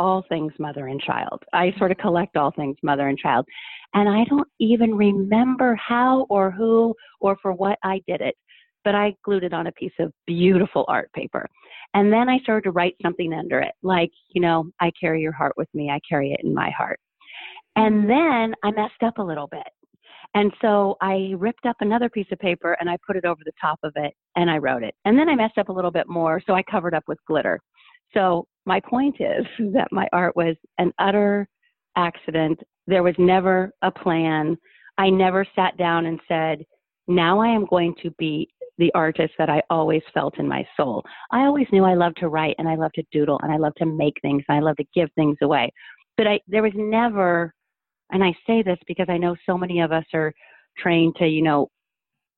all 0.00 0.24
things 0.30 0.52
mother 0.58 0.86
and 0.86 0.98
child. 0.98 1.42
I 1.52 1.74
sort 1.76 1.90
of 1.90 1.98
collect 1.98 2.38
all 2.38 2.50
things 2.50 2.76
mother 2.82 3.08
and 3.08 3.18
child. 3.18 3.44
And 3.92 4.08
I 4.08 4.24
don't 4.24 4.48
even 4.58 4.94
remember 4.94 5.74
how 5.74 6.26
or 6.30 6.50
who 6.50 6.94
or 7.20 7.36
for 7.42 7.52
what 7.52 7.78
I 7.84 8.00
did 8.08 8.22
it, 8.22 8.34
but 8.82 8.94
I 8.94 9.14
glued 9.24 9.44
it 9.44 9.52
on 9.52 9.66
a 9.66 9.72
piece 9.72 9.92
of 9.98 10.10
beautiful 10.26 10.86
art 10.88 11.12
paper. 11.12 11.46
And 11.92 12.10
then 12.10 12.30
I 12.30 12.38
started 12.38 12.64
to 12.64 12.70
write 12.70 12.94
something 13.02 13.34
under 13.34 13.60
it, 13.60 13.72
like, 13.82 14.10
you 14.30 14.40
know, 14.40 14.70
I 14.80 14.90
carry 14.98 15.20
your 15.20 15.32
heart 15.32 15.52
with 15.58 15.68
me, 15.74 15.90
I 15.90 16.00
carry 16.08 16.32
it 16.32 16.40
in 16.42 16.54
my 16.54 16.70
heart. 16.70 16.98
And 17.76 18.08
then 18.08 18.54
I 18.64 18.70
messed 18.70 19.02
up 19.04 19.18
a 19.18 19.22
little 19.22 19.48
bit. 19.48 19.68
And 20.34 20.50
so 20.62 20.96
I 21.02 21.34
ripped 21.36 21.66
up 21.66 21.76
another 21.80 22.08
piece 22.08 22.28
of 22.32 22.38
paper 22.38 22.74
and 22.80 22.88
I 22.88 22.96
put 23.06 23.16
it 23.16 23.26
over 23.26 23.40
the 23.44 23.52
top 23.60 23.80
of 23.82 23.92
it 23.96 24.14
and 24.36 24.50
I 24.50 24.56
wrote 24.56 24.82
it. 24.82 24.94
And 25.04 25.18
then 25.18 25.28
I 25.28 25.34
messed 25.34 25.58
up 25.58 25.68
a 25.68 25.72
little 25.72 25.90
bit 25.90 26.08
more, 26.08 26.40
so 26.46 26.54
I 26.54 26.62
covered 26.62 26.94
up 26.94 27.04
with 27.06 27.18
glitter. 27.26 27.60
So 28.14 28.46
my 28.70 28.78
point 28.78 29.16
is 29.18 29.44
that 29.74 29.88
my 29.90 30.06
art 30.12 30.36
was 30.36 30.54
an 30.78 30.92
utter 31.00 31.48
accident. 31.96 32.60
There 32.86 33.02
was 33.02 33.16
never 33.18 33.72
a 33.82 33.90
plan. 33.90 34.56
I 34.96 35.10
never 35.10 35.44
sat 35.56 35.76
down 35.76 36.06
and 36.06 36.20
said, 36.28 36.64
now 37.08 37.40
I 37.40 37.48
am 37.48 37.66
going 37.66 37.94
to 38.02 38.12
be 38.12 38.48
the 38.78 38.92
artist 38.94 39.34
that 39.38 39.50
I 39.50 39.60
always 39.70 40.02
felt 40.14 40.38
in 40.38 40.46
my 40.46 40.64
soul. 40.76 41.02
I 41.32 41.40
always 41.40 41.66
knew 41.72 41.84
I 41.84 41.94
loved 41.94 42.18
to 42.18 42.28
write 42.28 42.54
and 42.58 42.68
I 42.68 42.76
loved 42.76 42.94
to 42.94 43.02
doodle 43.10 43.40
and 43.42 43.52
I 43.52 43.56
loved 43.56 43.78
to 43.78 43.86
make 43.86 44.14
things 44.22 44.44
and 44.48 44.56
I 44.56 44.60
loved 44.60 44.78
to 44.78 44.86
give 44.94 45.10
things 45.16 45.36
away. 45.42 45.72
But 46.16 46.28
I 46.28 46.40
there 46.46 46.62
was 46.62 46.72
never 46.76 47.52
and 48.12 48.22
I 48.22 48.32
say 48.46 48.62
this 48.62 48.78
because 48.86 49.06
I 49.08 49.18
know 49.18 49.34
so 49.44 49.58
many 49.58 49.80
of 49.80 49.90
us 49.90 50.04
are 50.14 50.32
trained 50.78 51.16
to, 51.16 51.26
you 51.26 51.42
know, 51.42 51.68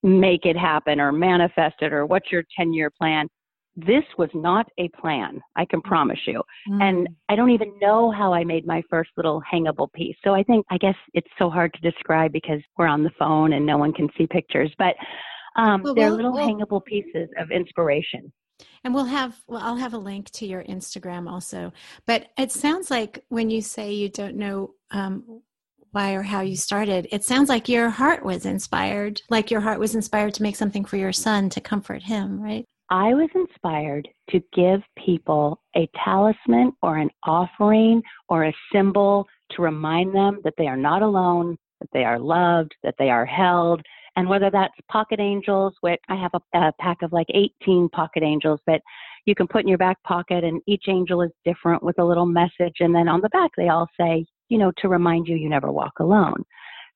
make 0.02 0.46
it 0.46 0.56
happen 0.56 0.98
or 0.98 1.12
manifest 1.12 1.76
it 1.80 1.92
or 1.92 2.06
what's 2.06 2.32
your 2.32 2.42
10 2.56 2.72
year 2.72 2.90
plan. 2.90 3.28
This 3.74 4.04
was 4.18 4.28
not 4.34 4.66
a 4.78 4.88
plan, 5.00 5.40
I 5.56 5.64
can 5.64 5.80
promise 5.80 6.18
you. 6.26 6.42
Mm. 6.68 6.82
And 6.82 7.08
I 7.28 7.36
don't 7.36 7.50
even 7.50 7.72
know 7.80 8.10
how 8.10 8.32
I 8.34 8.44
made 8.44 8.66
my 8.66 8.82
first 8.90 9.10
little 9.16 9.42
hangable 9.50 9.90
piece. 9.92 10.16
So 10.22 10.34
I 10.34 10.42
think, 10.42 10.66
I 10.70 10.76
guess 10.76 10.96
it's 11.14 11.30
so 11.38 11.48
hard 11.48 11.72
to 11.74 11.90
describe 11.90 12.32
because 12.32 12.60
we're 12.76 12.86
on 12.86 13.02
the 13.02 13.10
phone 13.18 13.54
and 13.54 13.64
no 13.64 13.78
one 13.78 13.92
can 13.92 14.08
see 14.16 14.26
pictures. 14.26 14.70
But 14.76 14.94
um, 15.56 15.82
well, 15.82 15.94
they're 15.94 16.08
well, 16.08 16.16
little 16.16 16.32
well, 16.34 16.48
hangable 16.48 16.84
pieces 16.84 17.28
of 17.38 17.50
inspiration. 17.50 18.32
And 18.84 18.94
we'll 18.94 19.04
have, 19.04 19.40
well, 19.46 19.62
I'll 19.62 19.76
have 19.76 19.94
a 19.94 19.98
link 19.98 20.30
to 20.32 20.46
your 20.46 20.62
Instagram 20.64 21.30
also. 21.30 21.72
But 22.06 22.28
it 22.36 22.52
sounds 22.52 22.90
like 22.90 23.24
when 23.28 23.50
you 23.50 23.62
say 23.62 23.92
you 23.92 24.08
don't 24.08 24.36
know 24.36 24.74
um, 24.90 25.42
why 25.92 26.12
or 26.12 26.22
how 26.22 26.40
you 26.40 26.56
started, 26.56 27.08
it 27.10 27.24
sounds 27.24 27.48
like 27.48 27.68
your 27.68 27.90
heart 27.90 28.24
was 28.24 28.44
inspired, 28.46 29.20
like 29.30 29.50
your 29.50 29.60
heart 29.60 29.78
was 29.78 29.94
inspired 29.94 30.34
to 30.34 30.42
make 30.42 30.56
something 30.56 30.84
for 30.84 30.96
your 30.96 31.12
son 31.12 31.48
to 31.50 31.60
comfort 31.60 32.02
him, 32.02 32.40
right? 32.40 32.64
I 32.92 33.14
was 33.14 33.30
inspired 33.34 34.06
to 34.30 34.42
give 34.54 34.82
people 35.02 35.58
a 35.74 35.88
talisman 36.04 36.72
or 36.82 36.98
an 36.98 37.08
offering 37.24 38.02
or 38.28 38.44
a 38.44 38.52
symbol 38.70 39.26
to 39.52 39.62
remind 39.62 40.14
them 40.14 40.40
that 40.44 40.52
they 40.58 40.66
are 40.66 40.76
not 40.76 41.00
alone, 41.00 41.56
that 41.80 41.88
they 41.94 42.04
are 42.04 42.18
loved, 42.18 42.74
that 42.82 42.94
they 42.98 43.08
are 43.08 43.24
held, 43.24 43.80
and 44.16 44.28
whether 44.28 44.50
that's 44.50 44.74
pocket 44.90 45.20
angels, 45.20 45.72
which 45.80 46.00
I 46.10 46.16
have 46.16 46.32
a, 46.34 46.58
a 46.58 46.72
pack 46.80 47.00
of 47.00 47.14
like 47.14 47.28
18 47.30 47.88
pocket 47.88 48.22
angels 48.22 48.60
that 48.66 48.82
you 49.24 49.34
can 49.34 49.48
put 49.48 49.62
in 49.62 49.68
your 49.68 49.78
back 49.78 49.96
pocket, 50.02 50.44
and 50.44 50.60
each 50.66 50.84
angel 50.86 51.22
is 51.22 51.30
different 51.46 51.82
with 51.82 51.98
a 51.98 52.04
little 52.04 52.26
message. 52.26 52.76
And 52.80 52.94
then 52.94 53.08
on 53.08 53.22
the 53.22 53.30
back, 53.30 53.52
they 53.56 53.70
all 53.70 53.88
say, 53.98 54.26
you 54.50 54.58
know, 54.58 54.70
to 54.82 54.88
remind 54.88 55.28
you 55.28 55.36
you 55.36 55.48
never 55.48 55.72
walk 55.72 55.94
alone. 55.98 56.44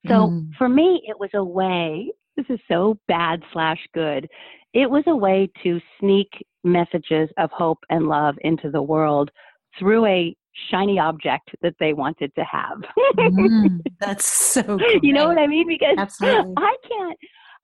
So 0.07 0.13
mm. 0.13 0.51
for 0.59 0.69
me, 0.69 1.01
it 1.09 1.19
was 1.19 1.31
a 1.33 1.43
way, 1.43 2.13
this 2.37 2.47
is 2.51 2.61
so 2.69 2.99
bad 3.09 3.43
slash 3.53 3.79
good. 3.95 4.29
It 4.77 4.91
was 4.91 5.05
a 5.07 5.17
way 5.17 5.51
to 5.63 5.81
sneak 5.99 6.29
messages 6.63 7.31
of 7.39 7.51
hope 7.51 7.79
and 7.89 8.09
love 8.09 8.35
into 8.43 8.71
the 8.71 8.83
world 8.83 9.31
through 9.79 10.05
a 10.05 10.37
shiny 10.71 10.99
object 10.99 11.51
that 11.63 11.73
they 11.81 11.95
wanted 11.95 12.31
to 12.35 12.45
have. 12.45 12.83
mm, 13.17 13.81
that's 14.01 14.27
so 14.27 14.77
great. 14.77 15.03
You 15.03 15.15
know 15.15 15.29
what 15.29 15.39
I 15.39 15.47
mean? 15.47 15.67
Because 15.67 15.95
Absolutely. 15.97 16.53
I 16.59 16.77
can't 16.87 17.19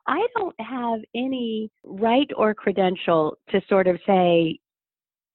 I 0.07 0.27
don't 0.37 0.59
have 0.59 1.01
any 1.15 1.71
right 1.85 2.31
or 2.35 2.55
credential 2.55 3.37
to 3.51 3.61
sort 3.69 3.89
of 3.89 4.01
say 4.07 4.59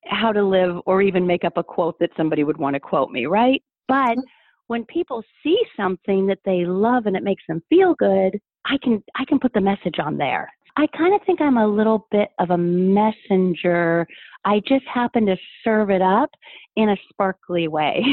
how 0.08 0.32
to 0.32 0.44
live 0.44 0.82
or 0.88 1.04
even 1.04 1.28
make 1.28 1.44
up 1.44 1.58
a 1.58 1.64
quote 1.64 2.00
that 2.00 2.10
somebody 2.18 2.44
would 2.44 2.58
want 2.58 2.74
to 2.74 2.80
quote 2.80 3.12
me, 3.12 3.28
right? 3.28 3.62
But 3.88 4.18
when 4.66 4.84
people 4.86 5.24
see 5.44 5.60
something 5.78 6.26
that 6.26 6.40
they 6.44 6.66
love 6.66 7.06
and 7.06 7.16
it 7.16 7.24
makes 7.24 7.44
them 7.48 7.62
feel 7.70 7.94
good, 7.94 8.40
I 8.66 8.78
can 8.84 9.04
I 9.16 9.26
can 9.26 9.38
put 9.38 9.54
the 9.54 9.62
message 9.62 10.00
on 10.00 10.18
there. 10.18 10.52
I 10.78 10.86
kind 10.96 11.16
of 11.16 11.22
think 11.26 11.42
I'm 11.42 11.58
a 11.58 11.68
little 11.68 12.08
bit 12.12 12.30
of 12.38 12.52
a 12.52 12.58
messenger. 12.58 14.08
I 14.46 14.62
just 14.68 14.86
happen 14.86 15.26
to 15.26 15.36
serve 15.64 15.90
it 15.90 16.04
up 16.04 16.30
in 16.76 16.90
a 16.90 16.98
sparkly 17.10 17.68
way. 17.68 18.06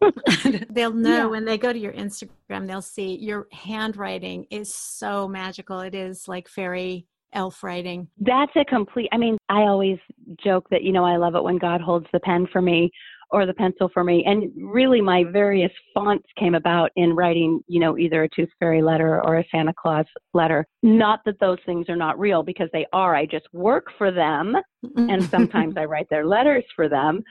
they'll 0.70 0.94
know 0.94 1.16
yeah. 1.18 1.26
when 1.26 1.44
they 1.44 1.58
go 1.58 1.70
to 1.70 1.78
your 1.78 1.92
Instagram, 1.92 2.66
they'll 2.66 2.80
see 2.80 3.16
your 3.16 3.46
handwriting 3.52 4.46
is 4.50 4.74
so 4.74 5.28
magical. 5.28 5.80
It 5.80 5.94
is 5.94 6.26
like 6.26 6.48
fairy 6.48 7.06
elf 7.34 7.62
writing. 7.62 8.08
That's 8.18 8.52
a 8.56 8.64
complete, 8.64 9.08
I 9.12 9.18
mean, 9.18 9.36
I 9.50 9.60
always 9.62 9.98
joke 10.42 10.68
that, 10.70 10.82
you 10.82 10.92
know, 10.92 11.04
I 11.04 11.16
love 11.16 11.34
it 11.34 11.44
when 11.44 11.58
God 11.58 11.82
holds 11.82 12.06
the 12.12 12.20
pen 12.20 12.46
for 12.50 12.62
me 12.62 12.90
or 13.32 13.46
the 13.46 13.54
pencil 13.54 13.90
for 13.92 14.04
me. 14.04 14.22
And 14.26 14.52
really, 14.56 15.00
my 15.00 15.24
various 15.24 15.72
fonts 15.94 16.28
came 16.38 16.54
about 16.54 16.90
in 16.96 17.16
writing, 17.16 17.60
you 17.66 17.80
know, 17.80 17.98
either 17.98 18.24
a 18.24 18.28
tooth 18.28 18.50
fairy 18.60 18.82
letter 18.82 19.24
or 19.24 19.38
a 19.38 19.44
Santa 19.50 19.72
Claus 19.76 20.04
letter. 20.34 20.66
Not 20.82 21.20
that 21.24 21.40
those 21.40 21.58
things 21.64 21.88
are 21.88 21.96
not 21.96 22.18
real 22.18 22.42
because 22.42 22.68
they 22.72 22.86
are. 22.92 23.16
I 23.16 23.24
just 23.24 23.46
work 23.52 23.86
for 23.96 24.10
them. 24.10 24.56
and 24.96 25.22
sometimes 25.30 25.76
I 25.76 25.86
write 25.86 26.08
their 26.10 26.26
letters 26.26 26.64
for 26.76 26.88
them. 26.88 27.22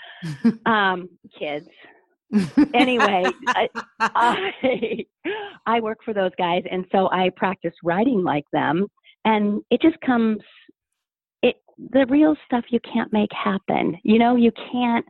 Um, 0.65 1.09
kids. 1.37 1.67
anyway, 2.73 3.25
I, 3.47 3.69
I, 3.99 5.05
I 5.65 5.79
work 5.81 5.99
for 6.03 6.13
those 6.13 6.31
guys, 6.37 6.63
and 6.71 6.85
so 6.91 7.09
I 7.11 7.29
practice 7.35 7.73
writing 7.83 8.23
like 8.23 8.45
them, 8.53 8.87
and 9.25 9.61
it 9.69 9.81
just 9.81 9.99
comes. 10.05 10.39
It 11.43 11.57
the 11.91 12.05
real 12.07 12.35
stuff 12.45 12.63
you 12.69 12.79
can't 12.81 13.11
make 13.11 13.31
happen. 13.31 13.97
You 14.03 14.17
know, 14.17 14.37
you 14.37 14.51
can't 14.71 15.05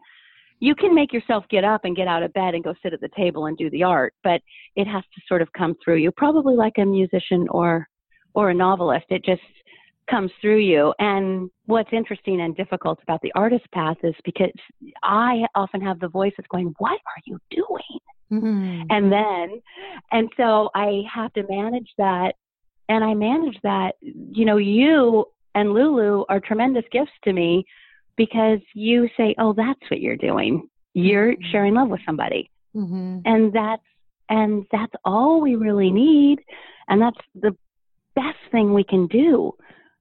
you 0.62 0.76
can 0.76 0.94
make 0.94 1.12
yourself 1.12 1.44
get 1.50 1.64
up 1.64 1.82
and 1.84 1.96
get 1.96 2.08
out 2.08 2.22
of 2.22 2.32
bed 2.34 2.54
and 2.54 2.64
go 2.64 2.74
sit 2.82 2.94
at 2.94 3.02
the 3.02 3.10
table 3.18 3.48
and 3.48 3.58
do 3.58 3.70
the 3.72 3.84
art, 3.84 4.14
but 4.24 4.42
it 4.76 4.86
has 4.86 5.04
to 5.04 5.22
sort 5.28 5.42
of 5.42 5.52
come 5.54 5.76
through 5.84 5.98
you, 5.98 6.12
probably 6.12 6.56
like 6.56 6.74
a 6.78 6.86
musician 6.86 7.48
or 7.50 7.88
or 8.34 8.52
a 8.52 8.54
novelist. 8.54 9.06
It 9.10 9.26
just 9.26 9.42
comes 10.10 10.32
through 10.40 10.60
you. 10.60 10.94
And 11.00 11.50
what's 11.66 11.90
interesting 11.92 12.42
and 12.42 12.56
difficult 12.56 13.00
about 13.02 13.22
the 13.22 13.32
artist 13.36 13.66
path 13.74 13.98
is 14.04 14.14
because 14.24 14.52
I 15.04 15.42
often 15.56 15.82
have 15.82 16.00
the 16.00 16.08
voice 16.08 16.32
that's 16.38 16.48
going, 16.48 16.74
"What 16.78 16.92
are 16.92 17.22
you 17.26 17.40
doing?" 17.50 18.00
Mm-hmm. 18.32 18.84
And 18.92 19.12
then, 19.12 19.62
and 20.12 20.30
so 20.38 20.70
I 20.76 21.02
have 21.12 21.34
to 21.34 21.44
manage 21.50 21.90
that, 21.98 22.36
and 22.88 23.04
I 23.04 23.16
manage 23.16 23.58
that. 23.64 23.96
You 24.02 24.46
know, 24.46 24.58
you 24.58 25.26
and 25.56 25.74
Lulu 25.74 26.24
are 26.30 26.40
tremendous 26.40 26.86
gifts 26.92 27.12
to 27.24 27.34
me 27.34 27.66
because 28.18 28.60
you 28.74 29.10
say, 29.18 29.36
"Oh, 29.38 29.54
that's 29.54 29.80
what 29.90 30.02
you're 30.02 30.18
doing. 30.18 30.68
You're 30.94 31.34
mm-hmm. 31.34 31.52
sharing 31.52 31.74
love 31.74 31.90
with 31.90 32.02
somebody," 32.06 32.50
mm-hmm. 32.76 33.20
and 33.26 33.54
that's 33.54 33.84
and 34.30 34.66
that's 34.72 34.94
all 35.04 35.42
we 35.42 35.56
really 35.56 35.92
need, 35.92 36.40
and 36.88 37.02
that's 37.02 37.18
the 37.36 37.56
best 38.16 38.40
thing 38.52 38.74
we 38.74 38.84
can 38.84 39.08
do. 39.08 39.54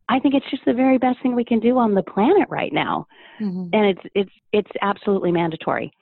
I 0.09 0.19
think 0.19 0.35
it's 0.35 0.51
just 0.51 0.65
the 0.65 0.75
very 0.75 0.99
best 0.99 1.19
thing 1.23 1.35
we 1.35 1.45
can 1.45 1.61
do 1.61 1.79
on 1.79 1.95
the 1.95 2.03
planet 2.03 2.49
right 2.49 2.73
now, 2.73 3.07
mm-hmm. 3.41 3.69
and 3.73 3.87
it's 3.87 4.03
it's 4.15 4.33
it's 4.53 4.71
absolutely 4.83 5.33
mandatory. 5.33 5.93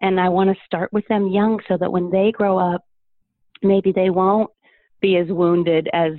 And 0.00 0.20
I 0.20 0.28
want 0.28 0.50
to 0.50 0.64
start 0.64 0.92
with 0.92 1.06
them 1.08 1.28
young 1.28 1.60
so 1.68 1.76
that 1.78 1.92
when 1.92 2.10
they 2.10 2.32
grow 2.32 2.56
up, 2.56 2.84
maybe 3.62 3.92
they 3.92 4.10
won't 4.10 4.50
be 5.00 5.16
as 5.16 5.28
wounded 5.28 5.88
as 5.92 6.12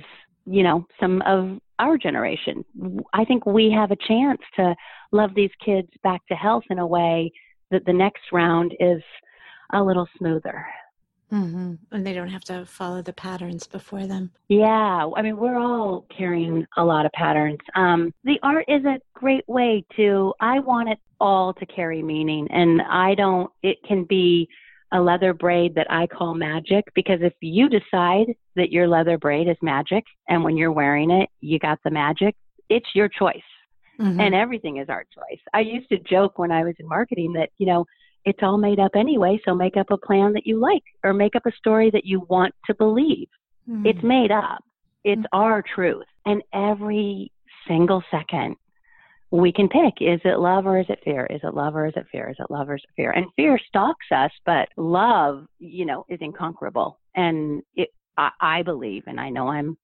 you 0.46 0.62
know 0.62 0.86
some 1.00 1.22
of 1.22 1.58
our 1.80 1.98
generation. 1.98 2.64
I 3.12 3.24
think 3.24 3.46
we 3.46 3.72
have 3.72 3.90
a 3.90 3.96
chance 3.96 4.40
to 4.56 4.74
love 5.12 5.34
these 5.34 5.50
kids 5.64 5.88
back 6.02 6.26
to 6.26 6.34
health 6.34 6.64
in 6.70 6.78
a 6.78 6.86
way 6.86 7.32
that 7.70 7.84
the 7.86 7.92
next 7.92 8.22
round 8.32 8.74
is 8.80 9.02
a 9.72 9.82
little 9.82 10.08
smoother. 10.18 10.66
Mm-hmm. 11.32 11.74
And 11.92 12.06
they 12.06 12.12
don't 12.12 12.28
have 12.28 12.44
to 12.44 12.66
follow 12.66 13.02
the 13.02 13.12
patterns 13.12 13.66
before 13.66 14.06
them. 14.06 14.32
Yeah. 14.48 15.08
I 15.16 15.22
mean, 15.22 15.36
we're 15.36 15.58
all 15.58 16.06
carrying 16.16 16.66
a 16.76 16.84
lot 16.84 17.06
of 17.06 17.12
patterns. 17.12 17.58
Um, 17.76 18.12
the 18.24 18.38
art 18.42 18.64
is 18.66 18.84
a 18.84 18.98
great 19.14 19.48
way 19.48 19.84
to, 19.96 20.34
I 20.40 20.58
want 20.58 20.88
it 20.88 20.98
all 21.20 21.54
to 21.54 21.66
carry 21.66 22.02
meaning. 22.02 22.48
And 22.50 22.82
I 22.82 23.14
don't, 23.14 23.50
it 23.62 23.78
can 23.86 24.04
be 24.04 24.48
a 24.92 25.00
leather 25.00 25.32
braid 25.32 25.76
that 25.76 25.86
I 25.88 26.08
call 26.08 26.34
magic 26.34 26.84
because 26.96 27.20
if 27.22 27.34
you 27.40 27.68
decide 27.68 28.34
that 28.56 28.72
your 28.72 28.88
leather 28.88 29.18
braid 29.18 29.48
is 29.48 29.56
magic 29.62 30.02
and 30.28 30.42
when 30.42 30.56
you're 30.56 30.72
wearing 30.72 31.12
it, 31.12 31.28
you 31.40 31.60
got 31.60 31.78
the 31.84 31.90
magic, 31.90 32.34
it's 32.68 32.88
your 32.94 33.08
choice. 33.08 33.36
Mm-hmm. 34.00 34.20
And 34.20 34.34
everything 34.34 34.78
is 34.78 34.88
our 34.88 35.04
choice. 35.04 35.40
I 35.52 35.60
used 35.60 35.88
to 35.90 35.98
joke 35.98 36.38
when 36.38 36.50
I 36.50 36.64
was 36.64 36.74
in 36.78 36.88
marketing 36.88 37.34
that, 37.34 37.50
you 37.58 37.66
know, 37.66 37.84
it's 38.24 38.38
all 38.42 38.58
made 38.58 38.78
up 38.78 38.92
anyway, 38.94 39.40
so 39.44 39.54
make 39.54 39.76
up 39.76 39.90
a 39.90 39.96
plan 39.96 40.32
that 40.34 40.46
you 40.46 40.58
like 40.58 40.82
or 41.04 41.12
make 41.12 41.36
up 41.36 41.46
a 41.46 41.52
story 41.52 41.90
that 41.90 42.04
you 42.04 42.26
want 42.28 42.54
to 42.66 42.74
believe. 42.74 43.28
Mm-hmm. 43.68 43.86
It's 43.86 44.02
made 44.02 44.30
up. 44.30 44.64
It's 45.04 45.20
mm-hmm. 45.20 45.38
our 45.38 45.62
truth. 45.74 46.06
And 46.26 46.42
every 46.52 47.32
single 47.66 48.02
second 48.10 48.56
we 49.30 49.52
can 49.52 49.68
pick 49.68 49.94
is 50.00 50.20
it 50.24 50.40
love 50.40 50.66
or 50.66 50.80
is 50.80 50.86
it 50.88 51.00
fear? 51.04 51.26
Is 51.30 51.40
it 51.44 51.54
love 51.54 51.76
or 51.76 51.86
is 51.86 51.94
it 51.96 52.06
fear? 52.10 52.28
Is 52.30 52.36
it 52.38 52.50
love 52.50 52.68
or 52.68 52.74
is 52.74 52.82
it 52.82 52.94
fear? 52.96 53.12
And 53.12 53.26
fear 53.36 53.58
stalks 53.68 54.06
us, 54.10 54.32
but 54.44 54.68
love, 54.76 55.46
you 55.58 55.86
know, 55.86 56.04
is 56.08 56.18
inconquerable. 56.20 56.98
And 57.14 57.62
it, 57.76 57.90
I, 58.16 58.30
I 58.40 58.62
believe, 58.62 59.04
and 59.06 59.20
I 59.20 59.30
know 59.30 59.48
I'm 59.48 59.78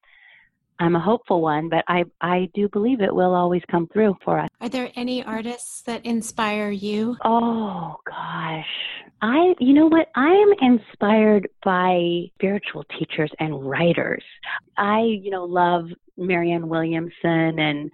I'm 0.78 0.94
a 0.94 1.00
hopeful 1.00 1.40
one, 1.40 1.68
but 1.68 1.84
I, 1.88 2.04
I 2.20 2.50
do 2.54 2.68
believe 2.68 3.00
it 3.00 3.14
will 3.14 3.34
always 3.34 3.62
come 3.70 3.88
through 3.92 4.16
for 4.24 4.38
us. 4.38 4.48
Are 4.60 4.68
there 4.68 4.90
any 4.94 5.24
artists 5.24 5.82
that 5.82 6.04
inspire 6.04 6.70
you? 6.70 7.16
Oh 7.24 7.96
gosh. 8.06 8.66
I 9.22 9.54
you 9.58 9.72
know 9.72 9.86
what? 9.86 10.08
I 10.14 10.28
am 10.28 10.52
inspired 10.60 11.48
by 11.64 12.30
spiritual 12.34 12.84
teachers 12.98 13.30
and 13.40 13.68
writers. 13.68 14.22
I, 14.76 15.00
you 15.00 15.30
know, 15.30 15.44
love 15.44 15.86
Marianne 16.18 16.68
Williamson 16.68 17.58
and 17.58 17.90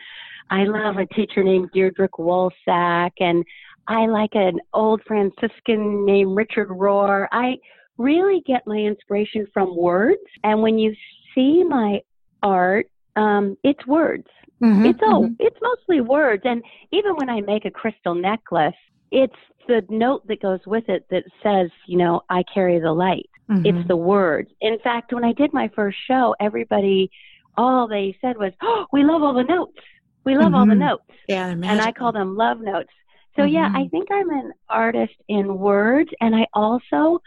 I 0.51 0.64
love 0.64 0.97
a 0.97 1.07
teacher 1.14 1.42
named 1.42 1.71
Deirdre 1.73 2.09
Wolsak 2.18 3.12
and 3.21 3.45
I 3.88 4.07
like 4.07 4.35
an 4.35 4.59
old 4.75 5.03
Franciscan 5.07 6.05
named 6.05 6.37
Richard 6.37 6.68
Rohr. 6.68 7.27
I 7.33 7.57
really 7.99 8.42
get 8.47 8.66
my 8.66 8.77
inspiration 8.77 9.47
from 9.53 9.77
words. 9.77 10.21
And 10.45 10.62
when 10.62 10.79
you 10.79 10.95
see 11.35 11.64
my 11.64 12.01
art, 12.43 12.87
um, 13.17 13.57
it's 13.63 13.87
words. 13.87 14.27
Mm-hmm, 14.63 14.87
it's 14.87 15.01
all 15.03 15.25
mm-hmm. 15.25 15.35
it's 15.41 15.57
mostly 15.61 16.01
words. 16.01 16.43
And 16.45 16.63
even 16.93 17.17
when 17.17 17.29
I 17.29 17.41
make 17.41 17.65
a 17.65 17.71
crystal 17.71 18.15
necklace, 18.15 18.75
it's 19.11 19.35
the 19.67 19.85
note 19.89 20.27
that 20.29 20.41
goes 20.41 20.61
with 20.67 20.89
it 20.89 21.05
that 21.11 21.25
says, 21.43 21.71
you 21.87 21.99
know, 21.99 22.23
I 22.29 22.45
carry 22.53 22.79
the 22.79 22.93
light. 22.93 23.29
Mm-hmm. 23.51 23.67
It's 23.67 23.89
the 23.89 23.97
words. 23.97 24.51
In 24.61 24.79
fact, 24.79 25.13
when 25.13 25.25
I 25.25 25.33
did 25.33 25.53
my 25.53 25.69
first 25.75 25.99
show, 26.07 26.35
everybody 26.41 27.11
all 27.57 27.89
they 27.89 28.17
said 28.21 28.39
was, 28.39 28.53
"Oh, 28.63 28.87
we 28.93 29.05
love 29.05 29.23
all 29.23 29.35
the 29.35 29.43
notes. 29.43 29.79
We 30.25 30.37
love 30.37 30.55
all 30.55 30.65
the 30.65 30.73
mm-hmm. 30.73 30.81
notes." 30.81 31.05
Yeah, 31.29 31.49
and 31.49 31.65
I 31.81 31.93
call 31.93 32.13
them 32.13 32.37
love 32.37 32.61
notes. 32.61 32.93
So 33.37 33.45
yeah, 33.45 33.71
I 33.75 33.81
mm-hmm. 33.81 33.89
think 33.89 34.09
I'm 34.11 34.31
an 34.31 34.53
artist 34.69 35.15
in 35.29 35.59
words, 35.59 36.11
and 36.21 36.35
I 36.35 36.47
also, 36.55 37.21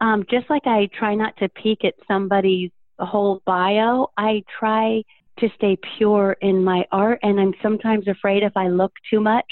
um, 0.00 0.24
just 0.30 0.48
like 0.48 0.66
I 0.66 0.88
try 0.98 1.14
not 1.14 1.36
to 1.38 1.48
peek 1.48 1.84
at 1.84 1.94
somebody's 2.08 2.70
whole 3.06 3.42
bio, 3.44 4.10
I 4.16 4.42
try 4.58 5.02
to 5.38 5.48
stay 5.56 5.78
pure 5.96 6.36
in 6.40 6.62
my 6.62 6.84
art, 6.92 7.18
and 7.22 7.40
I'm 7.40 7.54
sometimes 7.62 8.06
afraid 8.08 8.42
if 8.42 8.56
I 8.56 8.68
look 8.68 8.92
too 9.10 9.20
much 9.20 9.50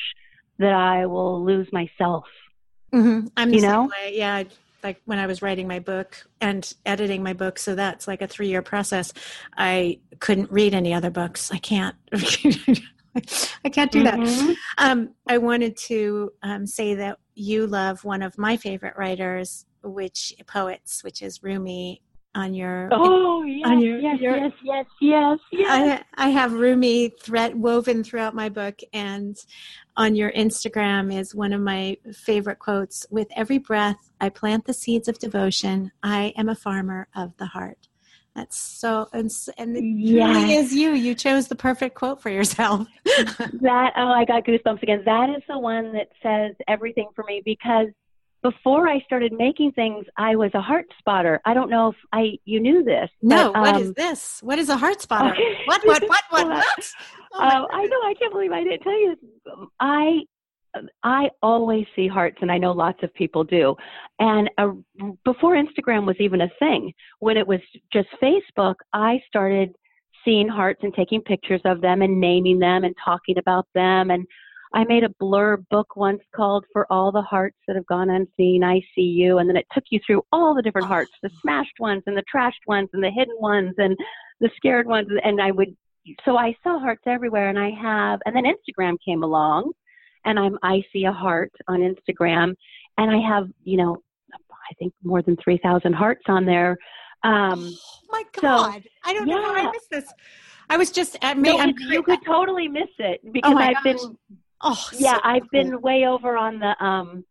that 0.59 0.73
I 0.73 1.07
will 1.07 1.45
lose 1.45 1.73
myself. 1.73 2.25
Mm-hmm. 2.93 3.29
I'm 3.37 3.53
you 3.53 3.61
know, 3.61 3.85
way. 4.03 4.17
yeah. 4.17 4.45
Like 4.83 5.01
when 5.07 5.19
I 5.19 5.27
was 5.27 5.43
writing 5.43 5.67
my 5.67 5.81
book 5.81 6.25
and 6.41 6.73
editing 6.87 7.23
my 7.23 7.33
book, 7.33 7.59
so 7.59 7.75
that's 7.75 8.07
like 8.07 8.23
a 8.23 8.29
three-year 8.29 8.63
process. 8.63 9.13
I 9.57 9.99
couldn't 10.21 10.53
read 10.53 10.73
any 10.73 10.95
other 10.95 11.11
books. 11.11 11.51
I 11.51 11.59
can't. 11.59 11.97
I 13.65 13.69
can't 13.71 13.91
do 13.91 14.05
mm-hmm. 14.05 14.47
that. 14.47 14.57
Um, 14.79 15.15
I 15.27 15.39
wanted 15.39 15.77
to 15.89 16.33
um, 16.43 16.67
say 16.67 16.95
that 16.95 17.19
you 17.35 17.67
love 17.67 18.05
one 18.05 18.23
of 18.23 18.39
my 18.39 18.57
favorite 18.57 18.95
writers, 18.97 19.67
which 19.83 20.35
poets, 20.47 21.03
which 21.03 21.23
is 21.23 21.43
Rumi. 21.43 22.03
On 22.35 22.55
your 22.55 22.89
oh 22.93 23.43
yes, 23.43 23.81
your, 23.81 23.99
yes, 23.99 24.21
your, 24.21 24.37
yes 24.37 24.53
yes 24.63 24.87
yes 25.01 25.39
yes 25.51 26.05
I, 26.17 26.27
I 26.27 26.29
have 26.29 26.53
Rumi 26.53 27.09
thread 27.09 27.57
woven 27.57 28.05
throughout 28.05 28.35
my 28.35 28.49
book, 28.49 28.81
and 28.93 29.37
on 29.97 30.15
your 30.15 30.31
Instagram 30.33 31.13
is 31.13 31.35
one 31.35 31.53
of 31.53 31.61
my 31.61 31.97
favorite 32.13 32.59
quotes. 32.59 33.07
With 33.11 33.29
every 33.35 33.59
breath, 33.59 34.11
I 34.21 34.29
plant 34.29 34.67
the 34.67 34.75
seeds 34.75 35.09
of 35.09 35.19
devotion. 35.19 35.91
I 36.03 36.33
am 36.37 36.49
a 36.49 36.55
farmer 36.55 37.09
of 37.17 37.37
the 37.39 37.47
heart. 37.47 37.89
That's 38.39 38.57
so, 38.57 39.09
and, 39.13 39.29
and 39.57 39.77
it 39.77 39.83
yes. 39.83 40.37
really 40.37 40.55
is 40.55 40.73
you. 40.73 40.93
You 40.93 41.17
chose 41.17 41.49
the 41.49 41.57
perfect 41.57 41.97
quote 41.97 42.23
for 42.23 42.31
yourself. 42.31 42.87
that, 43.05 43.93
oh, 43.97 44.13
I 44.13 44.25
got 44.25 44.45
goosebumps 44.45 44.81
again. 44.81 45.03
That 45.05 45.31
is 45.31 45.43
the 45.49 45.59
one 45.59 45.93
that 45.95 46.09
says 46.23 46.55
everything 46.69 47.09
for 47.17 47.25
me 47.25 47.43
because 47.45 47.89
before 48.43 48.89
I 48.89 49.01
started 49.01 49.33
making 49.33 49.73
things, 49.73 50.07
I 50.17 50.37
was 50.37 50.51
a 50.55 50.61
heart 50.61 50.87
spotter. 50.99 51.41
I 51.45 51.55
don't 51.55 51.71
know 51.71 51.89
if 51.89 51.97
I 52.13 52.39
you 52.45 52.61
knew 52.61 52.85
this. 52.85 53.11
No, 53.23 53.53
but, 53.53 53.57
um, 53.57 53.63
what 53.63 53.83
is 53.83 53.95
this? 53.95 54.41
What 54.43 54.59
is 54.59 54.69
a 54.69 54.77
heart 54.77 55.01
spotter? 55.01 55.35
what, 55.65 55.85
what, 55.87 56.03
what, 56.09 56.23
what, 56.31 56.47
what? 56.49 56.93
Oh 57.35 57.39
uh, 57.39 57.67
I 57.73 57.87
know. 57.87 58.01
I 58.05 58.15
can't 58.19 58.33
believe 58.33 58.53
I 58.53 58.63
didn't 58.63 58.83
tell 58.83 58.99
you 58.99 59.17
this. 59.17 59.55
I 59.81 60.21
I 61.03 61.31
always 61.43 61.87
see 61.97 62.09
hearts, 62.09 62.39
and 62.41 62.53
I 62.53 62.59
know 62.59 62.73
lots 62.73 63.03
of 63.03 63.13
people 63.15 63.45
do. 63.45 63.75
And 64.19 64.51
uh, 64.59 64.71
before 65.25 65.55
Instagram 65.55 66.07
was 66.07 66.17
even 66.21 66.43
a 66.43 66.51
thing, 66.59 66.93
when 67.21 67.37
it 67.37 67.47
was 67.47 67.61
just 67.93 68.09
Facebook, 68.23 68.75
I 68.93 69.21
started 69.27 69.75
seeing 70.25 70.49
hearts 70.49 70.81
and 70.83 70.93
taking 70.95 71.23
pictures 71.23 71.61
of 71.65 71.81
them 71.81 72.03
and 72.03 72.21
naming 72.21 72.59
them 72.59 72.85
and 72.85 72.95
talking 73.03 73.39
about 73.39 73.67
them. 73.75 74.11
And 74.11 74.27
I 74.75 74.85
made 74.85 75.05
a 75.05 75.15
blurb 75.21 75.65
book 75.71 75.97
once 75.97 76.23
called 76.35 76.65
For 76.73 76.87
All 76.93 77.11
the 77.11 77.23
Hearts 77.23 77.57
That 77.67 77.77
Have 77.77 77.87
Gone 77.87 78.11
Unseen, 78.11 78.63
I 78.63 78.81
See 78.95 79.03
You. 79.03 79.39
And 79.39 79.49
then 79.49 79.57
it 79.57 79.67
took 79.73 79.85
you 79.91 80.01
through 80.07 80.23
all 80.33 80.55
the 80.55 80.63
different 80.63 80.89
hearts 80.89 81.13
the 81.23 81.31
smashed 81.41 81.81
ones 81.81 82.03
and 82.07 82.17
the 82.17 82.25
trashed 82.35 82.67
ones 82.67 82.89
and 82.93 83.03
the 83.03 83.11
hidden 83.11 83.37
ones 83.39 83.75
and 83.79 83.97
the 84.41 84.51
scared 84.57 84.87
ones. 84.87 85.09
And 85.25 85.41
I 85.41 85.51
would, 85.51 85.75
so 86.25 86.37
I 86.37 86.55
saw 86.63 86.79
hearts 86.79 87.03
everywhere. 87.07 87.49
And 87.49 87.59
I 87.59 87.71
have, 87.71 88.21
and 88.27 88.37
then 88.37 88.45
Instagram 88.45 88.97
came 89.05 89.23
along 89.23 89.73
and 90.25 90.39
I'm 90.39 90.59
I 90.63 90.83
see 90.93 91.05
a 91.05 91.13
heart 91.13 91.53
on 91.67 91.81
Instagram, 91.81 92.55
and 92.99 93.11
I 93.11 93.19
have 93.27 93.49
you 93.65 93.77
know 93.77 93.97
I 94.33 94.75
think 94.79 94.93
more 95.03 95.23
than 95.23 95.37
three 95.43 95.59
thousand 95.63 95.95
hearts 95.95 96.23
on 96.29 96.45
there. 96.45 96.77
Um, 97.25 97.73
oh 97.73 98.01
my 98.11 98.23
God! 98.41 98.83
So, 98.83 98.91
I 99.05 99.15
don't 99.15 99.27
yeah. 99.27 99.35
know 99.35 99.43
how 99.43 99.69
I 99.69 99.71
missed 99.73 99.91
this. 99.91 100.13
I 100.71 100.77
was 100.77 100.91
just 100.91 101.17
at 101.23 101.39
me. 101.39 101.57
No, 101.57 101.65
you 101.65 102.03
could 102.03 102.21
totally 102.25 102.69
miss 102.69 102.91
it 102.99 103.21
oh 103.27 103.31
because 103.33 103.55
oh 103.55 103.59
I've 103.59 103.75
gosh. 103.75 103.85
been. 103.85 104.19
Oh, 104.63 104.89
yeah, 104.93 105.15
so 105.15 105.21
I've 105.25 105.43
cool. 105.43 105.49
been 105.53 105.81
way 105.81 106.07
over 106.07 106.37
on 106.37 106.59
the. 106.59 106.85
um 106.85 107.25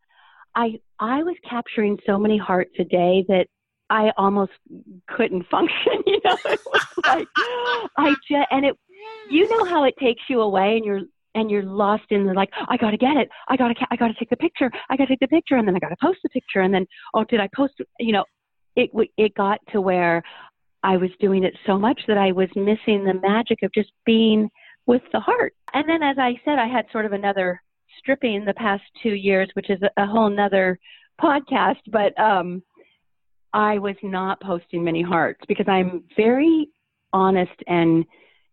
I 0.54 0.80
I 0.98 1.22
was 1.22 1.36
capturing 1.48 1.98
so 2.06 2.18
many 2.18 2.38
hearts 2.38 2.72
a 2.78 2.84
day 2.84 3.24
that 3.28 3.46
I 3.90 4.10
almost 4.16 4.52
couldn't 5.08 5.46
function. 5.50 6.02
You 6.06 6.20
know, 6.24 6.36
it 6.44 6.60
was 6.72 6.86
like 7.06 7.28
I 7.96 8.14
just 8.30 8.48
and 8.50 8.64
it. 8.66 8.76
You 9.30 9.48
know 9.48 9.64
how 9.64 9.84
it 9.84 9.94
takes 10.00 10.22
you 10.28 10.40
away, 10.40 10.76
and 10.76 10.84
you're 10.84 11.02
and 11.34 11.50
you're 11.50 11.62
lost 11.62 12.04
in 12.10 12.26
the 12.26 12.32
like 12.32 12.50
i 12.68 12.76
gotta 12.76 12.96
get 12.96 13.16
it 13.16 13.28
i 13.48 13.56
gotta 13.56 13.74
i 13.90 13.96
gotta 13.96 14.14
take 14.18 14.30
the 14.30 14.36
picture 14.36 14.70
i 14.90 14.96
gotta 14.96 15.08
take 15.08 15.20
the 15.20 15.28
picture 15.28 15.56
and 15.56 15.68
then 15.68 15.76
i 15.76 15.78
gotta 15.78 15.96
post 16.02 16.18
the 16.22 16.28
picture 16.30 16.60
and 16.60 16.72
then 16.72 16.86
oh 17.14 17.24
did 17.24 17.40
i 17.40 17.48
post 17.54 17.74
you 18.00 18.12
know 18.12 18.24
it 18.76 18.90
it 19.16 19.34
got 19.34 19.58
to 19.70 19.80
where 19.80 20.22
i 20.82 20.96
was 20.96 21.10
doing 21.20 21.44
it 21.44 21.54
so 21.66 21.78
much 21.78 22.00
that 22.08 22.18
i 22.18 22.32
was 22.32 22.48
missing 22.56 23.04
the 23.04 23.14
magic 23.22 23.58
of 23.62 23.70
just 23.74 23.90
being 24.04 24.48
with 24.88 25.02
the 25.12 25.20
heart 25.20 25.54
and 25.74 25.88
then 25.88 26.02
as 26.02 26.16
i 26.18 26.32
said 26.44 26.58
i 26.58 26.66
had 26.66 26.84
sort 26.90 27.06
of 27.06 27.12
another 27.12 27.62
stripping 27.98 28.44
the 28.44 28.54
past 28.54 28.82
two 29.02 29.14
years 29.14 29.48
which 29.54 29.70
is 29.70 29.78
a, 29.96 30.06
whole 30.06 30.28
nother 30.30 30.78
podcast 31.22 31.76
but 31.92 32.18
um 32.18 32.60
i 33.52 33.78
was 33.78 33.96
not 34.02 34.40
posting 34.40 34.82
many 34.82 35.02
hearts 35.02 35.40
because 35.46 35.66
i'm 35.68 36.02
very 36.16 36.68
honest 37.12 37.62
and 37.68 38.04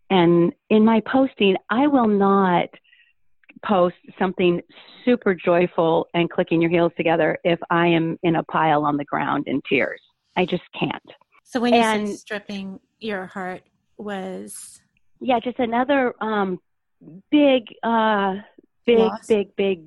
and 0.09 0.53
in 0.69 0.85
my 0.85 1.01
posting, 1.11 1.55
I 1.69 1.87
will 1.87 2.07
not 2.07 2.69
post 3.65 3.95
something 4.19 4.61
super 5.03 5.33
joyful 5.33 6.07
and 6.13 6.29
clicking 6.29 6.61
your 6.61 6.69
heels 6.69 6.91
together 6.97 7.37
if 7.43 7.59
I 7.69 7.87
am 7.87 8.17
in 8.23 8.35
a 8.35 8.43
pile 8.43 8.85
on 8.85 8.97
the 8.97 9.05
ground 9.05 9.45
in 9.47 9.61
tears. 9.67 10.01
I 10.35 10.45
just 10.45 10.63
can't. 10.77 11.03
So 11.43 11.59
when 11.59 11.73
and, 11.73 12.01
you 12.01 12.07
said 12.07 12.19
stripping 12.19 12.79
your 12.99 13.25
heart 13.25 13.63
was 13.97 14.81
yeah, 15.19 15.39
just 15.39 15.59
another 15.59 16.13
um 16.21 16.59
big 17.31 17.67
uh 17.83 18.35
big 18.85 18.99
loss. 18.99 19.27
big 19.27 19.55
big 19.55 19.83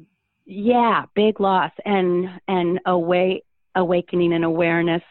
yeah, 0.47 1.05
big 1.15 1.41
loss 1.41 1.73
and 1.85 2.29
and 2.49 2.81
away 2.87 3.43
awakening 3.75 4.33
and 4.33 4.45
awareness 4.45 5.03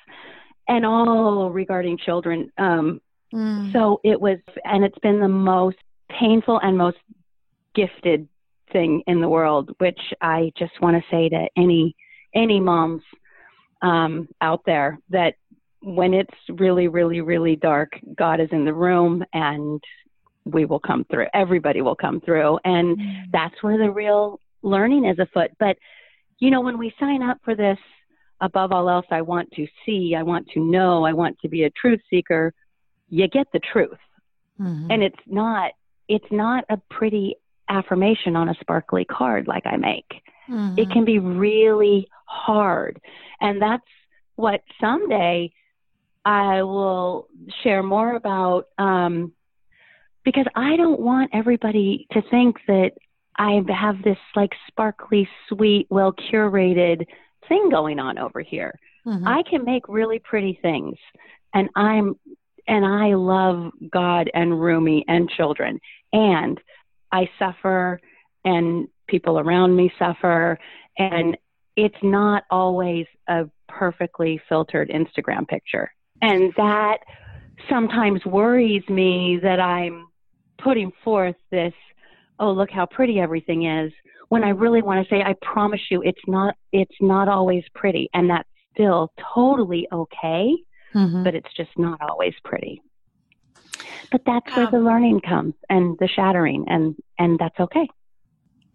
and 0.67 0.85
all 0.85 1.49
regarding 1.49 1.97
children 1.97 2.51
um 2.57 2.99
Mm. 3.33 3.73
So 3.73 3.99
it 4.03 4.19
was, 4.19 4.39
and 4.63 4.83
it's 4.83 4.97
been 4.99 5.19
the 5.19 5.27
most 5.27 5.77
painful 6.09 6.59
and 6.61 6.77
most 6.77 6.97
gifted 7.75 8.27
thing 8.71 9.03
in 9.07 9.21
the 9.21 9.29
world, 9.29 9.71
which 9.79 9.99
I 10.21 10.51
just 10.57 10.79
want 10.81 10.97
to 10.97 11.09
say 11.09 11.29
to 11.29 11.47
any 11.57 11.95
any 12.35 12.59
moms 12.59 13.01
um, 13.81 14.27
out 14.41 14.61
there 14.65 14.99
that 15.09 15.35
when 15.81 16.13
it's 16.13 16.33
really, 16.49 16.87
really, 16.87 17.21
really 17.21 17.55
dark, 17.55 17.93
God 18.15 18.39
is 18.39 18.49
in 18.51 18.65
the 18.65 18.73
room 18.73 19.23
and 19.33 19.81
we 20.53 20.65
will 20.65 20.79
come 20.79 21.05
through. 21.09 21.27
Everybody 21.33 21.81
will 21.81 21.95
come 21.95 22.21
through. 22.21 22.59
And 22.63 22.97
mm. 22.97 23.23
that's 23.31 23.55
where 23.61 23.77
the 23.77 23.91
real 23.91 24.39
learning 24.61 25.05
is 25.05 25.19
afoot. 25.19 25.51
But, 25.59 25.77
you 26.39 26.51
know, 26.51 26.61
when 26.61 26.77
we 26.77 26.93
sign 26.99 27.21
up 27.21 27.39
for 27.43 27.55
this, 27.55 27.77
above 28.39 28.71
all 28.71 28.87
else, 28.89 29.07
I 29.09 29.21
want 29.21 29.51
to 29.53 29.65
see, 29.85 30.13
I 30.15 30.21
want 30.21 30.47
to 30.49 30.59
know, 30.59 31.03
I 31.03 31.13
want 31.13 31.39
to 31.39 31.49
be 31.49 31.63
a 31.63 31.71
truth 31.71 32.01
seeker 32.09 32.53
you 33.09 33.27
get 33.27 33.47
the 33.53 33.59
truth. 33.59 33.97
Mm-hmm. 34.59 34.91
And 34.91 35.03
it's 35.03 35.19
not 35.25 35.71
it's 36.07 36.25
not 36.31 36.63
a 36.69 36.77
pretty 36.89 37.35
affirmation 37.69 38.35
on 38.35 38.49
a 38.49 38.55
sparkly 38.61 39.05
card 39.05 39.47
like 39.47 39.65
I 39.65 39.75
make. 39.75 40.21
Mm-hmm. 40.49 40.79
It 40.79 40.89
can 40.89 41.03
be 41.03 41.19
really 41.19 42.07
hard. 42.25 43.01
And 43.41 43.61
that's 43.61 43.83
what 44.35 44.61
someday 44.79 45.51
I 46.23 46.63
will 46.63 47.27
share 47.61 47.83
more 47.83 48.15
about 48.15 48.67
um, 48.77 49.33
because 50.27 50.45
I 50.57 50.75
don't 50.75 50.99
want 50.99 51.31
everybody 51.33 52.05
to 52.11 52.21
think 52.29 52.57
that 52.67 52.91
I 53.37 53.61
have 53.69 54.03
this 54.03 54.17
like 54.35 54.51
sparkly, 54.67 55.25
sweet, 55.47 55.87
well 55.89 56.11
curated 56.11 57.05
thing 57.47 57.69
going 57.69 57.97
on 57.97 58.17
over 58.17 58.41
here. 58.41 58.77
Mm-hmm. 59.05 59.25
I 59.25 59.43
can 59.49 59.63
make 59.63 59.87
really 59.87 60.19
pretty 60.19 60.59
things 60.61 60.97
and 61.53 61.69
I'm 61.77 62.15
and 62.67 62.85
I 62.85 63.15
love 63.15 63.71
God 63.89 64.29
and 64.33 64.59
Rumi 64.59 65.05
and 65.07 65.29
children. 65.29 65.79
And 66.11 66.59
I 67.09 67.29
suffer 67.39 68.01
and 68.43 68.89
people 69.07 69.39
around 69.39 69.77
me 69.77 69.93
suffer. 69.97 70.59
And 70.97 71.37
it's 71.77 71.95
not 72.03 72.43
always 72.51 73.05
a 73.29 73.45
perfectly 73.69 74.41
filtered 74.49 74.89
Instagram 74.89 75.47
picture. 75.47 75.89
And 76.21 76.51
that 76.57 76.97
sometimes 77.69 78.25
worries 78.25 78.83
me 78.89 79.39
that 79.41 79.61
I'm 79.61 80.07
putting 80.57 80.91
forth 81.03 81.35
this, 81.51 81.73
oh, 82.39 82.51
look 82.51 82.69
how 82.71 82.85
pretty 82.85 83.19
everything 83.19 83.65
is. 83.65 83.91
When 84.29 84.43
I 84.43 84.49
really 84.49 84.81
want 84.81 85.07
to 85.07 85.09
say, 85.13 85.21
I 85.21 85.35
promise 85.41 85.81
you, 85.89 86.01
it's 86.03 86.21
not, 86.27 86.55
it's 86.71 86.95
not 86.99 87.27
always 87.27 87.63
pretty. 87.73 88.09
And 88.13 88.29
that's 88.29 88.49
still 88.73 89.11
totally 89.33 89.87
okay, 89.91 90.55
Mhm. 90.93 91.23
but 91.23 91.33
it's 91.33 91.53
just 91.55 91.71
not 91.77 91.99
always 92.01 92.33
pretty. 92.43 92.81
But 94.11 94.21
that's 94.25 94.55
where 94.55 94.65
Um, 94.65 94.71
the 94.71 94.79
learning 94.79 95.21
comes 95.21 95.53
and 95.69 95.97
the 95.99 96.07
shattering 96.07 96.65
and 96.67 96.95
and 97.19 97.37
that's 97.39 97.59
okay. 97.59 97.87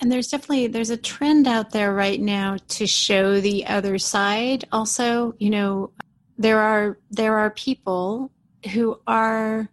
And 0.00 0.10
there's 0.10 0.28
definitely 0.28 0.66
there's 0.66 0.90
a 0.90 0.96
trend 0.96 1.46
out 1.46 1.70
there 1.70 1.94
right 1.94 2.20
now 2.20 2.56
to 2.68 2.86
show 2.86 3.40
the 3.40 3.66
other 3.66 3.98
side. 3.98 4.64
Also, 4.72 5.34
you 5.38 5.50
know, 5.50 5.90
there 6.38 6.60
are 6.60 6.98
there 7.10 7.38
are 7.38 7.50
people 7.50 8.30
who 8.72 9.00
are 9.06 9.68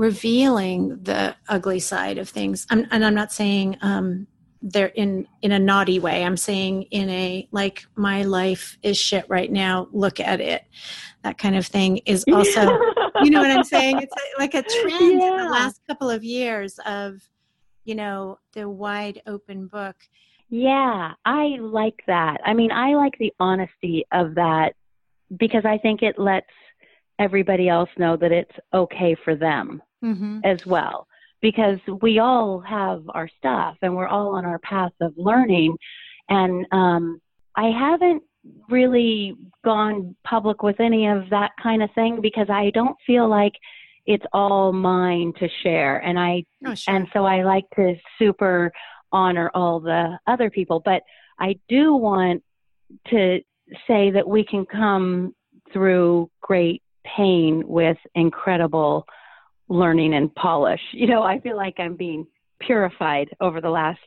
revealing 0.00 0.98
the 1.02 1.36
ugly 1.46 1.78
side 1.78 2.16
of 2.16 2.26
things. 2.26 2.66
I'm, 2.70 2.86
and 2.90 3.04
I'm 3.04 3.14
not 3.14 3.30
saying 3.32 3.76
um, 3.82 4.26
they're 4.62 4.86
in 4.86 5.28
in 5.42 5.52
a 5.52 5.58
naughty 5.58 5.98
way. 5.98 6.24
I'm 6.24 6.38
saying 6.38 6.84
in 6.84 7.10
a 7.10 7.46
like 7.52 7.84
my 7.96 8.22
life 8.22 8.78
is 8.82 8.96
shit 8.96 9.26
right 9.28 9.52
now. 9.52 9.88
Look 9.92 10.18
at 10.18 10.40
it. 10.40 10.64
That 11.22 11.36
kind 11.36 11.54
of 11.54 11.66
thing 11.66 11.98
is 12.06 12.24
also 12.32 12.62
you 13.22 13.30
know 13.30 13.40
what 13.42 13.50
I'm 13.50 13.62
saying? 13.62 14.00
It's 14.00 14.14
like 14.38 14.54
a 14.54 14.62
trend 14.62 15.22
in 15.22 15.36
the 15.36 15.50
last 15.50 15.82
couple 15.86 16.08
of 16.08 16.24
years 16.24 16.78
of, 16.86 17.20
you 17.84 17.94
know, 17.94 18.38
the 18.54 18.70
wide 18.70 19.20
open 19.26 19.66
book. 19.66 19.96
Yeah, 20.48 21.12
I 21.26 21.58
like 21.60 22.00
that. 22.06 22.40
I 22.46 22.54
mean, 22.54 22.72
I 22.72 22.94
like 22.94 23.18
the 23.20 23.34
honesty 23.38 24.06
of 24.12 24.34
that 24.36 24.72
because 25.36 25.66
I 25.66 25.76
think 25.76 26.00
it 26.00 26.18
lets 26.18 26.46
everybody 27.18 27.68
else 27.68 27.90
know 27.98 28.16
that 28.16 28.32
it's 28.32 28.56
okay 28.72 29.14
for 29.24 29.36
them 29.36 29.82
Mm-hmm. 30.02 30.40
as 30.44 30.64
well. 30.66 31.06
Because 31.42 31.78
we 32.02 32.18
all 32.18 32.60
have 32.60 33.02
our 33.10 33.28
stuff 33.38 33.76
and 33.80 33.96
we're 33.96 34.08
all 34.08 34.34
on 34.34 34.44
our 34.44 34.58
path 34.58 34.92
of 35.00 35.14
learning. 35.16 35.74
And 36.28 36.66
um, 36.70 37.20
I 37.56 37.70
haven't 37.70 38.22
really 38.68 39.36
gone 39.64 40.16
public 40.24 40.62
with 40.62 40.80
any 40.80 41.06
of 41.06 41.30
that 41.30 41.52
kind 41.62 41.82
of 41.82 41.90
thing 41.94 42.20
because 42.20 42.48
I 42.50 42.70
don't 42.70 42.96
feel 43.06 43.28
like 43.28 43.52
it's 44.06 44.24
all 44.32 44.72
mine 44.72 45.32
to 45.38 45.48
share. 45.62 45.98
And 45.98 46.18
I 46.18 46.44
Oh, 46.64 46.74
sure. 46.74 46.94
and 46.94 47.08
so 47.12 47.24
I 47.24 47.42
like 47.42 47.64
to 47.76 47.94
super 48.18 48.72
honor 49.12 49.50
all 49.54 49.80
the 49.80 50.18
other 50.26 50.50
people. 50.50 50.80
But 50.84 51.02
I 51.38 51.58
do 51.68 51.94
want 51.94 52.42
to 53.08 53.40
say 53.86 54.10
that 54.10 54.28
we 54.28 54.44
can 54.44 54.66
come 54.66 55.34
through 55.72 56.30
great 56.40 56.82
pain 57.04 57.62
with 57.66 57.96
incredible 58.14 59.06
learning 59.70 60.12
and 60.12 60.34
polish. 60.34 60.80
You 60.92 61.06
know, 61.06 61.22
I 61.22 61.40
feel 61.40 61.56
like 61.56 61.76
I'm 61.78 61.94
being 61.96 62.26
purified 62.58 63.28
over 63.40 63.60
the 63.62 63.70
last 63.70 64.00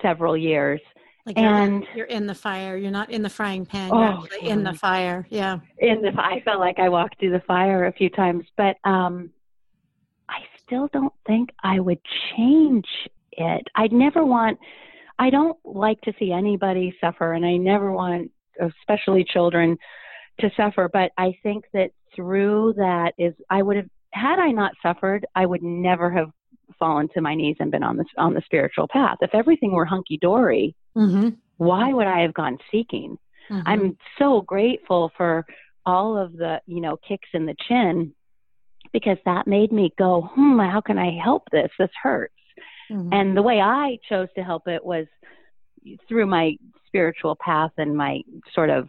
several 0.00 0.36
years. 0.36 0.80
like 1.26 1.36
you're, 1.36 1.46
in, 1.58 1.72
and- 1.74 1.86
you're 1.94 2.06
in 2.06 2.26
the 2.26 2.34
fire. 2.34 2.76
You're 2.78 2.92
not 2.92 3.10
in 3.10 3.20
the 3.20 3.28
frying 3.28 3.66
pan. 3.66 3.90
Oh, 3.92 3.98
you're 3.98 4.24
actually 4.24 4.48
in 4.48 4.62
the 4.62 4.72
fire. 4.72 5.26
Yeah. 5.28 5.58
In 5.78 6.00
the, 6.00 6.12
fire. 6.12 6.32
I 6.34 6.40
felt 6.40 6.60
like 6.60 6.78
I 6.78 6.88
walked 6.88 7.18
through 7.18 7.32
the 7.32 7.42
fire 7.46 7.86
a 7.86 7.92
few 7.92 8.08
times, 8.08 8.44
but 8.56 8.76
um, 8.84 9.30
I 10.28 10.38
still 10.64 10.88
don't 10.92 11.12
think 11.26 11.50
I 11.62 11.80
would 11.80 12.00
change 12.36 12.86
it. 13.32 13.66
I'd 13.74 13.92
never 13.92 14.24
want. 14.24 14.58
I 15.18 15.30
don't 15.30 15.58
like 15.64 16.00
to 16.02 16.12
see 16.18 16.30
anybody 16.30 16.94
suffer, 17.00 17.32
and 17.32 17.44
I 17.44 17.56
never 17.56 17.90
want, 17.90 18.30
especially 18.60 19.24
children, 19.24 19.76
to 20.40 20.50
suffer. 20.56 20.88
But 20.92 21.10
I 21.18 21.36
think 21.42 21.64
that 21.72 21.90
through 22.14 22.74
that 22.76 23.14
is, 23.18 23.34
I 23.50 23.62
would 23.62 23.76
have 23.76 23.88
had 24.16 24.38
I 24.38 24.50
not 24.50 24.72
suffered, 24.82 25.26
I 25.34 25.46
would 25.46 25.62
never 25.62 26.10
have 26.10 26.30
fallen 26.78 27.08
to 27.14 27.20
my 27.20 27.34
knees 27.34 27.56
and 27.60 27.70
been 27.70 27.82
on 27.84 27.96
the 27.96 28.04
on 28.18 28.34
the 28.34 28.42
spiritual 28.44 28.88
path. 28.88 29.18
If 29.20 29.34
everything 29.34 29.72
were 29.72 29.84
hunky 29.84 30.18
dory, 30.18 30.74
Mm-hmm. 30.96 31.28
why 31.58 31.92
would 31.92 32.06
I 32.06 32.20
have 32.20 32.32
gone 32.34 32.58
seeking? 32.72 33.18
I'm 33.66 33.96
so 34.18 34.40
grateful 34.40 35.12
for 35.16 35.44
all 35.84 36.16
of 36.18 36.32
the, 36.32 36.60
you 36.66 36.80
know, 36.80 36.96
kicks 37.06 37.28
in 37.32 37.46
the 37.46 37.54
chin 37.68 38.12
because 38.92 39.18
that 39.24 39.46
made 39.46 39.70
me 39.72 39.92
go, 39.98 40.22
hmm, 40.34 40.58
how 40.58 40.80
can 40.80 40.98
I 40.98 41.16
help 41.22 41.44
this? 41.52 41.70
This 41.78 41.90
hurts. 42.02 42.32
Mhm. 42.90 43.10
And 43.12 43.36
the 43.36 43.42
way 43.42 43.60
I 43.60 43.98
chose 44.08 44.28
to 44.36 44.42
help 44.42 44.66
it 44.68 44.84
was 44.84 45.06
through 46.08 46.26
my 46.26 46.56
spiritual 46.86 47.36
path 47.36 47.72
and 47.76 47.96
my 47.96 48.22
sort 48.54 48.70
of 48.70 48.88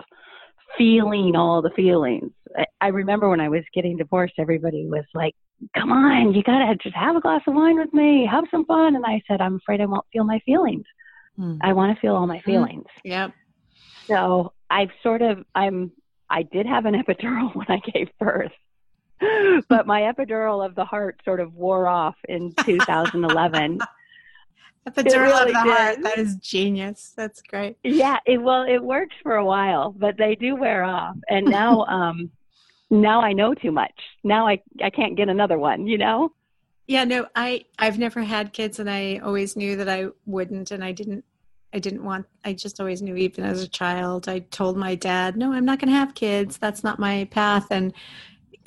feeling 0.77 1.35
all 1.35 1.61
the 1.61 1.69
feelings. 1.71 2.31
I, 2.55 2.65
I 2.81 2.87
remember 2.87 3.29
when 3.29 3.41
I 3.41 3.49
was 3.49 3.63
getting 3.73 3.97
divorced, 3.97 4.35
everybody 4.37 4.85
was 4.87 5.05
like, 5.13 5.33
come 5.75 5.91
on, 5.91 6.33
you 6.33 6.43
got 6.43 6.59
to 6.59 6.75
just 6.75 6.95
have 6.95 7.15
a 7.15 7.21
glass 7.21 7.41
of 7.47 7.55
wine 7.55 7.77
with 7.79 7.93
me, 7.93 8.27
have 8.29 8.45
some 8.51 8.65
fun. 8.65 8.95
And 8.95 9.05
I 9.05 9.21
said, 9.27 9.41
I'm 9.41 9.55
afraid 9.55 9.81
I 9.81 9.85
won't 9.85 10.05
feel 10.13 10.23
my 10.23 10.39
feelings. 10.45 10.85
Mhm. 11.39 11.57
I 11.61 11.73
want 11.73 11.95
to 11.95 12.01
feel 12.01 12.15
all 12.15 12.27
my 12.27 12.39
feelings. 12.41 12.85
Yep. 13.03 13.31
So 14.07 14.53
I've 14.69 14.91
sort 15.03 15.21
of 15.21 15.43
I'm 15.53 15.91
I 16.29 16.43
did 16.43 16.65
have 16.65 16.85
an 16.85 16.93
epidural 17.01 17.53
when 17.55 17.67
I 17.69 17.79
gave 17.79 18.09
birth. 18.19 18.51
But 19.67 19.87
my 19.87 20.01
epidural 20.01 20.63
of 20.65 20.75
the 20.75 20.85
heart 20.85 21.19
sort 21.25 21.39
of 21.39 21.53
wore 21.55 21.87
off 21.87 22.15
in 22.27 22.53
2011. 22.65 23.79
Epidural 24.87 25.21
really 25.21 25.41
of 25.41 25.47
the 25.49 25.59
heart. 25.59 26.01
That 26.01 26.17
is 26.17 26.35
genius. 26.37 27.13
That's 27.15 27.41
great. 27.41 27.77
yeah, 27.83 28.17
it 28.25 28.37
well 28.41 28.63
it 28.63 28.79
worked 28.79 29.13
for 29.23 29.35
a 29.35 29.45
while, 29.45 29.91
but 29.91 30.17
they 30.17 30.35
do 30.35 30.55
wear 30.55 30.83
off. 30.83 31.15
And 31.29 31.45
now 31.45 31.85
um 31.87 32.31
now 32.89 33.21
I 33.21 33.33
know 33.33 33.53
too 33.53 33.71
much. 33.71 33.93
Now 34.23 34.47
I 34.47 34.61
I 34.83 34.89
can't 34.89 35.15
get 35.17 35.29
another 35.29 35.57
one, 35.57 35.87
you 35.87 35.97
know? 35.97 36.31
Yeah, 36.87 37.03
no, 37.03 37.27
I 37.35 37.65
I've 37.77 37.99
never 37.99 38.21
had 38.21 38.53
kids, 38.53 38.79
and 38.79 38.89
I 38.89 39.17
always 39.17 39.55
knew 39.57 39.75
that 39.75 39.89
I 39.89 40.07
wouldn't, 40.25 40.71
and 40.71 40.83
I 40.83 40.93
didn't. 40.93 41.25
I 41.73 41.79
didn't 41.79 42.05
want. 42.05 42.25
I 42.45 42.53
just 42.53 42.79
always 42.79 43.01
knew, 43.01 43.17
even 43.17 43.43
as 43.43 43.61
a 43.61 43.67
child. 43.67 44.29
I 44.29 44.39
told 44.39 44.77
my 44.77 44.95
dad, 44.95 45.35
"No, 45.35 45.51
I'm 45.51 45.65
not 45.65 45.79
going 45.79 45.89
to 45.89 45.99
have 45.99 46.15
kids. 46.15 46.57
That's 46.57 46.85
not 46.85 46.97
my 46.97 47.25
path." 47.25 47.67
And 47.71 47.93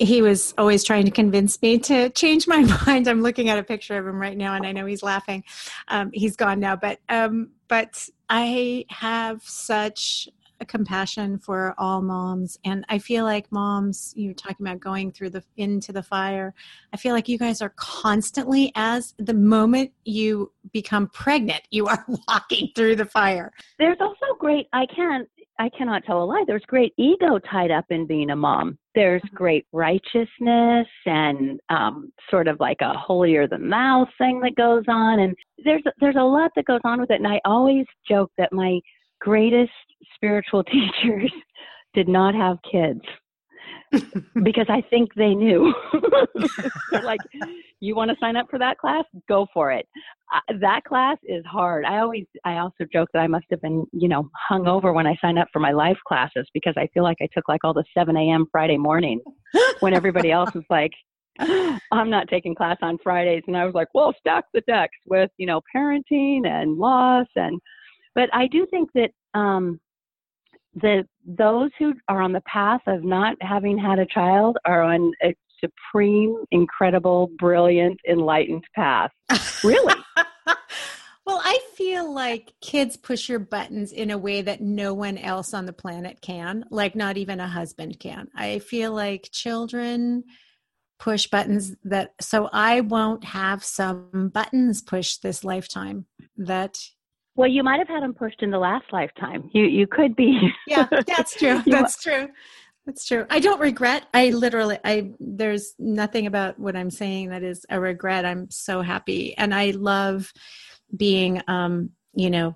he 0.01 0.21
was 0.21 0.53
always 0.57 0.83
trying 0.83 1.05
to 1.05 1.11
convince 1.11 1.61
me 1.61 1.77
to 1.77 2.09
change 2.09 2.47
my 2.47 2.61
mind. 2.85 3.07
I'm 3.07 3.21
looking 3.21 3.49
at 3.49 3.59
a 3.59 3.63
picture 3.63 3.97
of 3.97 4.07
him 4.07 4.19
right 4.19 4.37
now, 4.37 4.55
and 4.55 4.65
I 4.65 4.71
know 4.71 4.85
he's 4.85 5.03
laughing. 5.03 5.43
Um, 5.87 6.09
he's 6.13 6.35
gone 6.35 6.59
now, 6.59 6.75
but 6.75 6.99
um, 7.07 7.51
but 7.67 8.07
I 8.29 8.85
have 8.89 9.43
such 9.43 10.27
a 10.59 10.65
compassion 10.65 11.39
for 11.39 11.73
all 11.77 12.01
moms, 12.01 12.57
and 12.65 12.83
I 12.89 12.99
feel 12.99 13.25
like 13.25 13.51
moms. 13.51 14.13
You're 14.15 14.33
talking 14.33 14.65
about 14.65 14.79
going 14.79 15.11
through 15.11 15.31
the 15.31 15.43
into 15.57 15.91
the 15.91 16.03
fire. 16.03 16.53
I 16.93 16.97
feel 16.97 17.13
like 17.13 17.29
you 17.29 17.37
guys 17.37 17.61
are 17.61 17.73
constantly, 17.75 18.71
as 18.75 19.13
the 19.19 19.33
moment 19.33 19.91
you 20.03 20.51
become 20.71 21.07
pregnant, 21.07 21.61
you 21.69 21.87
are 21.87 22.05
walking 22.27 22.69
through 22.75 22.95
the 22.95 23.05
fire. 23.05 23.51
There's 23.77 23.97
also 23.99 24.35
great 24.39 24.67
I 24.73 24.87
can't 24.87 25.29
I 25.61 25.69
cannot 25.77 26.03
tell 26.05 26.23
a 26.23 26.25
lie. 26.25 26.43
There's 26.47 26.65
great 26.65 26.91
ego 26.97 27.37
tied 27.37 27.69
up 27.69 27.85
in 27.91 28.07
being 28.07 28.31
a 28.31 28.35
mom. 28.35 28.79
There's 28.95 29.21
great 29.35 29.67
righteousness 29.71 30.87
and 31.05 31.59
um, 31.69 32.11
sort 32.31 32.47
of 32.47 32.59
like 32.59 32.81
a 32.81 32.93
holier 32.93 33.47
than 33.47 33.69
thou 33.69 34.07
thing 34.17 34.39
that 34.41 34.55
goes 34.55 34.83
on, 34.87 35.19
and 35.19 35.35
there's 35.63 35.83
there's 35.99 36.15
a 36.17 36.23
lot 36.23 36.49
that 36.55 36.65
goes 36.65 36.81
on 36.83 36.99
with 36.99 37.11
it. 37.11 37.21
And 37.21 37.27
I 37.27 37.39
always 37.45 37.85
joke 38.09 38.31
that 38.39 38.51
my 38.51 38.79
greatest 39.19 39.71
spiritual 40.15 40.63
teachers 41.03 41.31
did 41.93 42.07
not 42.07 42.33
have 42.33 42.57
kids 42.69 43.01
because 44.43 44.67
I 44.69 44.81
think 44.89 45.13
they 45.15 45.33
knew. 45.33 45.73
Like, 47.03 47.21
you 47.79 47.95
want 47.95 48.11
to 48.11 48.17
sign 48.19 48.35
up 48.35 48.47
for 48.49 48.59
that 48.59 48.77
class? 48.77 49.05
Go 49.27 49.47
for 49.53 49.71
it. 49.71 49.87
Uh, 50.33 50.53
that 50.59 50.83
class 50.83 51.17
is 51.23 51.43
hard. 51.45 51.85
I 51.85 51.99
always, 51.99 52.25
I 52.45 52.57
also 52.57 52.85
joke 52.91 53.09
that 53.13 53.19
I 53.19 53.27
must 53.27 53.45
have 53.49 53.61
been, 53.61 53.85
you 53.91 54.07
know, 54.07 54.29
hung 54.47 54.67
over 54.67 54.93
when 54.93 55.07
I 55.07 55.15
signed 55.21 55.39
up 55.39 55.47
for 55.51 55.59
my 55.59 55.71
life 55.71 55.97
classes 56.07 56.47
because 56.53 56.73
I 56.77 56.87
feel 56.93 57.03
like 57.03 57.17
I 57.21 57.29
took 57.33 57.47
like 57.47 57.63
all 57.63 57.73
the 57.73 57.85
7 57.97 58.15
a.m. 58.15 58.45
Friday 58.51 58.77
morning 58.77 59.21
when 59.79 59.93
everybody 59.93 60.31
else 60.31 60.53
was 60.53 60.65
like, 60.69 60.91
I'm 61.39 62.09
not 62.09 62.27
taking 62.27 62.55
class 62.55 62.77
on 62.81 62.97
Fridays. 63.03 63.43
And 63.47 63.57
I 63.57 63.65
was 63.65 63.73
like, 63.73 63.87
well, 63.93 64.13
stack 64.19 64.45
the 64.53 64.61
decks 64.67 64.97
with, 65.05 65.31
you 65.37 65.47
know, 65.47 65.61
parenting 65.75 66.45
and 66.45 66.77
loss. 66.77 67.27
And, 67.35 67.59
but 68.15 68.29
I 68.33 68.47
do 68.47 68.67
think 68.69 68.89
that, 68.93 69.11
um, 69.33 69.79
the 70.75 71.05
those 71.25 71.71
who 71.77 71.93
are 72.07 72.21
on 72.21 72.31
the 72.31 72.41
path 72.41 72.81
of 72.87 73.03
not 73.03 73.35
having 73.41 73.77
had 73.77 73.99
a 73.99 74.05
child 74.05 74.57
are 74.65 74.81
on 74.81 75.11
a 75.23 75.35
supreme, 75.63 76.43
incredible, 76.51 77.29
brilliant, 77.37 77.99
enlightened 78.09 78.63
path. 78.75 79.11
Really? 79.63 79.93
well, 81.25 81.41
I 81.43 81.59
feel 81.75 82.11
like 82.13 82.53
kids 82.61 82.97
push 82.97 83.29
your 83.29 83.39
buttons 83.39 83.91
in 83.91 84.11
a 84.11 84.17
way 84.17 84.41
that 84.41 84.61
no 84.61 84.93
one 84.93 85.17
else 85.17 85.53
on 85.53 85.65
the 85.65 85.73
planet 85.73 86.19
can, 86.21 86.65
like 86.71 86.95
not 86.95 87.17
even 87.17 87.39
a 87.39 87.47
husband 87.47 87.99
can. 87.99 88.27
I 88.35 88.59
feel 88.59 88.91
like 88.91 89.29
children 89.31 90.23
push 90.99 91.27
buttons 91.27 91.75
that 91.83 92.11
so 92.21 92.47
I 92.53 92.81
won't 92.81 93.23
have 93.23 93.63
some 93.63 94.31
buttons 94.33 94.81
pushed 94.83 95.23
this 95.23 95.43
lifetime 95.43 96.05
that 96.37 96.79
Well, 97.41 97.49
you 97.49 97.63
might 97.63 97.79
have 97.79 97.87
had 97.87 98.03
them 98.03 98.13
pushed 98.13 98.43
in 98.43 98.51
the 98.51 98.59
last 98.59 98.85
lifetime. 98.93 99.49
You 99.51 99.63
you 99.63 99.87
could 99.87 100.15
be. 100.15 100.53
yeah 100.67 100.87
that's 101.07 101.35
true 101.35 101.59
that's 101.65 101.99
true 101.99 102.29
that's 102.85 103.07
true 103.07 103.25
i 103.29 103.39
don't 103.39 103.59
regret 103.59 104.05
i 104.13 104.29
literally 104.29 104.77
i 104.83 105.11
there's 105.19 105.73
nothing 105.77 106.27
about 106.27 106.59
what 106.59 106.75
i'm 106.75 106.89
saying 106.89 107.29
that 107.29 107.43
is 107.43 107.65
a 107.69 107.79
regret 107.79 108.25
i'm 108.25 108.49
so 108.49 108.81
happy 108.81 109.37
and 109.37 109.53
i 109.53 109.71
love 109.71 110.31
being 110.95 111.41
um 111.47 111.91
you 112.13 112.29
know 112.29 112.55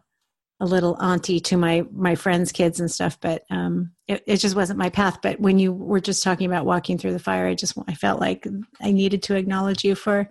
a 0.59 0.65
little 0.65 0.97
auntie 1.01 1.39
to 1.39 1.57
my 1.57 1.85
my 1.91 2.15
friends' 2.15 2.53
kids 2.53 2.79
and 2.79 2.89
stuff, 2.89 3.19
but 3.19 3.43
um, 3.49 3.91
it, 4.07 4.23
it 4.25 4.37
just 4.37 4.55
wasn't 4.55 4.79
my 4.79 4.89
path. 4.89 5.19
But 5.21 5.37
when 5.37 5.59
you 5.59 5.73
were 5.73 5.99
just 5.99 6.23
talking 6.23 6.47
about 6.47 6.65
walking 6.65 6.97
through 6.97 7.11
the 7.11 7.19
fire, 7.19 7.45
I 7.45 7.55
just 7.55 7.77
I 7.89 7.93
felt 7.93 8.21
like 8.21 8.47
I 8.81 8.91
needed 8.93 9.21
to 9.23 9.35
acknowledge 9.35 9.83
you 9.83 9.95
for 9.95 10.29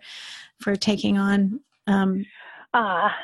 for 0.60 0.76
taking 0.76 1.18
on 1.18 1.60
um, 1.86 2.24
ah 2.72 3.14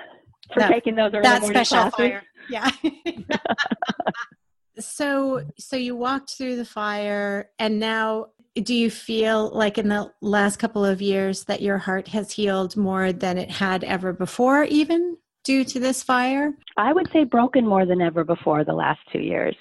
for 0.52 0.60
that, 0.60 0.70
taking 0.72 0.94
those 0.94 1.12
early 1.14 1.22
that 1.22 1.40
morning 1.42 1.64
special 1.64 1.90
classes. 1.90 1.96
fire. 1.96 2.22
Yeah. 2.48 2.70
so 4.78 5.42
so 5.58 5.76
you 5.76 5.96
walked 5.96 6.30
through 6.36 6.56
the 6.56 6.64
fire, 6.64 7.50
and 7.58 7.78
now 7.78 8.28
do 8.54 8.74
you 8.74 8.90
feel 8.90 9.50
like 9.50 9.78
in 9.78 9.88
the 9.88 10.12
last 10.20 10.56
couple 10.58 10.84
of 10.84 11.00
years 11.00 11.44
that 11.44 11.62
your 11.62 11.78
heart 11.78 12.08
has 12.08 12.32
healed 12.32 12.76
more 12.76 13.12
than 13.12 13.38
it 13.38 13.50
had 13.50 13.84
ever 13.84 14.12
before, 14.12 14.64
even 14.64 15.16
due 15.44 15.64
to 15.64 15.78
this 15.80 16.02
fire? 16.02 16.52
I 16.76 16.92
would 16.92 17.08
say 17.12 17.24
broken 17.24 17.66
more 17.66 17.86
than 17.86 18.00
ever 18.00 18.24
before 18.24 18.64
the 18.64 18.72
last 18.74 19.00
two 19.12 19.20
years. 19.20 19.56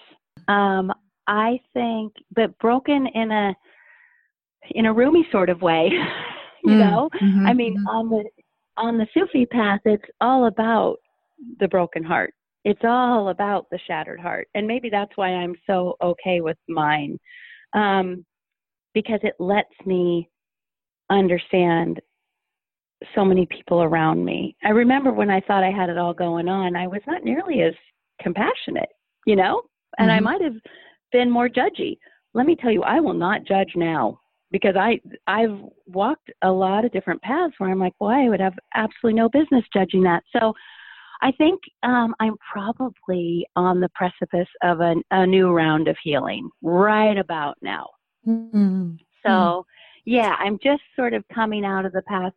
Um, 0.47 0.91
I 1.27 1.59
think, 1.73 2.13
but 2.35 2.57
broken 2.59 3.07
in 3.07 3.31
a 3.31 3.55
in 4.71 4.85
a 4.85 4.93
Rumi 4.93 5.27
sort 5.31 5.49
of 5.49 5.61
way. 5.61 5.91
you 6.63 6.75
Mm, 6.75 6.79
know, 6.79 7.09
mhm, 7.21 7.47
I 7.47 7.53
mean, 7.53 7.77
mhm. 7.77 7.87
on 7.87 8.09
the 8.09 8.23
on 8.79 8.97
the 8.97 9.07
Sufi 9.13 9.45
path, 9.45 9.81
it's 9.85 10.03
all 10.21 10.45
about 10.47 10.97
the 11.59 11.67
broken 11.67 12.03
heart. 12.03 12.33
It's 12.65 12.81
all 12.83 13.29
about 13.29 13.67
the 13.71 13.79
shattered 13.87 14.19
heart, 14.19 14.47
and 14.53 14.67
maybe 14.67 14.89
that's 14.89 15.15
why 15.15 15.29
I'm 15.29 15.55
so 15.65 15.95
okay 16.01 16.41
with 16.41 16.57
mine, 16.67 17.17
um, 17.73 18.25
because 18.93 19.19
it 19.23 19.35
lets 19.39 19.73
me 19.85 20.29
understand 21.09 22.01
so 23.15 23.23
many 23.23 23.45
people 23.45 23.81
around 23.81 24.23
me. 24.23 24.55
I 24.63 24.69
remember 24.69 25.13
when 25.13 25.29
I 25.29 25.39
thought 25.41 25.63
I 25.63 25.71
had 25.71 25.89
it 25.89 25.97
all 25.97 26.13
going 26.13 26.49
on, 26.49 26.75
I 26.75 26.87
was 26.87 27.01
not 27.07 27.23
nearly 27.23 27.61
as 27.61 27.73
compassionate, 28.21 28.89
you 29.25 29.37
know, 29.37 29.61
and 29.97 30.11
I 30.11 30.19
Mhm. 30.19 30.23
might 30.23 30.41
have 30.41 30.57
been 31.11 31.29
more 31.29 31.47
judgy. 31.47 31.97
Let 32.33 32.45
me 32.45 32.55
tell 32.55 32.71
you, 32.71 32.83
I 32.83 32.99
will 32.99 33.13
not 33.13 33.45
judge 33.45 33.75
now 33.75 34.19
because 34.51 34.75
I 34.75 34.99
I've 35.27 35.57
walked 35.87 36.31
a 36.41 36.51
lot 36.51 36.85
of 36.85 36.91
different 36.91 37.21
paths 37.21 37.53
where 37.57 37.69
I'm 37.69 37.79
like, 37.79 37.93
well, 37.99 38.09
I 38.09 38.29
would 38.29 38.39
have 38.39 38.57
absolutely 38.75 39.19
no 39.19 39.29
business 39.29 39.63
judging 39.73 40.03
that. 40.03 40.23
So 40.37 40.53
I 41.21 41.31
think 41.33 41.59
um, 41.83 42.15
I'm 42.19 42.35
probably 42.51 43.45
on 43.55 43.79
the 43.79 43.89
precipice 43.89 44.47
of 44.63 44.79
a, 44.79 44.95
a 45.11 45.27
new 45.27 45.51
round 45.51 45.87
of 45.87 45.97
healing 46.01 46.49
right 46.61 47.17
about 47.17 47.57
now. 47.61 47.87
Mhm. 48.25 48.97
So, 49.25 49.65
yeah, 50.05 50.35
I'm 50.39 50.57
just 50.63 50.81
sort 50.95 51.13
of 51.13 51.27
coming 51.33 51.65
out 51.65 51.85
of 51.85 51.91
the 51.91 52.03
past 52.03 52.35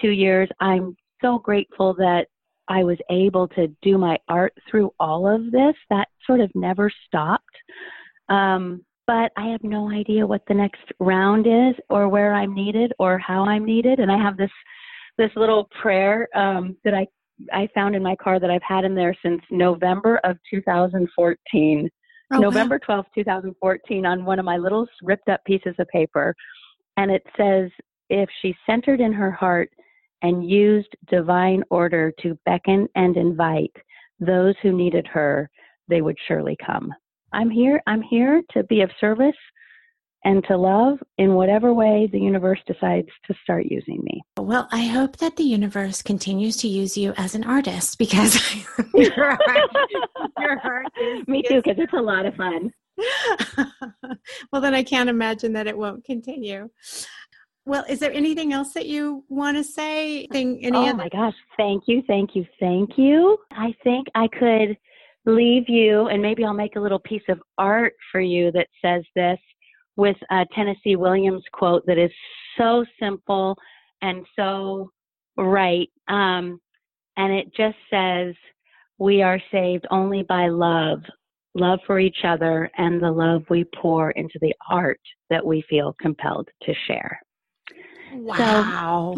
two 0.00 0.10
years. 0.10 0.48
I'm 0.60 0.94
so 1.22 1.38
grateful 1.38 1.94
that 1.94 2.26
I 2.68 2.84
was 2.84 2.98
able 3.10 3.48
to 3.48 3.68
do 3.80 3.96
my 3.96 4.18
art 4.28 4.52
through 4.70 4.92
all 5.00 5.26
of 5.26 5.50
this. 5.50 5.74
That 5.88 6.08
sort 6.26 6.40
of 6.40 6.50
never 6.54 6.90
stopped. 7.06 7.44
Um, 8.28 8.84
but 9.08 9.32
I 9.38 9.46
have 9.46 9.64
no 9.64 9.90
idea 9.90 10.26
what 10.26 10.42
the 10.46 10.54
next 10.54 10.82
round 11.00 11.46
is, 11.46 11.74
or 11.88 12.08
where 12.08 12.34
I'm 12.34 12.54
needed, 12.54 12.92
or 12.98 13.18
how 13.18 13.44
I'm 13.44 13.64
needed. 13.64 13.98
And 13.98 14.12
I 14.12 14.22
have 14.22 14.36
this 14.36 14.50
this 15.16 15.30
little 15.34 15.68
prayer 15.82 16.28
um, 16.36 16.76
that 16.84 16.94
I 16.94 17.06
I 17.52 17.68
found 17.74 17.96
in 17.96 18.02
my 18.02 18.14
car 18.16 18.38
that 18.38 18.50
I've 18.50 18.62
had 18.62 18.84
in 18.84 18.94
there 18.94 19.16
since 19.24 19.40
November 19.50 20.20
of 20.24 20.36
2014. 20.50 21.90
Oh. 22.30 22.38
November 22.38 22.78
12th, 22.78 23.06
2014, 23.14 24.04
on 24.04 24.24
one 24.26 24.38
of 24.38 24.44
my 24.44 24.58
little 24.58 24.86
ripped 25.02 25.30
up 25.30 25.42
pieces 25.46 25.74
of 25.78 25.88
paper. 25.88 26.34
And 26.98 27.10
it 27.10 27.22
says, 27.38 27.70
if 28.10 28.28
she 28.42 28.54
centered 28.66 29.00
in 29.00 29.14
her 29.14 29.30
heart 29.30 29.70
and 30.20 30.48
used 30.48 30.94
divine 31.08 31.62
order 31.70 32.12
to 32.20 32.38
beckon 32.44 32.86
and 32.96 33.16
invite 33.16 33.74
those 34.20 34.54
who 34.62 34.72
needed 34.72 35.06
her, 35.06 35.48
they 35.88 36.02
would 36.02 36.18
surely 36.26 36.56
come. 36.64 36.92
I'm 37.32 37.50
here. 37.50 37.82
I'm 37.86 38.02
here 38.02 38.42
to 38.52 38.62
be 38.64 38.80
of 38.80 38.90
service 39.00 39.36
and 40.24 40.44
to 40.44 40.56
love 40.56 40.98
in 41.16 41.34
whatever 41.34 41.72
way 41.72 42.08
the 42.10 42.18
universe 42.18 42.58
decides 42.66 43.08
to 43.26 43.34
start 43.42 43.66
using 43.66 44.00
me. 44.02 44.22
Well, 44.38 44.68
I 44.72 44.86
hope 44.86 45.18
that 45.18 45.36
the 45.36 45.44
universe 45.44 46.02
continues 46.02 46.56
to 46.58 46.68
use 46.68 46.96
you 46.96 47.14
as 47.16 47.34
an 47.34 47.44
artist 47.44 47.98
because 47.98 48.40
your 48.94 49.36
heart, 49.36 49.70
your 50.38 50.58
heart 50.58 50.86
is, 51.00 51.24
me 51.28 51.42
too, 51.42 51.62
because 51.62 51.78
it's 51.78 51.92
a 51.92 52.00
lot 52.00 52.26
of 52.26 52.34
fun. 52.34 52.72
well, 54.52 54.60
then 54.60 54.74
I 54.74 54.82
can't 54.82 55.08
imagine 55.08 55.52
that 55.52 55.68
it 55.68 55.78
won't 55.78 56.04
continue. 56.04 56.68
Well, 57.64 57.84
is 57.88 58.00
there 58.00 58.12
anything 58.12 58.52
else 58.52 58.72
that 58.72 58.86
you 58.86 59.24
want 59.28 59.56
to 59.58 59.62
say? 59.62 60.26
Thing, 60.32 60.58
any 60.64 60.76
oh 60.76 60.86
other? 60.86 60.96
my 60.96 61.08
gosh, 61.10 61.34
thank 61.56 61.84
you, 61.86 62.02
thank 62.06 62.34
you, 62.34 62.44
thank 62.58 62.96
you. 62.96 63.38
I 63.52 63.74
think 63.84 64.08
I 64.14 64.26
could 64.26 64.76
leave 65.28 65.68
you, 65.68 66.08
and 66.08 66.22
maybe 66.22 66.44
I'll 66.44 66.54
make 66.54 66.76
a 66.76 66.80
little 66.80 66.98
piece 66.98 67.22
of 67.28 67.40
art 67.58 67.94
for 68.10 68.20
you 68.20 68.50
that 68.52 68.68
says 68.82 69.04
this 69.14 69.38
with 69.96 70.16
a 70.30 70.46
Tennessee 70.54 70.96
Williams 70.96 71.42
quote 71.52 71.84
that 71.86 71.98
is 71.98 72.10
so 72.56 72.84
simple 73.00 73.56
and 74.00 74.24
so 74.36 74.90
right. 75.36 75.88
Um, 76.08 76.60
and 77.16 77.32
it 77.32 77.46
just 77.54 77.76
says, 77.90 78.34
We 78.98 79.22
are 79.22 79.40
saved 79.52 79.86
only 79.90 80.22
by 80.22 80.48
love, 80.48 81.00
love 81.54 81.80
for 81.86 81.98
each 81.98 82.24
other, 82.24 82.70
and 82.78 83.02
the 83.02 83.10
love 83.10 83.42
we 83.50 83.64
pour 83.74 84.12
into 84.12 84.38
the 84.40 84.54
art 84.70 85.00
that 85.30 85.44
we 85.44 85.62
feel 85.68 85.94
compelled 86.00 86.48
to 86.62 86.74
share. 86.86 87.20
Wow. 88.12 89.14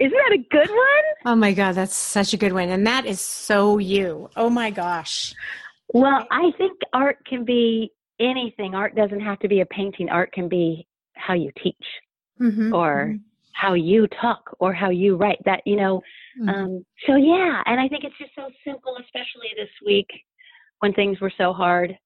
Isn't 0.00 0.12
that 0.16 0.32
a 0.32 0.38
good 0.50 0.68
one? 0.70 1.04
oh 1.26 1.34
my 1.34 1.52
God, 1.52 1.74
that's 1.74 1.94
such 1.96 2.32
a 2.32 2.36
good 2.36 2.52
one. 2.52 2.68
And 2.68 2.86
that 2.86 3.04
is 3.06 3.20
so 3.20 3.78
you. 3.78 4.30
Oh 4.36 4.48
my 4.50 4.70
gosh. 4.70 5.34
Well, 5.92 6.26
I 6.30 6.52
think 6.58 6.78
art 6.92 7.18
can 7.26 7.44
be 7.44 7.90
anything. 8.20 8.74
Art 8.74 8.94
doesn't 8.94 9.20
have 9.20 9.38
to 9.40 9.48
be 9.48 9.60
a 9.60 9.66
painting. 9.66 10.08
Art 10.08 10.32
can 10.32 10.48
be 10.48 10.86
how 11.14 11.34
you 11.34 11.50
teach 11.62 11.84
Mhm, 12.40 12.72
or 12.72 13.16
how 13.54 13.74
you 13.74 14.06
talk 14.06 14.54
or 14.60 14.72
how 14.72 14.90
you 14.90 15.16
write. 15.16 15.38
That, 15.44 15.62
you 15.66 15.74
know, 15.76 16.00
mhm. 16.40 16.48
um, 16.48 16.86
so 17.06 17.16
yeah. 17.16 17.62
And 17.66 17.80
I 17.80 17.88
think 17.88 18.04
it's 18.04 18.16
just 18.18 18.30
so 18.36 18.48
simple, 18.64 18.96
especially 19.00 19.50
this 19.56 19.70
week 19.84 20.08
when 20.80 20.92
things 20.92 21.18
were 21.20 21.32
so 21.36 21.52
hard. 21.52 21.98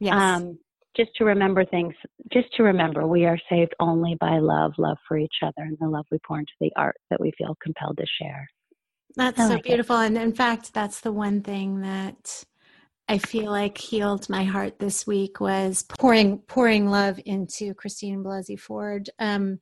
yes. 0.00 0.14
Um, 0.14 0.58
just 0.96 1.10
to 1.16 1.24
remember 1.24 1.64
things, 1.64 1.94
just 2.32 2.52
to 2.56 2.62
remember 2.62 3.06
we 3.06 3.24
are 3.24 3.38
saved 3.48 3.74
only 3.80 4.16
by 4.20 4.38
love, 4.38 4.72
love 4.78 4.98
for 5.08 5.18
each 5.18 5.36
other, 5.42 5.52
and 5.58 5.76
the 5.80 5.88
love 5.88 6.06
we 6.10 6.18
pour 6.26 6.38
into 6.38 6.52
the 6.60 6.72
art 6.76 6.96
that 7.10 7.20
we 7.20 7.32
feel 7.38 7.56
compelled 7.62 7.98
to 7.98 8.06
share. 8.20 8.48
That's 9.16 9.40
I 9.40 9.44
so 9.44 9.54
like 9.54 9.66
it. 9.66 9.68
beautiful. 9.68 9.96
And 9.96 10.16
in 10.16 10.34
fact, 10.34 10.72
that's 10.72 11.00
the 11.00 11.12
one 11.12 11.42
thing 11.42 11.80
that 11.82 12.44
I 13.08 13.18
feel 13.18 13.50
like 13.50 13.78
healed 13.78 14.28
my 14.28 14.44
heart 14.44 14.78
this 14.78 15.06
week 15.06 15.40
was 15.40 15.84
pouring 15.98 16.38
pouring 16.38 16.88
love 16.88 17.20
into 17.24 17.74
Christine 17.74 18.22
Blasey 18.22 18.58
Ford. 18.58 19.10
Um, 19.18 19.60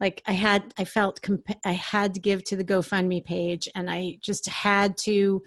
like 0.00 0.22
I 0.26 0.32
had, 0.32 0.72
I 0.78 0.84
felt 0.84 1.20
comp- 1.20 1.58
I 1.64 1.72
had 1.72 2.14
to 2.14 2.20
give 2.20 2.42
to 2.44 2.56
the 2.56 2.64
GoFundMe 2.64 3.24
page, 3.24 3.68
and 3.74 3.90
I 3.90 4.18
just 4.20 4.48
had 4.48 4.96
to. 4.98 5.42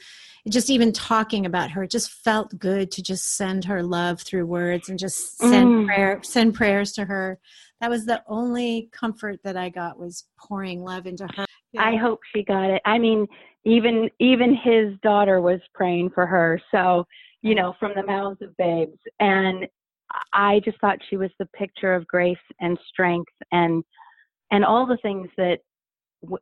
Just 0.50 0.70
even 0.70 0.92
talking 0.92 1.46
about 1.46 1.72
her, 1.72 1.84
it 1.84 1.92
just 1.92 2.12
felt 2.12 2.60
good 2.60 2.92
to 2.92 3.02
just 3.02 3.38
send 3.38 3.64
her 3.64 3.82
love 3.82 4.22
through 4.22 4.46
words 4.46 4.90
and 4.90 5.00
just 5.00 5.38
send 5.38 5.70
Mm. 5.70 5.86
prayer, 5.86 6.20
send 6.22 6.54
prayers 6.54 6.92
to 6.94 7.06
her. 7.06 7.40
That 7.80 7.90
was 7.90 8.06
the 8.06 8.22
only 8.28 8.90
comfort 8.92 9.42
that 9.44 9.56
I 9.56 9.70
got 9.70 9.98
was 9.98 10.26
pouring 10.38 10.84
love 10.84 11.08
into 11.08 11.28
her. 11.36 11.46
I 11.78 11.96
hope 11.96 12.20
she 12.36 12.44
got 12.44 12.70
it. 12.70 12.82
I 12.86 12.98
mean, 13.00 13.28
even 13.66 14.10
even 14.20 14.54
his 14.56 15.00
daughter 15.02 15.42
was 15.42 15.62
praying 15.74 16.12
for 16.12 16.26
her. 16.26 16.62
So, 16.72 17.08
you 17.42 17.56
know, 17.56 17.74
from 17.80 17.94
the 17.96 18.04
mouths 18.04 18.42
of 18.42 18.56
babes. 18.58 19.00
And 19.20 19.68
I 20.34 20.60
just 20.64 20.80
thought 20.80 21.00
she 21.10 21.18
was 21.18 21.32
the 21.40 21.48
picture 21.48 21.94
of 21.94 22.06
grace 22.08 22.38
and 22.60 22.78
strength 22.90 23.32
and 23.52 23.84
and 24.54 24.64
all 24.64 24.86
the 24.86 24.98
things 25.02 25.28
that 25.36 25.58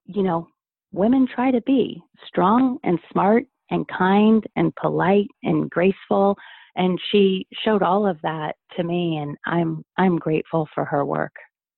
you 0.05 0.21
know, 0.21 0.47
women 0.91 1.27
try 1.33 1.49
to 1.49 1.61
be, 1.61 1.99
strong 2.27 2.77
and 2.83 2.99
smart 3.11 3.45
and 3.71 3.87
kind 3.87 4.45
and 4.55 4.75
polite 4.75 5.29
and 5.43 5.69
graceful 5.69 6.37
and 6.75 6.99
she 7.11 7.47
showed 7.65 7.81
all 7.83 8.05
of 8.07 8.17
that 8.21 8.55
to 8.77 8.83
me 8.83 9.17
and 9.17 9.37
I'm 9.45 9.83
I'm 9.97 10.17
grateful 10.17 10.67
for 10.73 10.85
her 10.85 11.05
work. 11.05 11.33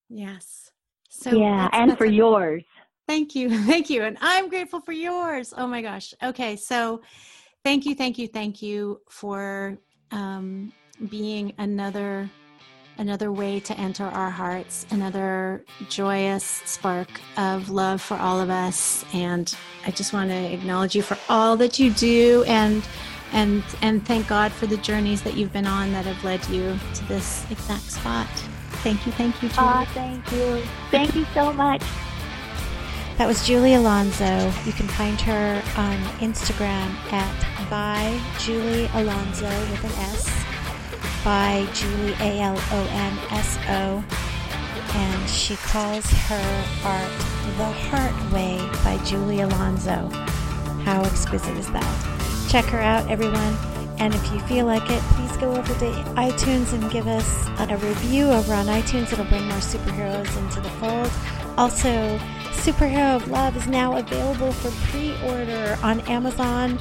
Yes. 0.09 0.71
So 1.09 1.31
yeah, 1.31 1.63
that's- 1.63 1.81
and 1.81 1.91
that's 1.91 1.97
for 1.97 2.05
yours. 2.05 2.63
Thank 3.07 3.35
you. 3.35 3.49
Thank 3.65 3.89
you. 3.89 4.03
And 4.03 4.17
I'm 4.21 4.49
grateful 4.49 4.81
for 4.81 4.91
yours. 4.91 5.53
Oh 5.55 5.67
my 5.67 5.81
gosh. 5.81 6.13
Okay. 6.23 6.55
So 6.55 7.01
thank 7.63 7.85
you, 7.85 7.95
thank 7.95 8.17
you, 8.17 8.27
thank 8.27 8.61
you 8.61 9.01
for 9.09 9.77
um, 10.11 10.71
being 11.09 11.53
another 11.57 12.29
another 12.97 13.31
way 13.31 13.59
to 13.61 13.77
enter 13.77 14.05
our 14.05 14.29
hearts, 14.29 14.85
another 14.91 15.63
joyous 15.89 16.43
spark 16.43 17.09
of 17.37 17.69
love 17.69 18.01
for 18.01 18.15
all 18.15 18.39
of 18.39 18.49
us. 18.49 19.05
And 19.13 19.53
I 19.85 19.91
just 19.91 20.13
want 20.13 20.29
to 20.29 20.53
acknowledge 20.53 20.95
you 20.95 21.01
for 21.01 21.17
all 21.29 21.57
that 21.57 21.79
you 21.79 21.91
do 21.91 22.43
and 22.47 22.83
and 23.31 23.63
and 23.81 24.05
thank 24.05 24.27
God 24.27 24.51
for 24.51 24.67
the 24.67 24.77
journeys 24.77 25.23
that 25.23 25.35
you've 25.35 25.51
been 25.51 25.65
on 25.65 25.91
that 25.91 26.05
have 26.05 26.23
led 26.23 26.47
you 26.49 26.77
to 26.93 27.05
this 27.05 27.49
exact 27.49 27.91
spot. 27.91 28.27
Thank 28.83 29.05
you, 29.05 29.11
thank 29.13 29.41
you, 29.41 29.49
Julie. 29.49 29.67
Aw, 29.67 29.85
thank 29.93 30.31
you. 30.31 30.61
Thank 30.91 31.15
you 31.15 31.25
so 31.33 31.51
much. 31.53 31.81
That 33.17 33.27
was 33.27 33.45
Julie 33.45 33.75
Alonso. 33.75 34.51
You 34.65 34.73
can 34.73 34.87
find 34.87 35.19
her 35.21 35.61
on 35.77 35.97
Instagram 36.19 36.93
at 37.11 37.69
by 37.69 38.19
Julie 38.39 38.89
Alonso 38.93 39.47
with 39.71 39.83
an 39.83 39.91
S, 39.91 40.29
by 41.23 41.67
Julie 41.73 42.13
A 42.19 42.41
L 42.41 42.57
O 42.57 42.87
N 42.91 43.17
S 43.31 43.57
O, 43.69 44.03
and 44.95 45.29
she 45.29 45.55
calls 45.55 46.05
her 46.05 46.65
art 46.83 47.11
The 47.57 47.71
Heart 47.89 48.31
Way 48.33 48.57
by 48.83 48.97
Julie 49.05 49.41
Alonso. 49.41 50.09
How 50.83 51.01
exquisite 51.03 51.57
is 51.57 51.71
that? 51.71 52.47
Check 52.49 52.65
her 52.65 52.79
out, 52.79 53.09
everyone. 53.09 53.55
And 53.99 54.13
if 54.13 54.33
you 54.33 54.39
feel 54.41 54.65
like 54.65 54.89
it, 54.89 55.01
please 55.01 55.37
go 55.37 55.51
over 55.51 55.73
to 55.73 55.91
iTunes 56.15 56.73
and 56.73 56.91
give 56.91 57.07
us 57.07 57.47
a 57.59 57.77
review 57.77 58.25
over 58.25 58.53
on 58.53 58.65
iTunes. 58.65 59.13
It'll 59.13 59.23
bring 59.25 59.47
more 59.47 59.59
superheroes 59.59 60.35
into 60.37 60.59
the 60.59 60.69
fold. 60.71 61.09
Also, 61.57 62.17
Superhero 62.51 63.15
of 63.15 63.29
Love 63.29 63.55
is 63.55 63.67
now 63.67 63.95
available 63.97 64.51
for 64.51 64.71
pre-order 64.89 65.77
on 65.83 65.99
Amazon 66.01 66.79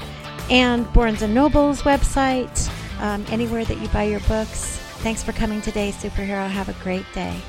and 0.50 0.90
Barnes 0.92 1.22
& 1.22 1.28
Noble's 1.28 1.82
website, 1.82 2.68
um, 3.02 3.26
anywhere 3.28 3.64
that 3.66 3.78
you 3.78 3.88
buy 3.88 4.04
your 4.04 4.20
books. 4.20 4.78
Thanks 5.02 5.22
for 5.22 5.32
coming 5.32 5.60
today, 5.60 5.90
Superhero. 5.90 6.48
Have 6.48 6.68
a 6.68 6.84
great 6.84 7.04
day. 7.12 7.42